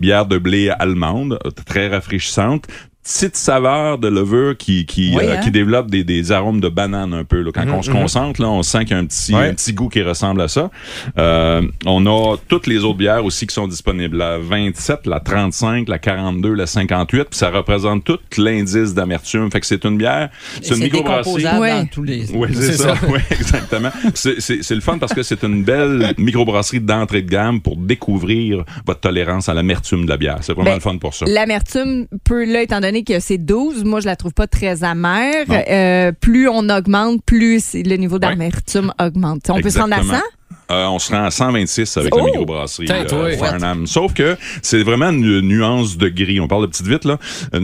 bière 0.00 0.26
de 0.26 0.38
blé 0.38 0.70
allemande, 0.70 1.38
euh, 1.44 1.50
très 1.64 1.88
rafraîchissante. 1.88 2.66
Petite 3.06 3.36
saveur 3.36 3.98
de 3.98 4.08
levure 4.08 4.56
qui 4.56 4.84
qui, 4.84 5.14
Oui, 5.16 5.22
euh, 5.24 5.34
hein? 5.36 5.40
qui 5.40 5.52
développe 5.52 5.90
des, 5.90 6.02
des 6.02 6.32
arômes 6.32 6.60
de 6.60 6.68
banane 6.68 7.14
un 7.14 7.22
peu. 7.24 7.40
Là. 7.42 7.50
Quand 7.54 7.64
on 7.68 7.80
se 7.82 7.90
concentre, 7.90 8.42
là, 8.42 8.48
on 8.48 8.62
sent 8.64 8.80
qu'il 8.84 8.90
y 8.90 8.94
a 8.94 8.98
un 8.98 9.06
petit, 9.06 9.32
Ouais. 9.34 9.48
un 9.48 9.54
petit 9.54 9.72
goût 9.72 9.88
qui 9.88 10.02
ressemble 10.02 10.40
à 10.40 10.48
ça. 10.48 10.70
Euh, 11.18 11.62
on 11.84 12.04
a 12.06 12.36
toutes 12.48 12.66
les 12.66 12.78
autres 12.84 12.98
bières 12.98 13.24
aussi 13.24 13.46
qui 13.46 13.54
sont 13.54 13.68
disponibles. 13.68 14.16
La 14.16 14.38
27, 14.38 15.06
la 15.06 15.20
35, 15.20 15.88
la 15.88 15.98
42, 16.00 16.52
la 16.54 16.66
58, 16.66 17.28
puis 17.30 17.38
ça 17.38 17.50
représente 17.50 18.02
tout 18.04 18.18
l'indice 18.38 18.92
d'amertume. 18.92 19.50
Fait 19.52 19.60
que 19.60 19.66
c'est 19.66 19.84
une 19.84 19.96
bière, 19.98 20.30
c'est 20.60 20.74
une 20.74 20.82
microbrasserie. 20.82 21.44
Ouais. 21.60 21.70
dans 21.70 21.86
tous 21.86 22.02
les... 22.02 22.26
Oui, 22.34 22.48
c'est 22.54 22.72
ça. 22.72 22.96
ça. 22.96 23.00
Oui, 23.08 23.20
exactement. 23.30 23.90
C'est- 24.14 24.40
C'est 24.40 24.62
c'est 24.64 24.74
le 24.74 24.80
fun 24.80 24.98
parce 24.98 25.14
que 25.14 25.22
c'est 25.22 25.44
une 25.44 25.62
belle 25.62 26.12
microbrasserie 26.18 26.80
d'entrée 26.80 27.22
de 27.22 27.30
gamme 27.30 27.60
pour 27.60 27.76
découvrir 27.76 28.64
votre 28.84 29.00
tolérance 29.00 29.48
à 29.48 29.54
l'amertume 29.54 30.04
de 30.04 30.10
la 30.10 30.16
bière. 30.16 30.38
C'est 30.40 30.52
vraiment 30.54 30.70
Ben, 30.70 30.74
le 30.76 30.80
fun 30.80 30.98
pour 30.98 31.14
ça. 31.14 31.24
L'amertume 31.28 32.06
peut, 32.24 32.44
là, 32.44 32.62
étant 32.62 32.80
donné 32.80 32.95
que 33.04 33.20
c'est 33.20 33.38
12, 33.38 33.84
moi, 33.84 34.00
je 34.00 34.06
la 34.06 34.16
trouve 34.16 34.32
pas 34.32 34.46
très 34.46 34.84
amère. 34.84 35.46
Euh, 35.50 36.12
plus 36.12 36.48
on 36.48 36.68
augmente, 36.68 37.22
plus 37.24 37.74
le 37.74 37.96
niveau 37.96 38.18
d'amertume 38.18 38.92
augmente. 39.00 39.50
On 39.50 39.60
peut 39.60 39.70
se 39.70 39.78
rendre 39.78 39.94
à 39.94 39.98
Exactement. 39.98 40.18
100? 40.18 40.35
Euh, 40.68 40.86
on 40.86 40.98
se 40.98 41.12
rend 41.12 41.22
à 41.24 41.30
126 41.30 41.96
avec 41.96 42.12
Oh! 42.12 42.18
la 42.18 42.24
microbrasserie 42.24 42.86
Tain, 42.86 43.04
toi. 43.04 43.18
euh, 43.20 43.36
Farnham. 43.36 43.86
Sauf 43.86 44.14
que 44.14 44.36
c'est 44.62 44.82
vraiment 44.82 45.10
une 45.10 45.40
nuance 45.42 45.96
de 45.96 46.08
gris. 46.08 46.40
On 46.40 46.48
parle 46.48 46.62
de 46.62 46.66
petite 46.66 46.88
vite 46.88 47.04
là. 47.04 47.18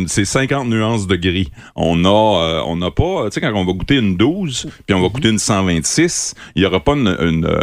C'est 0.07 0.25
50 0.25 0.69
nuances 0.69 1.09
de 1.09 1.17
gris. 1.17 1.51
On 1.75 2.05
a, 2.05 2.09
euh, 2.09 2.63
on 2.65 2.77
n'a 2.77 2.93
pas, 2.93 3.25
tu 3.25 3.33
sais, 3.33 3.41
quand 3.41 3.53
on 3.55 3.65
va 3.65 3.73
goûter 3.73 3.97
une 3.97 4.17
12, 4.17 4.69
puis 4.87 4.95
on 4.95 5.03
va 5.03 5.09
goûter 5.09 5.31
une 5.31 5.41
126, 5.41 6.35
il 6.55 6.63
y 6.63 6.67
aura 6.67 6.79
pas 6.79 6.93
une, 6.93 7.09
une, 7.21 7.45
euh, 7.47 7.61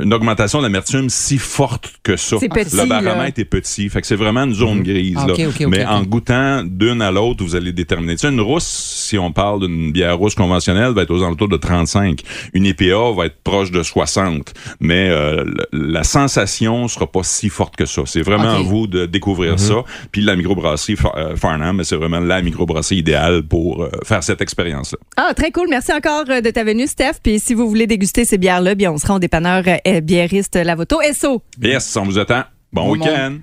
une 0.00 0.14
augmentation 0.14 0.62
d'amertume 0.62 1.10
si 1.10 1.38
forte 1.38 1.92
que 2.04 2.16
ça. 2.16 2.36
C'est 2.38 2.48
petit, 2.48 2.76
Le 2.76 2.84
là. 2.86 3.00
baromètre 3.02 3.40
est 3.40 3.44
petit. 3.44 3.88
Fait 3.88 4.00
que 4.02 4.06
c'est 4.06 4.14
vraiment 4.14 4.44
une 4.44 4.54
zone 4.54 4.82
grise. 4.84 5.16
Ah, 5.18 5.26
là. 5.26 5.34
Mais 5.68 5.84
en 5.84 6.02
goûtant 6.04 6.62
d'une 6.64 7.02
à 7.02 7.10
l'autre, 7.10 7.42
vous 7.42 7.56
allez 7.56 7.72
déterminer. 7.72 8.14
Tu 8.14 8.20
sais, 8.20 8.28
une 8.32 8.40
rousse, 8.40 8.64
si 9.08 9.18
on 9.18 9.32
parle 9.32 9.66
d'une 9.66 9.90
bière 9.90 10.16
rousse 10.16 10.36
conventionnelle, 10.36 10.92
va 10.92 11.02
être 11.02 11.10
aux 11.10 11.22
alentours 11.24 11.48
de 11.48 11.56
35. 11.56 12.20
Une 12.52 12.66
EPA 12.66 13.10
va 13.16 13.26
être 13.26 13.42
proche 13.42 13.72
de 13.72 13.82
60. 13.82 14.33
Mais 14.80 15.08
euh, 15.10 15.44
la 15.72 16.04
sensation 16.04 16.88
sera 16.88 17.10
pas 17.10 17.22
si 17.22 17.48
forte 17.48 17.76
que 17.76 17.86
ça. 17.86 18.02
C'est 18.06 18.22
vraiment 18.22 18.54
à 18.56 18.62
vous 18.62 18.86
de 18.86 19.06
découvrir 19.06 19.58
ça. 19.58 19.84
Puis 20.12 20.22
la 20.22 20.36
microbrasserie 20.36 20.96
euh, 21.16 21.36
Farnham, 21.36 21.82
c'est 21.84 21.96
vraiment 21.96 22.20
la 22.20 22.42
microbrasserie 22.42 22.98
idéale 22.98 23.42
pour 23.42 23.82
euh, 23.82 23.90
faire 24.04 24.22
cette 24.22 24.40
expérience-là. 24.40 24.98
Ah, 25.16 25.32
très 25.34 25.50
cool. 25.50 25.68
Merci 25.68 25.92
encore 25.92 26.24
de 26.24 26.50
ta 26.50 26.64
venue, 26.64 26.86
Steph. 26.86 27.14
Puis 27.22 27.38
si 27.38 27.54
vous 27.54 27.68
voulez 27.68 27.86
déguster 27.86 28.24
ces 28.24 28.38
bières-là, 28.38 28.74
bien, 28.74 28.92
on 28.92 28.98
sera 28.98 29.14
au 29.14 29.18
dépanneur 29.18 29.64
euh, 29.66 30.00
biériste 30.00 30.56
Lavoto. 30.56 31.00
SO. 31.12 31.42
Yes, 31.62 31.96
on 31.96 32.04
vous 32.04 32.18
attend. 32.18 32.44
Bon 32.72 32.86
Bon 32.86 32.92
week-end. 32.92 33.38